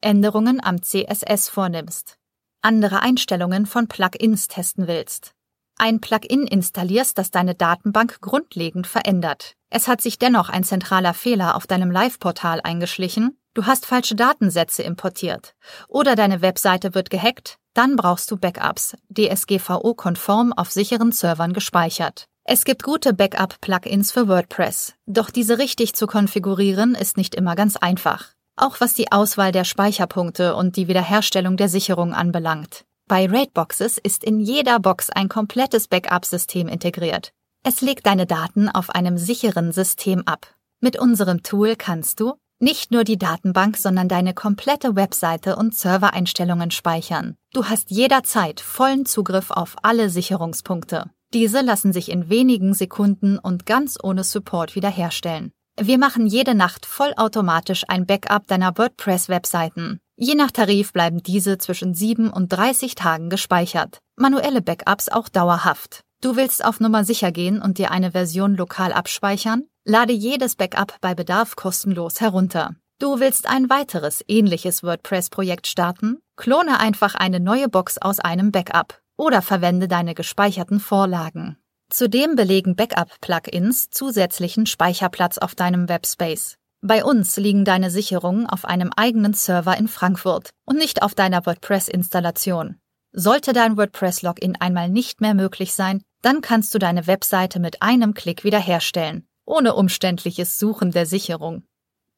Änderungen 0.02 0.64
am 0.64 0.84
CSS 0.84 1.50
vornimmst, 1.50 2.20
andere 2.62 3.02
Einstellungen 3.02 3.66
von 3.66 3.88
Plugins 3.88 4.50
testen 4.50 4.86
willst, 4.86 5.34
ein 5.80 6.00
Plugin 6.00 6.46
installierst, 6.46 7.18
das 7.18 7.32
deine 7.32 7.56
Datenbank 7.56 8.22
grundlegend 8.22 8.86
verändert. 8.86 9.56
Es 9.72 9.88
hat 9.88 10.02
sich 10.02 10.20
dennoch 10.20 10.50
ein 10.50 10.64
zentraler 10.64 11.16
Fehler 11.16 11.56
auf 11.56 11.66
deinem 11.66 11.90
Live-Portal 11.90 12.62
eingeschlichen 12.62 13.36
Du 13.56 13.66
hast 13.66 13.88
falsche 13.88 14.16
Datensätze 14.16 14.84
importiert 14.84 15.56
oder 15.88 16.16
deine 16.16 16.44
Webseite 16.44 16.94
wird 16.94 17.10
gehackt, 17.10 17.58
dann 17.74 17.96
brauchst 17.96 18.30
du 18.30 18.38
Backups, 18.38 18.96
DSGVO-konform 19.10 20.54
auf 20.54 20.70
sicheren 20.70 21.12
Servern 21.12 21.54
gespeichert. 21.54 22.28
Es 22.52 22.66
gibt 22.66 22.82
gute 22.82 23.14
Backup-Plugins 23.14 24.12
für 24.12 24.28
WordPress, 24.28 24.96
doch 25.06 25.30
diese 25.30 25.60
richtig 25.60 25.94
zu 25.94 26.08
konfigurieren 26.08 26.96
ist 26.96 27.16
nicht 27.16 27.36
immer 27.36 27.56
ganz 27.56 27.76
einfach, 27.78 28.30
auch 28.56 28.82
was 28.82 28.96
die 28.96 29.12
Auswahl 29.12 29.52
der 29.52 29.66
Speicherpunkte 29.66 30.56
und 30.56 30.76
die 30.76 30.88
Wiederherstellung 30.88 31.58
der 31.58 31.70
Sicherung 31.70 32.12
anbelangt. 32.12 32.86
Bei 33.08 33.28
Raidboxes 33.30 34.00
ist 34.00 34.24
in 34.24 34.40
jeder 34.40 34.80
Box 34.80 35.12
ein 35.12 35.30
komplettes 35.30 35.88
Backup-System 35.88 36.68
integriert. 36.68 37.34
Es 37.64 37.82
legt 37.82 38.08
deine 38.08 38.26
Daten 38.26 38.68
auf 38.68 38.90
einem 38.90 39.20
sicheren 39.20 39.72
System 39.72 40.24
ab. 40.26 40.48
Mit 40.80 40.98
unserem 40.98 41.44
Tool 41.44 41.76
kannst 41.76 42.20
du 42.20 42.34
nicht 42.58 42.90
nur 42.90 43.04
die 43.04 43.20
Datenbank, 43.20 43.78
sondern 43.78 44.10
deine 44.10 44.34
komplette 44.34 44.96
Webseite 44.96 45.56
und 45.56 45.76
Servereinstellungen 45.76 46.72
speichern. 46.72 47.36
Du 47.54 47.66
hast 47.66 47.92
jederzeit 47.92 48.60
vollen 48.60 49.06
Zugriff 49.06 49.52
auf 49.52 49.76
alle 49.84 50.10
Sicherungspunkte. 50.10 51.12
Diese 51.34 51.62
lassen 51.62 51.94
sich 51.94 52.10
in 52.10 52.30
wenigen 52.30 52.74
Sekunden 52.74 53.38
und 53.38 53.68
ganz 53.68 53.98
ohne 54.02 54.24
Support 54.24 54.76
wiederherstellen. 54.76 55.52
Wir 55.80 56.00
machen 56.00 56.26
jede 56.26 56.56
Nacht 56.56 56.88
vollautomatisch 56.88 57.84
ein 57.88 58.08
Backup 58.08 58.48
deiner 58.48 58.78
WordPress-Webseiten. 58.78 60.00
Je 60.18 60.34
nach 60.34 60.50
Tarif 60.52 60.92
bleiben 60.92 61.22
diese 61.22 61.60
zwischen 61.60 61.94
7 61.94 62.32
und 62.32 62.50
30 62.50 62.96
Tagen 62.96 63.30
gespeichert. 63.30 64.00
Manuelle 64.18 64.62
Backups 64.62 65.08
auch 65.08 65.30
dauerhaft. 65.30 66.02
Du 66.22 66.36
willst 66.36 66.66
auf 66.66 66.80
Nummer 66.80 67.06
sicher 67.06 67.32
gehen 67.32 67.62
und 67.62 67.78
dir 67.78 67.92
eine 67.92 68.12
Version 68.12 68.56
lokal 68.56 68.92
abspeichern? 68.92 69.66
Lade 69.86 70.14
jedes 70.14 70.56
Backup 70.56 70.96
bei 71.00 71.14
Bedarf 71.14 71.56
kostenlos 71.56 72.20
herunter. 72.20 72.76
Du 72.98 73.20
willst 73.20 73.48
ein 73.48 73.70
weiteres 73.70 74.22
ähnliches 74.28 74.84
WordPress-Projekt 74.84 75.68
starten? 75.68 76.18
Klone 76.36 76.80
einfach 76.80 77.14
eine 77.16 77.40
neue 77.40 77.70
Box 77.70 78.00
aus 78.00 78.20
einem 78.20 78.52
Backup 78.52 79.00
oder 79.20 79.42
verwende 79.42 79.90
deine 79.90 80.16
gespeicherten 80.16 80.80
Vorlagen. 80.80 81.58
Zudem 81.90 82.36
belegen 82.36 82.76
Backup-Plugins 82.76 83.90
zusätzlichen 83.90 84.66
Speicherplatz 84.66 85.38
auf 85.38 85.56
deinem 85.56 85.90
Webspace. 85.90 86.56
Bei 86.82 87.04
uns 87.04 87.36
liegen 87.36 87.66
deine 87.66 87.92
Sicherungen 87.92 88.48
auf 88.48 88.64
einem 88.64 88.92
eigenen 88.96 89.34
Server 89.34 89.78
in 89.78 89.90
Frankfurt 89.90 90.52
und 90.66 90.78
nicht 90.78 91.02
auf 91.02 91.16
deiner 91.16 91.46
WordPress-Installation. 91.46 92.78
Sollte 93.12 93.52
dein 93.52 93.76
WordPress-Login 93.76 94.56
einmal 94.58 94.88
nicht 94.88 95.20
mehr 95.20 95.34
möglich 95.34 95.74
sein, 95.74 96.02
dann 96.22 96.40
kannst 96.40 96.74
du 96.74 96.80
deine 96.80 97.06
Webseite 97.06 97.60
mit 97.60 97.82
einem 97.82 98.14
Klick 98.14 98.46
wiederherstellen, 98.46 99.28
ohne 99.46 99.74
umständliches 99.74 100.60
Suchen 100.60 100.92
der 100.92 101.06
Sicherung. 101.06 101.64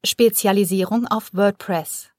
Spezialisierung 0.06 1.08
auf 1.08 1.34
WordPress. 1.34 2.10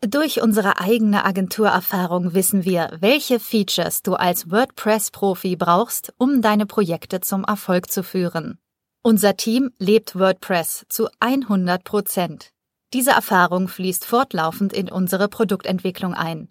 Durch 0.00 0.40
unsere 0.40 0.78
eigene 0.78 1.24
Agenturerfahrung 1.24 2.32
wissen 2.32 2.64
wir, 2.64 2.96
welche 3.00 3.40
Features 3.40 4.02
du 4.02 4.14
als 4.14 4.48
WordPress-Profi 4.48 5.56
brauchst, 5.56 6.14
um 6.18 6.40
deine 6.40 6.66
Projekte 6.66 7.20
zum 7.20 7.42
Erfolg 7.42 7.90
zu 7.90 8.04
führen. 8.04 8.58
Unser 9.02 9.36
Team 9.36 9.72
lebt 9.78 10.16
WordPress 10.16 10.86
zu 10.88 11.08
100 11.18 11.82
Prozent. 11.82 12.52
Diese 12.94 13.10
Erfahrung 13.10 13.66
fließt 13.66 14.04
fortlaufend 14.04 14.72
in 14.72 14.88
unsere 14.88 15.26
Produktentwicklung 15.28 16.14
ein. 16.14 16.48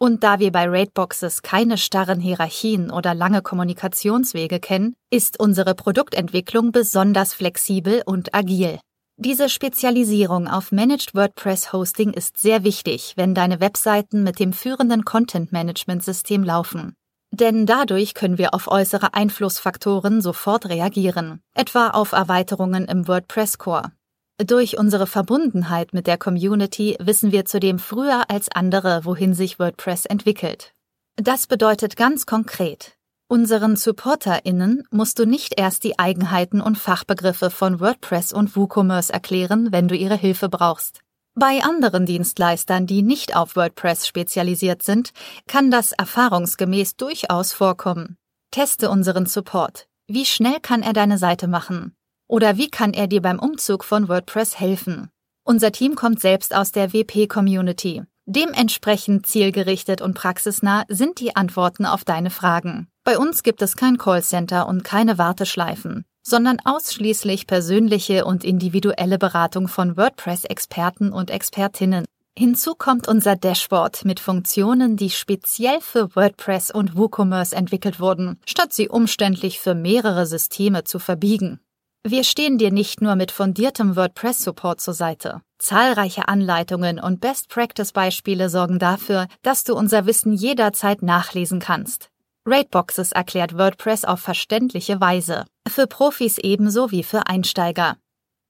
Und 0.00 0.24
da 0.24 0.40
wir 0.40 0.50
bei 0.50 0.68
Raidboxes 0.68 1.42
keine 1.42 1.78
starren 1.78 2.18
Hierarchien 2.18 2.90
oder 2.90 3.14
lange 3.14 3.42
Kommunikationswege 3.42 4.58
kennen, 4.58 4.96
ist 5.10 5.38
unsere 5.38 5.76
Produktentwicklung 5.76 6.72
besonders 6.72 7.32
flexibel 7.32 8.02
und 8.06 8.34
agil. 8.34 8.80
Diese 9.20 9.48
Spezialisierung 9.48 10.46
auf 10.46 10.70
Managed 10.70 11.12
WordPress 11.12 11.72
Hosting 11.72 12.12
ist 12.12 12.38
sehr 12.38 12.62
wichtig, 12.62 13.14
wenn 13.16 13.34
deine 13.34 13.58
Webseiten 13.58 14.22
mit 14.22 14.38
dem 14.38 14.52
führenden 14.52 15.04
Content 15.04 15.50
Management 15.50 16.04
System 16.04 16.44
laufen. 16.44 16.94
Denn 17.32 17.66
dadurch 17.66 18.14
können 18.14 18.38
wir 18.38 18.54
auf 18.54 18.68
äußere 18.68 19.14
Einflussfaktoren 19.14 20.22
sofort 20.22 20.68
reagieren, 20.68 21.40
etwa 21.52 21.88
auf 21.88 22.12
Erweiterungen 22.12 22.84
im 22.84 23.08
WordPress 23.08 23.58
Core. 23.58 23.90
Durch 24.36 24.78
unsere 24.78 25.08
Verbundenheit 25.08 25.92
mit 25.92 26.06
der 26.06 26.16
Community 26.16 26.96
wissen 27.00 27.32
wir 27.32 27.44
zudem 27.44 27.80
früher 27.80 28.30
als 28.30 28.48
andere, 28.52 29.04
wohin 29.04 29.34
sich 29.34 29.58
WordPress 29.58 30.06
entwickelt. 30.06 30.74
Das 31.16 31.48
bedeutet 31.48 31.96
ganz 31.96 32.24
konkret, 32.24 32.96
unseren 33.28 33.76
SupporterInnen 33.76 34.84
musst 34.90 35.18
du 35.18 35.26
nicht 35.26 35.58
erst 35.58 35.84
die 35.84 35.98
Eigenheiten 35.98 36.60
und 36.60 36.76
Fachbegriffe 36.76 37.50
von 37.50 37.78
WordPress 37.78 38.32
und 38.32 38.56
WooCommerce 38.56 39.10
erklären, 39.10 39.70
wenn 39.70 39.86
du 39.86 39.94
ihre 39.94 40.16
Hilfe 40.16 40.48
brauchst. 40.48 41.00
Bei 41.34 41.62
anderen 41.62 42.04
Dienstleistern, 42.04 42.86
die 42.86 43.02
nicht 43.02 43.36
auf 43.36 43.54
WordPress 43.54 44.08
spezialisiert 44.08 44.82
sind, 44.82 45.12
kann 45.46 45.70
das 45.70 45.92
erfahrungsgemäß 45.92 46.96
durchaus 46.96 47.52
vorkommen. 47.52 48.16
Teste 48.50 48.90
unseren 48.90 49.26
Support. 49.26 49.86
Wie 50.08 50.24
schnell 50.24 50.58
kann 50.60 50.82
er 50.82 50.94
deine 50.94 51.18
Seite 51.18 51.46
machen? 51.46 51.94
Oder 52.26 52.56
wie 52.56 52.70
kann 52.70 52.92
er 52.92 53.06
dir 53.06 53.22
beim 53.22 53.38
Umzug 53.38 53.84
von 53.84 54.08
WordPress 54.08 54.58
helfen? 54.58 55.10
Unser 55.44 55.70
Team 55.70 55.94
kommt 55.94 56.20
selbst 56.20 56.54
aus 56.54 56.72
der 56.72 56.92
WP-Community. 56.92 58.02
Dementsprechend 58.26 59.26
zielgerichtet 59.26 60.02
und 60.02 60.14
praxisnah 60.14 60.84
sind 60.88 61.20
die 61.20 61.36
Antworten 61.36 61.86
auf 61.86 62.04
deine 62.04 62.30
Fragen. 62.30 62.88
Bei 63.08 63.18
uns 63.18 63.42
gibt 63.42 63.62
es 63.62 63.74
kein 63.74 63.96
Callcenter 63.96 64.68
und 64.68 64.84
keine 64.84 65.16
Warteschleifen, 65.16 66.04
sondern 66.22 66.58
ausschließlich 66.62 67.46
persönliche 67.46 68.26
und 68.26 68.44
individuelle 68.44 69.16
Beratung 69.16 69.66
von 69.66 69.96
WordPress-Experten 69.96 71.10
und 71.10 71.30
Expertinnen. 71.30 72.04
Hinzu 72.36 72.74
kommt 72.74 73.08
unser 73.08 73.34
Dashboard 73.34 74.04
mit 74.04 74.20
Funktionen, 74.20 74.98
die 74.98 75.08
speziell 75.08 75.80
für 75.80 76.14
WordPress 76.16 76.70
und 76.70 76.98
WooCommerce 76.98 77.54
entwickelt 77.54 77.98
wurden, 77.98 78.38
statt 78.44 78.74
sie 78.74 78.90
umständlich 78.90 79.58
für 79.58 79.74
mehrere 79.74 80.26
Systeme 80.26 80.84
zu 80.84 80.98
verbiegen. 80.98 81.60
Wir 82.04 82.24
stehen 82.24 82.58
dir 82.58 82.70
nicht 82.70 83.00
nur 83.00 83.16
mit 83.16 83.30
fundiertem 83.30 83.96
WordPress-Support 83.96 84.82
zur 84.82 84.92
Seite. 84.92 85.40
Zahlreiche 85.56 86.28
Anleitungen 86.28 87.00
und 87.00 87.22
Best-Practice-Beispiele 87.22 88.50
sorgen 88.50 88.78
dafür, 88.78 89.28
dass 89.40 89.64
du 89.64 89.74
unser 89.74 90.04
Wissen 90.04 90.34
jederzeit 90.34 91.00
nachlesen 91.00 91.58
kannst. 91.58 92.10
Rateboxes 92.48 93.12
erklärt 93.12 93.58
WordPress 93.58 94.04
auf 94.04 94.20
verständliche 94.20 95.00
Weise, 95.00 95.44
für 95.68 95.86
Profis 95.86 96.38
ebenso 96.38 96.90
wie 96.90 97.02
für 97.02 97.26
Einsteiger. 97.26 97.98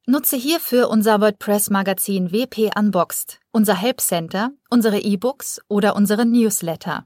Nutze 0.07 0.37
hierfür 0.37 0.89
unser 0.89 1.21
WordPress-Magazin 1.21 2.33
WP 2.33 2.71
Unboxed, 2.79 3.41
unser 3.51 3.75
Help 3.75 4.01
Center, 4.01 4.53
unsere 4.71 5.01
E-Books 5.01 5.61
oder 5.69 5.97
unsere 5.97 6.25
Newsletter. 6.25 7.05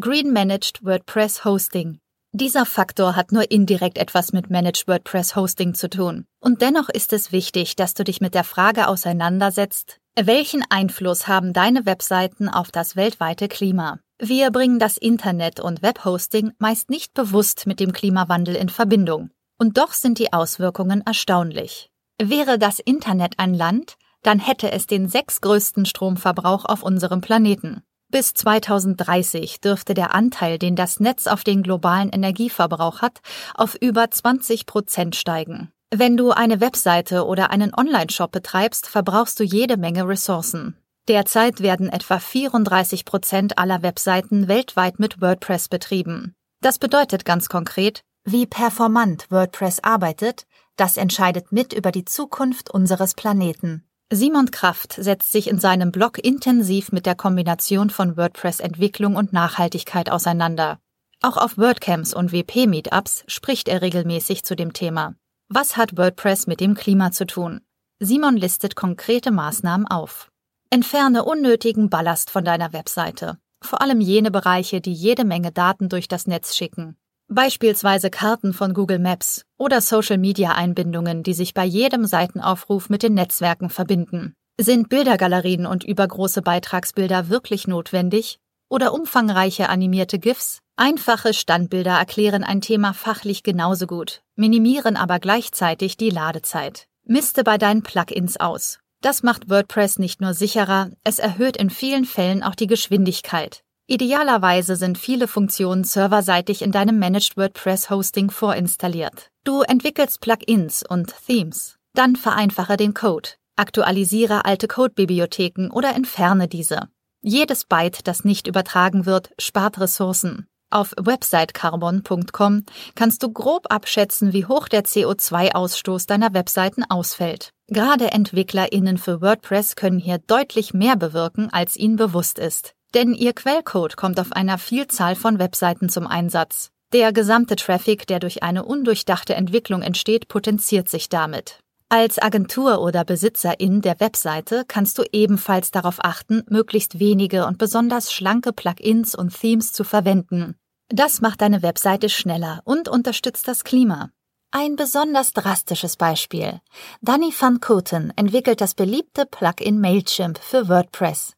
Green 0.00 0.32
Managed 0.32 0.84
WordPress 0.84 1.44
Hosting. 1.44 2.00
Dieser 2.32 2.66
Faktor 2.66 3.14
hat 3.14 3.30
nur 3.32 3.50
indirekt 3.50 3.98
etwas 3.98 4.32
mit 4.32 4.50
Managed 4.50 4.88
WordPress 4.88 5.36
Hosting 5.36 5.74
zu 5.74 5.88
tun. 5.88 6.24
Und 6.40 6.60
dennoch 6.62 6.88
ist 6.88 7.12
es 7.12 7.32
wichtig, 7.32 7.76
dass 7.76 7.94
du 7.94 8.04
dich 8.04 8.20
mit 8.20 8.34
der 8.34 8.44
Frage 8.44 8.88
auseinandersetzt, 8.88 10.00
welchen 10.18 10.64
Einfluss 10.68 11.28
haben 11.28 11.52
deine 11.52 11.86
Webseiten 11.86 12.48
auf 12.48 12.70
das 12.70 12.96
weltweite 12.96 13.46
Klima? 13.46 13.98
Wir 14.20 14.50
bringen 14.50 14.80
das 14.80 14.96
Internet 14.96 15.60
und 15.60 15.80
Webhosting 15.80 16.52
meist 16.58 16.90
nicht 16.90 17.14
bewusst 17.14 17.66
mit 17.66 17.78
dem 17.78 17.92
Klimawandel 17.92 18.56
in 18.56 18.68
Verbindung. 18.68 19.30
Und 19.58 19.78
doch 19.78 19.92
sind 19.92 20.18
die 20.18 20.32
Auswirkungen 20.32 21.02
erstaunlich. 21.06 21.90
Wäre 22.20 22.58
das 22.58 22.80
Internet 22.80 23.38
ein 23.38 23.54
Land, 23.54 23.96
dann 24.22 24.40
hätte 24.40 24.72
es 24.72 24.88
den 24.88 25.08
sechstgrößten 25.08 25.86
Stromverbrauch 25.86 26.64
auf 26.64 26.82
unserem 26.82 27.20
Planeten. 27.20 27.82
Bis 28.10 28.34
2030 28.34 29.60
dürfte 29.60 29.94
der 29.94 30.14
Anteil, 30.14 30.58
den 30.58 30.74
das 30.74 30.98
Netz 30.98 31.28
auf 31.28 31.44
den 31.44 31.62
globalen 31.62 32.08
Energieverbrauch 32.10 33.02
hat, 33.02 33.20
auf 33.54 33.76
über 33.80 34.10
20 34.10 34.66
Prozent 34.66 35.14
steigen. 35.14 35.70
Wenn 35.94 36.16
du 36.16 36.32
eine 36.32 36.60
Webseite 36.60 37.24
oder 37.24 37.50
einen 37.50 37.72
Online-Shop 37.72 38.32
betreibst, 38.32 38.88
verbrauchst 38.88 39.38
du 39.38 39.44
jede 39.44 39.76
Menge 39.76 40.08
Ressourcen. 40.08 40.76
Derzeit 41.08 41.60
werden 41.60 41.88
etwa 41.88 42.18
34 42.18 43.06
Prozent 43.06 43.56
aller 43.56 43.82
Webseiten 43.82 44.46
weltweit 44.46 44.98
mit 44.98 45.22
WordPress 45.22 45.68
betrieben. 45.68 46.34
Das 46.60 46.78
bedeutet 46.78 47.24
ganz 47.24 47.48
konkret, 47.48 48.02
wie 48.24 48.46
performant 48.46 49.30
WordPress 49.30 49.80
arbeitet, 49.82 50.44
das 50.76 50.98
entscheidet 50.98 51.50
mit 51.50 51.72
über 51.72 51.92
die 51.92 52.04
Zukunft 52.04 52.70
unseres 52.70 53.14
Planeten. 53.14 53.88
Simon 54.12 54.50
Kraft 54.50 54.96
setzt 54.98 55.32
sich 55.32 55.48
in 55.48 55.58
seinem 55.58 55.92
Blog 55.92 56.18
intensiv 56.18 56.92
mit 56.92 57.06
der 57.06 57.14
Kombination 57.14 57.88
von 57.88 58.18
WordPress-Entwicklung 58.18 59.16
und 59.16 59.32
Nachhaltigkeit 59.32 60.10
auseinander. 60.10 60.78
Auch 61.22 61.38
auf 61.38 61.56
WordCamps 61.56 62.12
und 62.12 62.32
WP-Meetups 62.32 63.24
spricht 63.28 63.68
er 63.68 63.80
regelmäßig 63.80 64.44
zu 64.44 64.54
dem 64.54 64.74
Thema. 64.74 65.14
Was 65.48 65.78
hat 65.78 65.96
WordPress 65.96 66.46
mit 66.46 66.60
dem 66.60 66.74
Klima 66.74 67.12
zu 67.12 67.26
tun? 67.26 67.62
Simon 67.98 68.36
listet 68.36 68.76
konkrete 68.76 69.30
Maßnahmen 69.30 69.86
auf. 69.86 70.30
Entferne 70.70 71.24
unnötigen 71.24 71.88
Ballast 71.88 72.28
von 72.30 72.44
deiner 72.44 72.74
Webseite, 72.74 73.38
vor 73.62 73.80
allem 73.80 74.02
jene 74.02 74.30
Bereiche, 74.30 74.82
die 74.82 74.92
jede 74.92 75.24
Menge 75.24 75.50
Daten 75.50 75.88
durch 75.88 76.08
das 76.08 76.26
Netz 76.26 76.54
schicken. 76.54 76.98
Beispielsweise 77.26 78.10
Karten 78.10 78.52
von 78.52 78.74
Google 78.74 78.98
Maps 78.98 79.46
oder 79.56 79.80
Social-Media-Einbindungen, 79.80 81.22
die 81.22 81.32
sich 81.32 81.54
bei 81.54 81.64
jedem 81.64 82.04
Seitenaufruf 82.04 82.90
mit 82.90 83.02
den 83.02 83.14
Netzwerken 83.14 83.70
verbinden. 83.70 84.34
Sind 84.60 84.90
Bildergalerien 84.90 85.64
und 85.64 85.84
übergroße 85.84 86.42
Beitragsbilder 86.42 87.30
wirklich 87.30 87.66
notwendig? 87.66 88.38
Oder 88.68 88.92
umfangreiche 88.92 89.70
animierte 89.70 90.18
GIFs? 90.18 90.58
Einfache 90.76 91.32
Standbilder 91.32 91.98
erklären 91.98 92.44
ein 92.44 92.60
Thema 92.60 92.92
fachlich 92.92 93.42
genauso 93.42 93.86
gut, 93.86 94.20
minimieren 94.36 94.96
aber 94.98 95.18
gleichzeitig 95.18 95.96
die 95.96 96.10
Ladezeit. 96.10 96.88
Miste 97.04 97.42
bei 97.42 97.56
deinen 97.56 97.82
Plugins 97.82 98.36
aus. 98.38 98.80
Das 99.00 99.22
macht 99.22 99.48
WordPress 99.48 99.98
nicht 99.98 100.20
nur 100.20 100.34
sicherer, 100.34 100.90
es 101.04 101.20
erhöht 101.20 101.56
in 101.56 101.70
vielen 101.70 102.04
Fällen 102.04 102.42
auch 102.42 102.56
die 102.56 102.66
Geschwindigkeit. 102.66 103.62
Idealerweise 103.86 104.76
sind 104.76 104.98
viele 104.98 105.28
Funktionen 105.28 105.84
serverseitig 105.84 106.62
in 106.62 106.72
deinem 106.72 106.98
Managed 106.98 107.36
WordPress 107.36 107.90
Hosting 107.90 108.30
vorinstalliert. 108.30 109.30
Du 109.44 109.62
entwickelst 109.62 110.20
Plugins 110.20 110.82
und 110.82 111.14
Themes. 111.26 111.78
Dann 111.94 112.16
vereinfache 112.16 112.76
den 112.76 112.92
Code. 112.92 113.30
Aktualisiere 113.56 114.44
alte 114.44 114.68
Codebibliotheken 114.68 115.70
oder 115.70 115.94
entferne 115.94 116.48
diese. 116.48 116.88
Jedes 117.22 117.64
Byte, 117.64 118.06
das 118.06 118.24
nicht 118.24 118.46
übertragen 118.46 119.06
wird, 119.06 119.30
spart 119.38 119.80
Ressourcen. 119.80 120.46
Auf 120.70 120.92
websitecarbon.com 121.00 122.64
kannst 122.94 123.22
du 123.22 123.32
grob 123.32 123.72
abschätzen, 123.72 124.32
wie 124.32 124.44
hoch 124.44 124.68
der 124.68 124.84
CO2-Ausstoß 124.84 126.06
deiner 126.06 126.34
Webseiten 126.34 126.84
ausfällt. 126.84 127.52
Gerade 127.70 128.12
EntwicklerInnen 128.12 128.96
für 128.96 129.20
WordPress 129.20 129.76
können 129.76 129.98
hier 129.98 130.18
deutlich 130.18 130.72
mehr 130.72 130.96
bewirken, 130.96 131.50
als 131.52 131.76
ihnen 131.76 131.96
bewusst 131.96 132.38
ist. 132.38 132.72
Denn 132.94 133.12
ihr 133.12 133.34
Quellcode 133.34 133.96
kommt 133.96 134.18
auf 134.18 134.32
einer 134.32 134.56
Vielzahl 134.56 135.14
von 135.14 135.38
Webseiten 135.38 135.90
zum 135.90 136.06
Einsatz. 136.06 136.70
Der 136.94 137.12
gesamte 137.12 137.56
Traffic, 137.56 138.06
der 138.06 138.20
durch 138.20 138.42
eine 138.42 138.64
undurchdachte 138.64 139.34
Entwicklung 139.34 139.82
entsteht, 139.82 140.28
potenziert 140.28 140.88
sich 140.88 141.10
damit. 141.10 141.60
Als 141.90 142.18
Agentur 142.18 142.80
oder 142.80 143.04
Besitzerin 143.04 143.82
der 143.82 144.00
Webseite 144.00 144.64
kannst 144.66 144.96
du 144.98 145.04
ebenfalls 145.12 145.70
darauf 145.70 146.02
achten, 146.02 146.44
möglichst 146.48 146.98
wenige 146.98 147.46
und 147.46 147.58
besonders 147.58 148.12
schlanke 148.12 148.54
Plugins 148.54 149.14
und 149.14 149.38
Themes 149.38 149.72
zu 149.72 149.84
verwenden. 149.84 150.54
Das 150.88 151.20
macht 151.20 151.42
deine 151.42 151.62
Webseite 151.62 152.08
schneller 152.08 152.62
und 152.64 152.88
unterstützt 152.88 153.46
das 153.46 153.64
Klima. 153.64 154.10
Ein 154.50 154.76
besonders 154.76 155.34
drastisches 155.34 155.96
Beispiel. 155.96 156.62
Danny 157.02 157.34
van 157.38 157.60
Koten 157.60 158.14
entwickelt 158.16 158.62
das 158.62 158.72
beliebte 158.72 159.26
Plugin 159.26 159.78
Mailchimp 159.78 160.38
für 160.38 160.70
WordPress. 160.70 161.34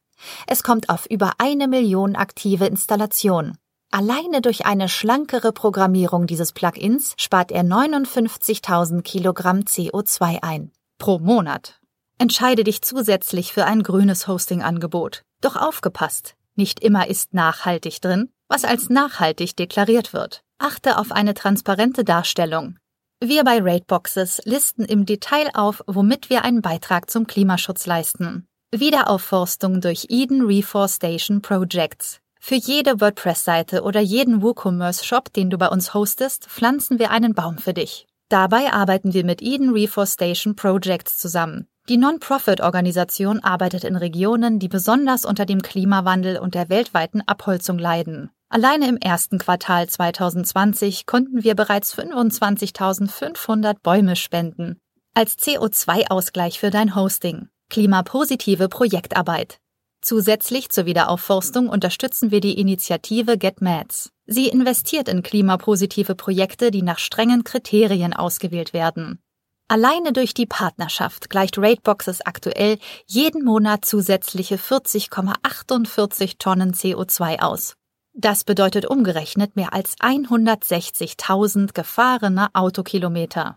Es 0.47 0.63
kommt 0.63 0.87
auf 0.87 1.07
über 1.07 1.33
eine 1.37 1.67
Million 1.67 2.15
aktive 2.15 2.67
Installationen. 2.67 3.57
Alleine 3.91 4.39
durch 4.39 4.65
eine 4.65 4.87
schlankere 4.87 5.51
Programmierung 5.51 6.25
dieses 6.25 6.53
Plugins 6.53 7.13
spart 7.17 7.51
er 7.51 7.63
59.000 7.63 9.01
Kilogramm 9.01 9.59
CO2 9.59 10.41
ein. 10.41 10.71
Pro 10.97 11.19
Monat. 11.19 11.81
Entscheide 12.17 12.63
dich 12.63 12.81
zusätzlich 12.81 13.51
für 13.51 13.65
ein 13.65 13.83
grünes 13.83 14.29
Hosting-Angebot. 14.29 15.23
Doch 15.41 15.57
aufgepasst! 15.57 16.35
Nicht 16.55 16.79
immer 16.79 17.07
ist 17.07 17.33
nachhaltig 17.33 17.99
drin, 17.99 18.29
was 18.47 18.63
als 18.63 18.89
nachhaltig 18.89 19.57
deklariert 19.57 20.13
wird. 20.13 20.43
Achte 20.59 20.97
auf 20.97 21.11
eine 21.11 21.33
transparente 21.33 22.05
Darstellung. 22.05 22.77
Wir 23.23 23.43
bei 23.43 23.59
Rateboxes 23.61 24.41
listen 24.45 24.83
im 24.83 25.05
Detail 25.05 25.51
auf, 25.53 25.83
womit 25.85 26.31
wir 26.31 26.43
einen 26.43 26.63
Beitrag 26.63 27.07
zum 27.07 27.27
Klimaschutz 27.27 27.85
leisten. 27.85 28.47
Wiederaufforstung 28.75 29.79
durch 29.79 30.07
Eden 30.09 30.41
Reforestation 30.41 31.43
Projects. 31.43 32.19
Für 32.39 32.55
jede 32.55 32.99
WordPress-Seite 32.99 33.83
oder 33.83 33.99
jeden 33.99 34.41
WooCommerce-Shop, 34.41 35.31
den 35.33 35.51
du 35.51 35.59
bei 35.59 35.67
uns 35.67 35.93
hostest, 35.93 36.47
pflanzen 36.47 36.97
wir 36.97 37.11
einen 37.11 37.35
Baum 37.35 37.59
für 37.59 37.75
dich. 37.75 38.07
Dabei 38.29 38.73
arbeiten 38.73 39.13
wir 39.13 39.23
mit 39.23 39.43
Eden 39.43 39.69
Reforestation 39.69 40.55
Projects 40.55 41.19
zusammen. 41.19 41.67
Die 41.89 41.97
Non-Profit-Organisation 41.97 43.43
arbeitet 43.43 43.83
in 43.83 43.97
Regionen, 43.97 44.57
die 44.57 44.67
besonders 44.67 45.25
unter 45.25 45.45
dem 45.45 45.61
Klimawandel 45.61 46.39
und 46.39 46.55
der 46.55 46.69
weltweiten 46.69 47.21
Abholzung 47.27 47.77
leiden. 47.77 48.31
Alleine 48.53 48.89
im 48.89 48.97
ersten 48.97 49.37
Quartal 49.37 49.87
2020 49.87 51.05
konnten 51.05 51.45
wir 51.45 51.55
bereits 51.55 51.97
25.500 51.97 53.77
Bäume 53.81 54.17
spenden. 54.17 54.77
Als 55.13 55.37
CO2-Ausgleich 55.37 56.59
für 56.59 56.69
dein 56.69 56.93
Hosting. 56.93 57.47
Klimapositive 57.69 58.67
Projektarbeit. 58.67 59.59
Zusätzlich 60.01 60.69
zur 60.69 60.85
Wiederaufforstung 60.85 61.69
unterstützen 61.69 62.31
wir 62.31 62.41
die 62.41 62.59
Initiative 62.59 63.37
Get 63.37 63.61
Mads. 63.61 64.09
Sie 64.25 64.49
investiert 64.49 65.07
in 65.07 65.23
klimapositive 65.23 66.15
Projekte, 66.15 66.71
die 66.71 66.81
nach 66.81 66.99
strengen 66.99 67.45
Kriterien 67.45 68.13
ausgewählt 68.13 68.73
werden. 68.73 69.21
Alleine 69.69 70.11
durch 70.11 70.33
die 70.33 70.45
Partnerschaft 70.45 71.29
gleicht 71.29 71.57
Rateboxes 71.57 72.19
aktuell 72.25 72.79
jeden 73.05 73.45
Monat 73.45 73.85
zusätzliche 73.85 74.57
40,48 74.57 76.37
Tonnen 76.37 76.73
CO2 76.73 77.39
aus. 77.39 77.77
Das 78.13 78.43
bedeutet 78.43 78.85
umgerechnet 78.85 79.55
mehr 79.55 79.73
als 79.73 79.97
160.000 79.97 81.73
gefahrene 81.73 82.49
Autokilometer. 82.53 83.55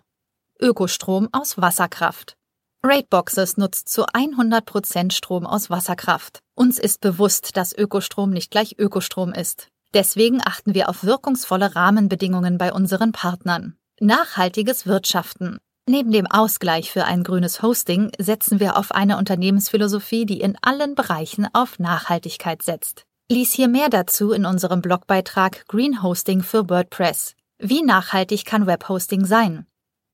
Ökostrom 0.60 1.28
aus 1.32 1.58
Wasserkraft. 1.58 2.36
Rateboxes 2.84 3.56
nutzt 3.56 3.88
zu 3.88 4.06
100% 4.06 5.12
Strom 5.12 5.46
aus 5.46 5.70
Wasserkraft. 5.70 6.38
Uns 6.54 6.78
ist 6.78 7.00
bewusst, 7.00 7.56
dass 7.56 7.76
Ökostrom 7.76 8.30
nicht 8.30 8.50
gleich 8.50 8.78
Ökostrom 8.78 9.32
ist. 9.32 9.68
Deswegen 9.92 10.40
achten 10.44 10.74
wir 10.74 10.88
auf 10.88 11.02
wirkungsvolle 11.02 11.74
Rahmenbedingungen 11.74 12.58
bei 12.58 12.72
unseren 12.72 13.12
Partnern. 13.12 13.76
Nachhaltiges 14.00 14.86
Wirtschaften. 14.86 15.58
Neben 15.88 16.12
dem 16.12 16.26
Ausgleich 16.26 16.90
für 16.90 17.04
ein 17.04 17.24
grünes 17.24 17.62
Hosting 17.62 18.12
setzen 18.18 18.60
wir 18.60 18.76
auf 18.76 18.92
eine 18.92 19.18
Unternehmensphilosophie, 19.18 20.26
die 20.26 20.40
in 20.40 20.56
allen 20.62 20.94
Bereichen 20.94 21.48
auf 21.52 21.78
Nachhaltigkeit 21.78 22.62
setzt. 22.62 23.04
Lies 23.30 23.52
hier 23.52 23.68
mehr 23.68 23.88
dazu 23.88 24.32
in 24.32 24.44
unserem 24.44 24.82
Blogbeitrag 24.82 25.66
Green 25.66 26.02
Hosting 26.02 26.42
für 26.42 26.68
WordPress. 26.68 27.34
Wie 27.58 27.82
nachhaltig 27.82 28.44
kann 28.44 28.66
Webhosting 28.66 29.24
sein? 29.24 29.66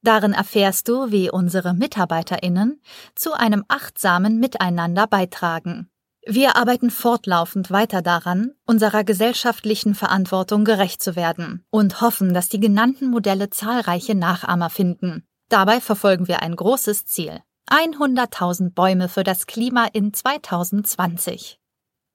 Darin 0.02 0.32
erfährst 0.32 0.88
du, 0.88 1.11
wie 1.11 1.28
unsere 1.28 1.74
Mitarbeiterinnen 1.74 2.80
zu 3.16 3.32
einem 3.32 3.64
achtsamen 3.66 4.38
Miteinander 4.38 5.08
beitragen. 5.08 5.90
Wir 6.24 6.54
arbeiten 6.54 6.90
fortlaufend 6.90 7.72
weiter 7.72 8.00
daran, 8.00 8.52
unserer 8.64 9.02
gesellschaftlichen 9.02 9.96
Verantwortung 9.96 10.64
gerecht 10.64 11.02
zu 11.02 11.16
werden 11.16 11.64
und 11.70 12.00
hoffen, 12.00 12.32
dass 12.32 12.48
die 12.48 12.61
genannten 12.61 13.11
Modelle 13.11 13.50
zahlreiche 13.50 14.14
Nachahmer 14.14 14.70
finden. 14.70 15.24
Dabei 15.48 15.80
verfolgen 15.80 16.28
wir 16.28 16.42
ein 16.42 16.54
großes 16.54 17.06
Ziel. 17.06 17.42
100.000 17.68 18.72
Bäume 18.72 19.08
für 19.08 19.24
das 19.24 19.46
Klima 19.46 19.86
in 19.92 20.14
2020. 20.14 21.59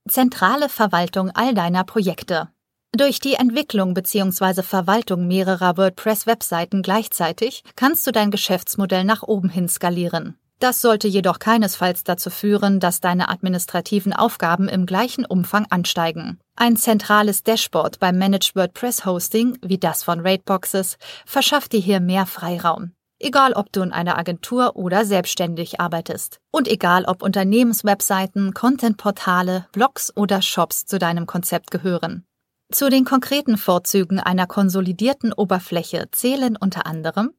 Zentrale 0.07 0.69
Verwaltung 0.69 1.31
all 1.31 1.55
deiner 1.55 1.83
Projekte. 1.83 2.49
Durch 2.95 3.19
die 3.19 3.33
Entwicklung 3.33 3.95
bzw. 3.95 4.61
Verwaltung 4.61 5.25
mehrerer 5.25 5.77
WordPress-Webseiten 5.77 6.83
gleichzeitig 6.83 7.63
kannst 7.75 8.05
du 8.05 8.11
dein 8.11 8.29
Geschäftsmodell 8.29 9.03
nach 9.03 9.23
oben 9.23 9.49
hin 9.49 9.67
skalieren. 9.67 10.37
Das 10.59 10.79
sollte 10.79 11.07
jedoch 11.07 11.39
keinesfalls 11.39 12.03
dazu 12.03 12.29
führen, 12.29 12.79
dass 12.79 13.01
deine 13.01 13.29
administrativen 13.29 14.13
Aufgaben 14.13 14.69
im 14.69 14.85
gleichen 14.85 15.25
Umfang 15.25 15.65
ansteigen. 15.71 16.39
Ein 16.55 16.77
zentrales 16.77 17.41
Dashboard 17.41 17.99
beim 17.99 18.19
Managed 18.19 18.55
WordPress 18.55 19.05
Hosting, 19.05 19.57
wie 19.63 19.79
das 19.79 20.03
von 20.03 20.19
Rateboxes, 20.19 20.97
verschafft 21.25 21.73
dir 21.73 21.81
hier 21.81 21.99
mehr 21.99 22.27
Freiraum. 22.27 22.91
Egal, 23.20 23.53
ob 23.53 23.72
du 23.72 23.82
in 23.82 23.91
einer 23.91 24.18
Agentur 24.18 24.76
oder 24.76 25.05
selbstständig 25.05 25.80
arbeitest. 25.80 26.39
Und 26.51 26.68
egal, 26.68 27.05
ob 27.05 27.24
Unternehmenswebseiten, 27.24 28.53
Contentportale, 28.53 29.68
Blogs 29.72 30.11
oder 30.16 30.41
Shops 30.41 30.86
zu 30.86 30.99
deinem 30.99 31.26
Konzept 31.26 31.72
gehören. 31.72 32.26
Zu 32.72 32.89
den 32.89 33.05
konkreten 33.05 33.57
Vorzügen 33.57 34.20
einer 34.20 34.47
konsolidierten 34.47 35.32
Oberfläche 35.34 36.09
zählen 36.11 36.57
unter 36.57 36.86
anderem 36.86 37.34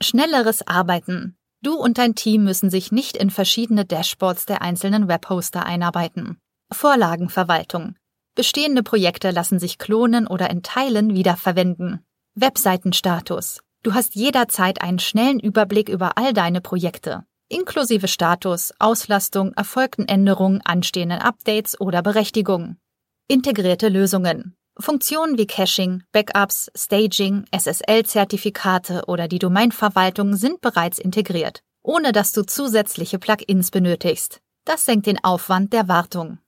schnelleres 0.00 0.66
Arbeiten, 0.66 1.36
Du 1.64 1.74
und 1.74 1.96
dein 1.96 2.16
Team 2.16 2.42
müssen 2.42 2.70
sich 2.70 2.90
nicht 2.90 3.16
in 3.16 3.30
verschiedene 3.30 3.84
Dashboards 3.84 4.46
der 4.46 4.62
einzelnen 4.62 5.06
Webhoster 5.06 5.64
einarbeiten. 5.64 6.38
Vorlagenverwaltung. 6.72 7.94
Bestehende 8.34 8.82
Projekte 8.82 9.30
lassen 9.30 9.60
sich 9.60 9.78
klonen 9.78 10.26
oder 10.26 10.50
in 10.50 10.64
Teilen 10.64 11.14
wiederverwenden. 11.14 12.04
Webseitenstatus. 12.34 13.60
Du 13.82 13.94
hast 13.94 14.14
jederzeit 14.14 14.80
einen 14.80 15.00
schnellen 15.00 15.40
Überblick 15.40 15.88
über 15.88 16.16
all 16.16 16.32
deine 16.32 16.60
Projekte, 16.60 17.24
inklusive 17.48 18.06
Status, 18.06 18.72
Auslastung, 18.78 19.52
erfolgten 19.54 20.06
Änderungen, 20.06 20.60
anstehenden 20.60 21.18
Updates 21.18 21.80
oder 21.80 22.00
Berechtigungen. 22.00 22.78
Integrierte 23.26 23.88
Lösungen. 23.88 24.56
Funktionen 24.78 25.36
wie 25.36 25.48
Caching, 25.48 26.04
Backups, 26.12 26.70
Staging, 26.76 27.44
SSL-Zertifikate 27.50 29.02
oder 29.06 29.26
die 29.26 29.40
Domainverwaltung 29.40 30.36
sind 30.36 30.60
bereits 30.60 30.98
integriert, 30.98 31.62
ohne 31.82 32.12
dass 32.12 32.32
du 32.32 32.42
zusätzliche 32.42 33.18
Plugins 33.18 33.72
benötigst. 33.72 34.40
Das 34.64 34.86
senkt 34.86 35.06
den 35.06 35.22
Aufwand 35.24 35.72
der 35.72 35.88
Wartung. 35.88 36.38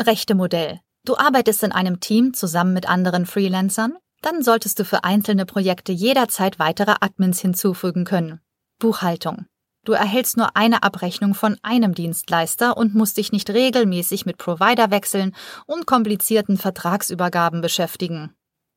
Rechte-Modell. 0.00 0.80
Du 1.04 1.16
arbeitest 1.16 1.62
in 1.62 1.70
einem 1.70 2.00
Team 2.00 2.34
zusammen 2.34 2.74
mit 2.74 2.88
anderen 2.88 3.26
Freelancern? 3.26 3.96
Dann 4.24 4.42
solltest 4.42 4.78
du 4.78 4.86
für 4.86 5.04
einzelne 5.04 5.44
Projekte 5.44 5.92
jederzeit 5.92 6.58
weitere 6.58 6.94
Admins 7.00 7.40
hinzufügen 7.40 8.06
können. 8.06 8.40
Buchhaltung. 8.78 9.44
Du 9.84 9.92
erhältst 9.92 10.38
nur 10.38 10.56
eine 10.56 10.82
Abrechnung 10.82 11.34
von 11.34 11.58
einem 11.62 11.94
Dienstleister 11.94 12.78
und 12.78 12.94
musst 12.94 13.18
dich 13.18 13.32
nicht 13.32 13.50
regelmäßig 13.50 14.24
mit 14.24 14.38
Provider 14.38 14.90
wechseln 14.90 15.36
und 15.66 15.84
komplizierten 15.84 16.56
Vertragsübergaben 16.56 17.60
beschäftigen. 17.60 18.34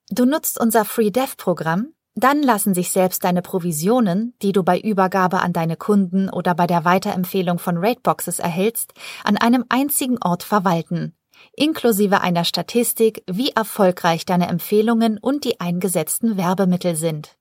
Du 0.09 0.25
nutzt 0.25 0.59
unser 0.59 0.83
Free 0.83 1.11
Dev 1.11 1.37
Programm? 1.37 1.93
Dann 2.15 2.43
lassen 2.43 2.73
sich 2.73 2.91
selbst 2.91 3.23
deine 3.23 3.41
Provisionen, 3.41 4.33
die 4.41 4.51
du 4.51 4.63
bei 4.63 4.77
Übergabe 4.77 5.39
an 5.39 5.53
deine 5.53 5.77
Kunden 5.77 6.29
oder 6.29 6.55
bei 6.55 6.67
der 6.67 6.83
Weiterempfehlung 6.83 7.57
von 7.57 7.77
Rateboxes 7.77 8.39
erhältst, 8.39 8.93
an 9.23 9.37
einem 9.37 9.63
einzigen 9.69 10.17
Ort 10.21 10.43
verwalten, 10.43 11.15
inklusive 11.53 12.21
einer 12.21 12.45
Statistik, 12.45 13.23
wie 13.27 13.49
erfolgreich 13.49 14.25
deine 14.25 14.47
Empfehlungen 14.47 15.17
und 15.17 15.43
die 15.43 15.59
eingesetzten 15.59 16.37
Werbemittel 16.37 16.95
sind. 16.95 17.37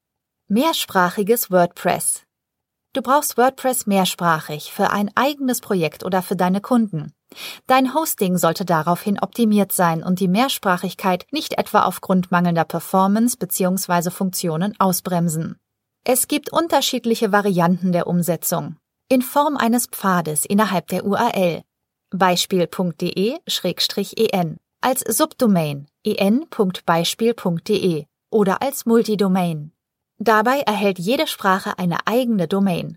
Mehrsprachiges 0.49 1.51
WordPress. 1.51 2.23
Du 2.93 3.03
brauchst 3.03 3.37
WordPress 3.37 3.87
mehrsprachig 3.87 4.73
für 4.73 4.91
ein 4.91 5.11
eigenes 5.15 5.61
Projekt 5.61 6.05
oder 6.05 6.23
für 6.23 6.37
deine 6.37 6.61
Kunden. 6.61 7.13
Dein 7.67 7.95
Hosting 7.95 8.39
sollte 8.39 8.65
daraufhin 8.65 9.19
optimiert 9.21 9.73
sein 9.73 10.03
und 10.03 10.21
die 10.21 10.29
Mehrsprachigkeit 10.29 11.27
nicht 11.31 11.59
etwa 11.59 11.83
aufgrund 11.83 12.31
mangelnder 12.31 12.65
Performance 12.65 13.37
bzw. 13.37 14.11
Funktionen 14.11 14.75
ausbremsen. 14.79 15.59
Es 16.05 16.29
gibt 16.29 16.53
unterschiedliche 16.53 17.33
Varianten 17.33 17.93
der 17.93 18.07
Umsetzung. 18.07 18.77
In 19.09 19.23
Form 19.23 19.57
eines 19.57 19.87
Pfades 19.87 20.45
innerhalb 20.45 20.87
der 20.87 21.05
URL. 21.05 21.63
Beispiel.de-en 22.11 24.57
als 24.81 25.01
Subdomain 25.01 25.89
en.beispiel.de 26.05 28.05
oder 28.31 28.63
als 28.63 28.87
Multidomain. 28.87 29.73
Dabei 30.19 30.61
erhält 30.61 30.99
jede 30.99 31.27
Sprache 31.27 31.79
eine 31.79 32.07
eigene 32.07 32.49
Domain. 32.49 32.97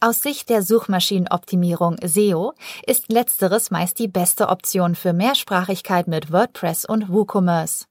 Aus 0.00 0.22
Sicht 0.22 0.48
der 0.48 0.62
Suchmaschinenoptimierung 0.62 1.98
SEO 2.02 2.54
ist 2.86 3.12
letzteres 3.12 3.70
meist 3.70 3.98
die 3.98 4.08
beste 4.08 4.48
Option 4.48 4.94
für 4.94 5.12
Mehrsprachigkeit 5.12 6.08
mit 6.08 6.32
WordPress 6.32 6.86
und 6.86 7.10
WooCommerce. 7.10 7.84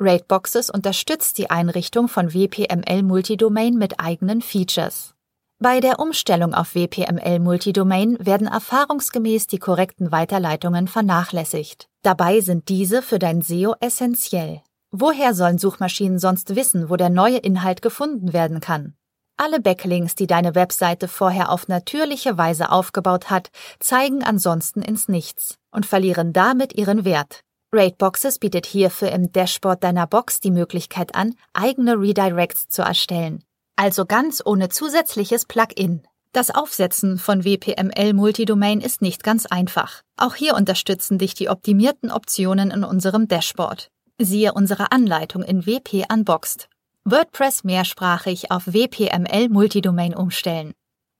Rateboxes 0.00 0.70
unterstützt 0.70 1.38
die 1.38 1.50
Einrichtung 1.50 2.06
von 2.06 2.32
WPML 2.32 3.02
Multidomain 3.02 3.74
mit 3.74 3.98
eigenen 3.98 4.40
Features. 4.40 5.16
Bei 5.60 5.80
der 5.80 5.98
Umstellung 5.98 6.54
auf 6.54 6.76
WPML 6.76 7.40
Multidomain 7.40 8.16
werden 8.20 8.46
erfahrungsgemäß 8.46 9.48
die 9.48 9.58
korrekten 9.58 10.12
Weiterleitungen 10.12 10.86
vernachlässigt. 10.86 11.88
Dabei 12.02 12.40
sind 12.40 12.68
diese 12.68 13.02
für 13.02 13.18
dein 13.18 13.42
SEO 13.42 13.74
essentiell. 13.80 14.62
Woher 14.92 15.34
sollen 15.34 15.58
Suchmaschinen 15.58 16.20
sonst 16.20 16.54
wissen, 16.54 16.90
wo 16.90 16.96
der 16.96 17.10
neue 17.10 17.38
Inhalt 17.38 17.82
gefunden 17.82 18.32
werden 18.32 18.60
kann? 18.60 18.94
Alle 19.36 19.60
Backlinks, 19.60 20.14
die 20.14 20.28
deine 20.28 20.54
Webseite 20.54 21.08
vorher 21.08 21.50
auf 21.50 21.66
natürliche 21.66 22.38
Weise 22.38 22.70
aufgebaut 22.70 23.28
hat, 23.28 23.50
zeigen 23.80 24.22
ansonsten 24.22 24.80
ins 24.80 25.08
Nichts 25.08 25.56
und 25.72 25.86
verlieren 25.86 26.32
damit 26.32 26.72
ihren 26.74 27.04
Wert. 27.04 27.40
Rateboxes 27.72 28.38
bietet 28.38 28.64
hierfür 28.64 29.10
im 29.10 29.32
Dashboard 29.32 29.82
deiner 29.82 30.06
Box 30.06 30.38
die 30.38 30.52
Möglichkeit 30.52 31.16
an, 31.16 31.34
eigene 31.52 31.98
Redirects 31.98 32.68
zu 32.68 32.82
erstellen. 32.82 33.42
Also 33.80 34.06
ganz 34.06 34.42
ohne 34.44 34.70
zusätzliches 34.70 35.44
Plugin. 35.44 36.02
Das 36.32 36.50
Aufsetzen 36.50 37.16
von 37.16 37.44
WPML 37.44 38.12
Multidomain 38.12 38.80
ist 38.80 39.02
nicht 39.02 39.22
ganz 39.22 39.46
einfach. 39.46 40.02
Auch 40.16 40.34
hier 40.34 40.56
unterstützen 40.56 41.18
dich 41.18 41.34
die 41.34 41.48
optimierten 41.48 42.10
Optionen 42.10 42.72
in 42.72 42.82
unserem 42.82 43.28
Dashboard. 43.28 43.92
Siehe 44.18 44.52
unsere 44.52 44.90
Anleitung 44.90 45.44
in 45.44 45.64
WP 45.64 46.06
Unboxed. 46.12 46.68
WordPress 47.04 47.62
mehrsprachig 47.62 48.50
auf 48.50 48.66
WPML 48.66 49.48
Multidomain 49.48 50.12
umstellen. 50.12 50.72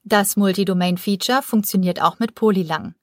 Das 0.03 0.37
Multidomain-Feature 0.37 1.43
funktioniert 1.43 2.03
auch 2.03 2.19
mit 2.19 2.35
Polylang. 2.35 2.97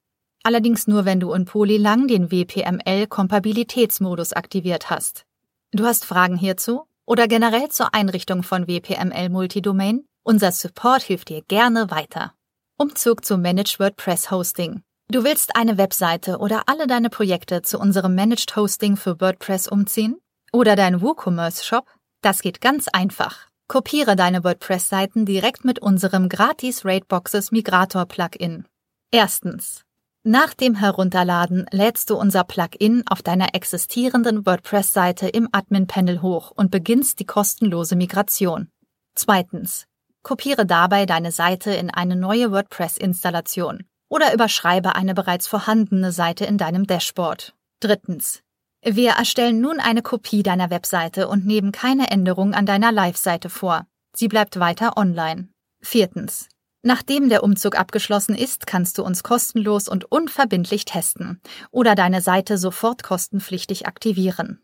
Allerdings 0.43 0.85
nur, 0.85 1.05
wenn 1.05 1.21
du 1.21 1.31
in 1.31 1.45
Polylang 1.45 2.09
den 2.09 2.29
WPML-Kompatibilitätsmodus 2.29 4.33
aktiviert 4.33 4.89
hast. 4.89 5.23
Du 5.71 5.85
hast 5.85 6.03
Fragen 6.03 6.35
hierzu 6.35 6.89
oder 7.05 7.27
generell 7.27 7.69
zur 7.69 7.93
Einrichtung 7.93 8.43
von 8.43 8.67
WPML 8.67 9.29
Multidomain? 9.29 10.05
Unser 10.23 10.51
Support 10.51 11.03
hilft 11.03 11.29
dir 11.29 11.41
gerne 11.43 11.91
weiter. 11.91 12.33
Umzug 12.77 13.23
zum 13.23 13.41
Managed 13.41 13.79
WordPress 13.79 14.31
Hosting. 14.31 14.81
Du 15.09 15.23
willst 15.23 15.55
eine 15.55 15.77
Webseite 15.77 16.39
oder 16.39 16.63
alle 16.65 16.87
deine 16.87 17.09
Projekte 17.09 17.61
zu 17.61 17.79
unserem 17.79 18.15
Managed 18.15 18.55
Hosting 18.55 18.97
für 18.97 19.21
WordPress 19.21 19.67
umziehen? 19.67 20.17
Oder 20.51 20.75
dein 20.75 21.01
WooCommerce 21.01 21.63
Shop? 21.63 21.85
Das 22.21 22.41
geht 22.41 22.59
ganz 22.59 22.87
einfach. 22.87 23.47
Kopiere 23.67 24.15
deine 24.15 24.43
WordPress-Seiten 24.43 25.25
direkt 25.25 25.63
mit 25.63 25.79
unserem 25.79 26.27
gratis 26.27 26.85
Rateboxes 26.85 27.51
Migrator 27.51 28.05
Plugin. 28.05 28.65
Erstens. 29.11 29.84
Nach 30.27 30.55
dem 30.55 30.73
Herunterladen 30.73 31.67
lädst 31.69 32.09
du 32.09 32.15
unser 32.15 32.43
Plugin 32.45 33.03
auf 33.07 33.21
deiner 33.21 33.53
existierenden 33.53 34.43
WordPress-Seite 34.43 35.27
im 35.27 35.47
Admin-Panel 35.51 36.23
hoch 36.23 36.49
und 36.49 36.71
beginnst 36.71 37.19
die 37.19 37.25
kostenlose 37.25 37.95
Migration. 37.95 38.69
Zweitens. 39.13 39.85
Kopiere 40.23 40.65
dabei 40.65 41.05
deine 41.05 41.31
Seite 41.31 41.75
in 41.75 41.91
eine 41.91 42.15
neue 42.15 42.51
WordPress-Installation 42.51 43.83
oder 44.09 44.33
überschreibe 44.33 44.95
eine 44.95 45.13
bereits 45.13 45.45
vorhandene 45.45 46.11
Seite 46.11 46.45
in 46.45 46.57
deinem 46.57 46.87
Dashboard. 46.87 47.53
Drittens. 47.79 48.41
Wir 48.83 49.11
erstellen 49.11 49.61
nun 49.61 49.79
eine 49.79 50.01
Kopie 50.01 50.41
deiner 50.41 50.71
Webseite 50.71 51.27
und 51.27 51.45
nehmen 51.45 51.71
keine 51.71 52.09
Änderung 52.09 52.55
an 52.55 52.65
deiner 52.65 52.91
Live-Seite 52.91 53.51
vor. 53.51 53.85
Sie 54.15 54.27
bleibt 54.27 54.59
weiter 54.59 54.97
online. 54.97 55.49
Viertens. 55.83 56.49
Nachdem 56.87 57.29
der 57.29 57.43
Umzug 57.43 57.79
abgeschlossen 57.79 58.35
ist, 58.35 58.67
kannst 58.67 58.99
du 58.99 59.03
uns 59.03 59.23
kostenlos 59.23 59.87
und 59.87 60.05
unverbindlich 60.05 60.85
testen 60.85 61.41
oder 61.71 61.95
deine 61.95 62.21
Seite 62.21 62.59
sofort 62.59 63.01
kostenpflichtig 63.01 63.87
aktivieren. 63.87 64.61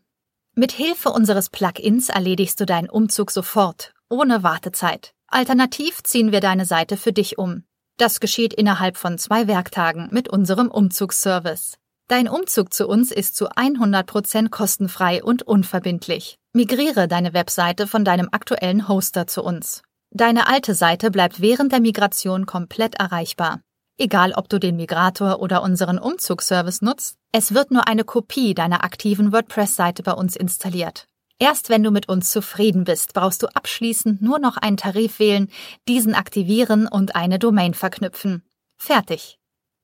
Mit 0.54 0.70
Hilfe 0.70 1.08
unseres 1.10 1.50
Plugins 1.50 2.10
erledigst 2.10 2.60
du 2.60 2.64
deinen 2.64 2.88
Umzug 2.88 3.32
sofort, 3.32 3.92
ohne 4.08 4.44
Wartezeit. 4.44 5.14
Alternativ 5.26 6.04
ziehen 6.04 6.30
wir 6.30 6.38
deine 6.38 6.64
Seite 6.64 6.96
für 6.96 7.12
dich 7.12 7.38
um. 7.38 7.64
Das 7.96 8.20
geschieht 8.20 8.54
innerhalb 8.54 8.96
von 8.96 9.18
zwei 9.18 9.48
Werktagen 9.48 10.08
mit 10.12 10.28
unserem 10.28 10.70
Umzugsservice. 10.70 11.76
Dein 12.06 12.28
Umzug 12.28 12.72
zu 12.72 12.86
uns 12.86 13.10
ist 13.10 13.34
zu 13.34 13.50
100% 13.50 14.48
kostenfrei 14.48 15.24
und 15.24 15.42
unverbindlich. 15.42 16.38
Migriere 16.52 17.08
deine 17.08 17.32
Webseite 17.32 17.88
von 17.88 18.04
deinem 18.04 18.28
aktuellen 18.30 18.86
Hoster 18.86 19.26
zu 19.26 19.42
uns. 19.42 19.82
Deine 20.14 20.46
alte 20.46 20.74
Seite 20.74 21.10
bleibt 21.10 21.40
während 21.40 21.72
der 21.72 21.80
Migration 21.80 22.44
komplett 22.44 22.96
erreichbar. 22.96 23.62
Egal, 23.96 24.32
ob 24.32 24.46
du 24.50 24.60
den 24.60 24.76
Migrator 24.76 25.40
oder 25.40 25.62
unseren 25.62 25.98
Umzugsservice 25.98 26.82
nutzt, 26.82 27.16
es 27.32 27.54
wird 27.54 27.70
nur 27.70 27.88
eine 27.88 28.04
Kopie 28.04 28.52
deiner 28.52 28.84
aktiven 28.84 29.32
WordPress-Seite 29.32 30.02
bei 30.02 30.12
uns 30.12 30.36
installiert. 30.36 31.08
Erst 31.38 31.70
wenn 31.70 31.82
du 31.82 31.90
mit 31.90 32.10
uns 32.10 32.30
zufrieden 32.30 32.84
bist, 32.84 33.14
brauchst 33.14 33.42
du 33.42 33.46
abschließend 33.46 34.20
nur 34.20 34.38
noch 34.38 34.58
einen 34.58 34.76
Tarif 34.76 35.18
wählen, 35.18 35.48
diesen 35.88 36.14
aktivieren 36.14 36.86
und 36.86 37.16
eine 37.16 37.38
Domain 37.38 37.72
verknüpfen. 37.72 38.42
Fertig. 38.76 39.38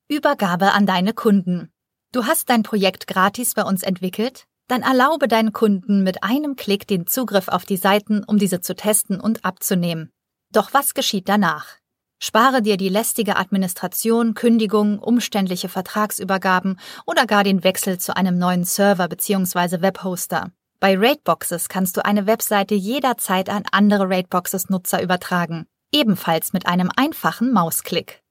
Übergabe 0.09 0.73
an 0.73 0.85
deine 0.85 1.15
Kunden. 1.15 1.71
Du 2.13 2.27
hast 2.27 2.51
dein 2.51 2.63
Projekt 2.63 3.07
gratis 3.07 3.55
bei 3.55 3.63
uns 3.63 3.83
entwickelt? 3.83 4.45
Dann 4.69 4.83
erlaube 4.83 5.27
deinen 5.27 5.55
Kunden 5.55 6.03
mit 6.03 6.23
einem 6.23 6.55
Klick 6.55 6.87
den 6.87 7.07
Zugriff 7.07 7.49
auf 7.49 7.65
die 7.65 7.79
Seiten, 7.79 8.25
um 8.25 8.39
diese 8.39 8.61
zu 8.61 8.77
testen 8.77 9.19
und 9.19 9.47
abzunehmen. 9.47 10.11
Doch 10.53 10.73
was 10.73 10.95
geschieht 10.95 11.29
danach? 11.29 11.77
Spare 12.21 12.63
dir 12.63 12.77
die 12.77 12.89
lästige 12.89 13.37
Administration, 13.37 14.35
Kündigung, 14.35 14.99
umständliche 14.99 15.69
Vertragsübergaben 15.69 16.81
oder 17.07 17.27
gar 17.27 17.45
den 17.45 17.63
Wechsel 17.63 17.99
zu 17.99 18.17
einem 18.17 18.39
neuen 18.39 18.65
Server 18.65 19.09
bzw. 19.09 19.83
Webhoster. 19.83 20.51
Bei 20.81 20.97
Rateboxes 20.97 21.69
kannst 21.69 21.97
du 21.97 22.05
eine 22.05 22.27
Webseite 22.27 22.75
jederzeit 22.75 23.51
an 23.51 23.65
andere 23.73 24.09
Rateboxes-Nutzer 24.09 25.03
übertragen, 25.03 25.67
ebenfalls 25.93 26.53
mit 26.53 26.67
einem 26.67 26.91
einfachen 26.97 27.53
Mausklick. 27.53 28.23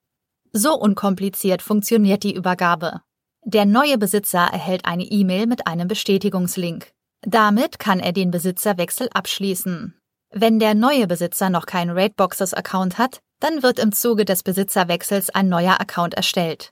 So 0.53 0.74
unkompliziert 0.74 1.61
funktioniert 1.61 2.24
die 2.24 2.34
Übergabe. 2.34 3.01
Der 3.43 3.65
neue 3.65 3.97
Besitzer 3.97 4.49
erhält 4.51 4.86
eine 4.86 5.03
E-Mail 5.03 5.45
mit 5.45 5.68
einem 5.68 5.88
Bestätigungslink. 5.88 6.91
Damit 7.22 7.80
kann 7.80 7.99
er 7.99 8.11
den 8.11 8.32
Besitzerwechsel 8.32 9.09
abschließen. 9.13 9.97
Wenn 10.32 10.59
der 10.59 10.75
neue 10.75 11.07
Besitzer 11.07 11.49
noch 11.49 11.65
keinen 11.65 11.97
Rateboxes-Account 11.97 12.97
hat, 12.97 13.21
dann 13.39 13.63
wird 13.63 13.80
im 13.80 13.91
Zuge 13.91 14.25
des 14.25 14.43
Besitzerwechsels 14.43 15.30
ein 15.30 15.47
neuer 15.47 15.80
Account 15.80 16.15
erstellt. 16.15 16.71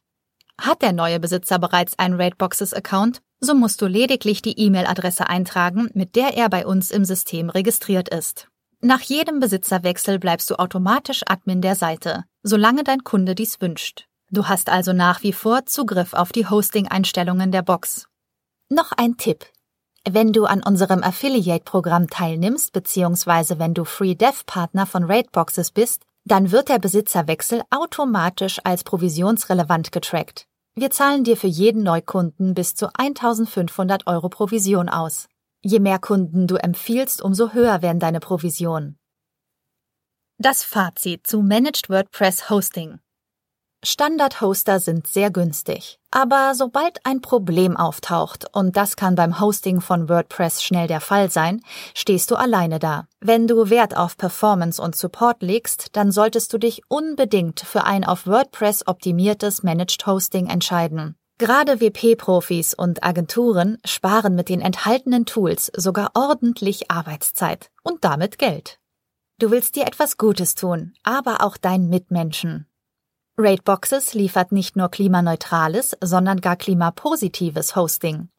Hat 0.60 0.82
der 0.82 0.93
neue 0.93 1.20
Besitzer 1.20 1.60
bereits 1.60 1.97
einen 1.97 2.20
Rateboxes-Account, 2.20 3.22
so 3.39 3.53
musst 3.53 3.82
du 3.82 3.88
lediglich 3.88 4.41
die 4.41 4.60
E-Mail-Adresse 4.60 5.28
eintragen, 5.28 5.89
mit 5.93 6.16
der 6.16 6.36
er 6.36 6.49
bei 6.49 6.66
uns 6.66 6.91
im 6.91 7.06
System 7.06 7.49
registriert 7.49 8.10
ist. 8.10 8.47
Nach 8.82 9.01
jedem 9.01 9.39
Besitzerwechsel 9.39 10.20
bleibst 10.20 10.49
du 10.49 10.60
automatisch 10.60 11.24
Admin 11.28 11.62
der 11.62 11.76
Seite, 11.76 12.24
solange 12.43 12.84
dein 12.84 13.03
Kunde 13.03 13.36
dies 13.36 13.62
wünscht. 13.62 14.08
Du 14.32 14.47
hast 14.47 14.70
also 14.70 14.91
nach 14.91 15.24
wie 15.24 15.34
vor 15.34 15.66
Zugriff 15.66 16.14
auf 16.14 16.32
die 16.32 16.47
Hosting-Einstellungen 16.47 17.51
der 17.51 17.62
Box. 17.62 18.08
Noch 18.70 18.91
ein 18.91 19.18
Tipp. 19.18 19.45
Wenn 20.08 20.34
du 20.34 20.45
an 20.45 20.62
unserem 20.62 21.01
Affiliate-Programm 21.01 22.10
teilnimmst, 22.10 22.74
beziehungsweise 22.74 23.58
wenn 23.58 23.74
du 23.74 23.86
Free 23.86 24.14
Dev 24.14 24.43
Partner 24.45 24.86
von 24.86 25.03
Rateboxes 25.03 25.72
bist, 25.72 26.03
dann 26.26 26.51
wird 26.51 26.70
der 26.70 26.78
Besitzerwechsel 26.78 27.64
automatisch 27.72 28.60
als 28.64 28.84
provisionsrelevant 28.84 29.91
getrackt. 29.91 30.47
Wir 30.76 30.91
zahlen 30.91 31.24
dir 31.24 31.38
für 31.38 31.47
jeden 31.47 31.82
Neukunden 31.82 32.53
bis 32.53 32.76
zu 32.76 32.89
1500 32.93 34.06
Euro 34.06 34.30
Provision 34.30 34.89
aus. 34.89 35.28
Je 35.64 35.80
mehr 35.80 35.97
Kunden 35.97 36.45
du 36.45 36.58
empfiehlst, 36.58 37.22
umso 37.24 37.53
höher 37.53 37.82
werden 37.82 37.99
deine 37.99 38.20
Provisionen. 38.20 38.99
Das 40.38 40.64
Fazit 40.64 41.26
zu 41.26 41.41
Managed 41.41 41.89
WordPress 41.89 42.49
Hosting. 42.49 42.99
Standard-Hoster 43.86 44.80
sind 44.80 45.08
sehr 45.08 45.32
günstig. 45.32 46.00
Aber 46.12 46.54
sobald 46.56 47.06
ein 47.06 47.22
Problem 47.22 47.78
auftaucht, 47.78 48.46
und 48.52 48.76
das 48.76 48.96
kann 48.96 49.16
beim 49.16 49.40
Hosting 49.40 49.80
von 49.80 50.10
WordPress 50.10 50.64
schnell 50.64 50.88
der 50.88 51.02
Fall 51.02 51.30
sein, 51.30 51.62
stehst 51.94 52.32
du 52.32 52.36
alleine 52.36 52.80
da. 52.80 53.08
Wenn 53.22 53.48
du 53.48 53.70
Wert 53.70 53.96
auf 53.96 54.18
Performance 54.18 54.82
und 54.82 54.96
Support 54.96 55.42
legst, 55.42 55.90
dann 55.96 56.12
solltest 56.12 56.52
du 56.52 56.58
dich 56.58 56.82
unbedingt 56.88 57.60
für 57.60 57.84
ein 57.84 58.04
auf 58.04 58.28
WordPress 58.28 58.88
optimiertes 58.88 59.64
Managed 59.64 60.06
Hosting 60.08 60.48
entscheiden. 60.48 61.16
Gerade 61.38 61.82
WP-Profis 61.82 62.74
und 62.74 63.04
Agenturen 63.04 63.78
sparen 63.86 64.36
mit 64.36 64.48
den 64.50 64.62
enthaltenen 64.62 65.26
Tools 65.26 65.70
sogar 65.76 66.12
ordentlich 66.14 66.90
Arbeitszeit 66.90 67.72
und 67.84 68.06
damit 68.06 68.38
Geld. 68.38 68.80
Du 69.38 69.52
willst 69.52 69.76
dir 69.76 69.86
etwas 69.86 70.18
Gutes 70.18 70.56
tun, 70.56 70.94
aber 71.04 71.44
auch 71.44 71.58
deinen 71.58 71.90
Mitmenschen. 71.90 72.68
Rateboxes 73.38 74.14
liefert 74.14 74.54
nicht 74.54 74.78
nur 74.78 74.90
klimaneutrales, 74.90 75.98
sondern 76.02 76.40
gar 76.40 76.56
klimapositives 76.56 77.76
Hosting. 77.76 78.30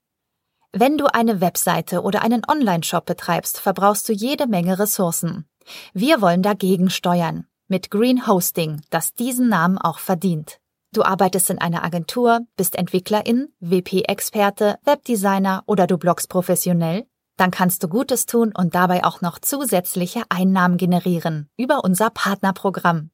Wenn 0.72 0.97
du 0.97 1.07
eine 1.07 1.42
Webseite 1.42 2.03
oder 2.03 2.22
einen 2.22 2.42
Online-Shop 2.49 3.05
betreibst, 3.05 3.59
verbrauchst 3.61 4.09
du 4.09 4.14
jede 4.14 4.47
Menge 4.47 4.78
Ressourcen. 4.78 5.47
Wir 5.92 6.22
wollen 6.22 6.42
dagegen 6.42 6.88
steuern. 6.88 7.47
Mit 7.68 7.90
Green 7.90 8.26
Hosting, 8.26 8.80
das 8.88 9.12
diesen 9.12 9.49
Namen 9.49 9.76
auch 9.76 9.99
verdient. 9.99 10.61
Du 10.94 11.03
arbeitest 11.03 11.51
in 11.51 11.59
einer 11.59 11.84
Agentur, 11.84 12.40
bist 12.57 12.74
Entwicklerin, 12.76 13.53
WP-Experte, 13.61 14.78
Webdesigner 14.84 15.62
oder 15.66 15.86
du 15.86 15.99
bloggst 15.99 16.30
professionell? 16.30 17.07
Dann 17.36 17.51
kannst 17.51 17.82
du 17.82 17.88
Gutes 17.88 18.24
tun 18.24 18.53
und 18.57 18.74
dabei 18.74 19.05
auch 19.05 19.20
noch 19.20 19.38
zusätzliche 19.40 20.22
Einnahmen 20.30 20.78
generieren 20.78 21.51
über 21.59 21.84
unser 21.84 22.09
Partnerprogramm. 22.09 23.11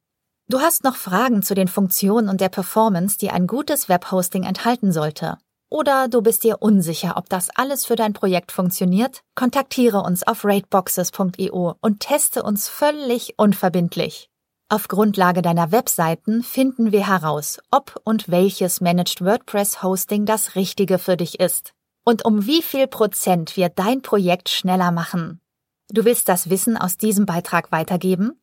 Du 0.53 0.61
hast 0.61 0.83
noch 0.83 0.97
Fragen 0.97 1.41
zu 1.41 1.55
den 1.55 1.67
Funktionen 1.67 2.29
und 2.29 2.39
der 2.39 2.47
Performance, 2.47 3.17
die 3.17 3.31
ein 3.31 3.47
gutes 3.47 3.89
Webhosting 3.89 4.43
enthalten 4.43 4.91
sollte. 4.91 5.39
Oder 5.67 6.07
du 6.07 6.21
bist 6.21 6.43
dir 6.43 6.61
unsicher, 6.61 7.17
ob 7.17 7.27
das 7.27 7.49
alles 7.49 7.87
für 7.87 7.95
dein 7.95 8.13
Projekt 8.13 8.51
funktioniert? 8.51 9.23
Kontaktiere 9.33 10.03
uns 10.03 10.21
auf 10.21 10.45
rateboxes.io 10.45 11.73
und 11.81 12.01
teste 12.01 12.43
uns 12.43 12.69
völlig 12.69 13.33
unverbindlich. 13.37 14.29
Auf 14.69 14.87
Grundlage 14.87 15.41
deiner 15.41 15.71
Webseiten 15.71 16.43
finden 16.43 16.91
wir 16.91 17.07
heraus, 17.07 17.57
ob 17.71 17.99
und 18.03 18.29
welches 18.29 18.79
Managed 18.79 19.25
WordPress 19.25 19.81
Hosting 19.81 20.27
das 20.27 20.53
richtige 20.53 20.99
für 20.99 21.17
dich 21.17 21.39
ist 21.39 21.73
und 22.05 22.25
um 22.25 22.45
wie 22.45 22.61
viel 22.61 22.85
Prozent 22.85 23.57
wir 23.57 23.69
dein 23.69 24.03
Projekt 24.03 24.49
schneller 24.49 24.91
machen. 24.91 25.41
Du 25.89 26.05
willst 26.05 26.29
das 26.29 26.51
Wissen 26.51 26.77
aus 26.77 26.97
diesem 26.97 27.25
Beitrag 27.25 27.71
weitergeben? 27.71 28.39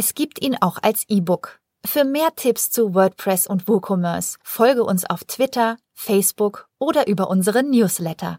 Es 0.00 0.14
gibt 0.14 0.40
ihn 0.40 0.56
auch 0.60 0.78
als 0.80 1.02
E-Book. 1.08 1.58
Für 1.84 2.04
mehr 2.04 2.36
Tipps 2.36 2.70
zu 2.70 2.94
WordPress 2.94 3.48
und 3.48 3.66
WooCommerce 3.66 4.38
folge 4.44 4.84
uns 4.84 5.04
auf 5.04 5.24
Twitter, 5.24 5.76
Facebook 5.92 6.68
oder 6.78 7.08
über 7.08 7.28
unseren 7.28 7.70
Newsletter. 7.70 8.38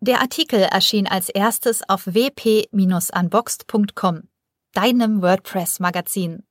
Der 0.00 0.22
Artikel 0.22 0.60
erschien 0.60 1.06
als 1.06 1.28
erstes 1.28 1.86
auf 1.86 2.06
wp-unboxed.com, 2.06 4.22
deinem 4.72 5.20
WordPress-Magazin. 5.20 6.44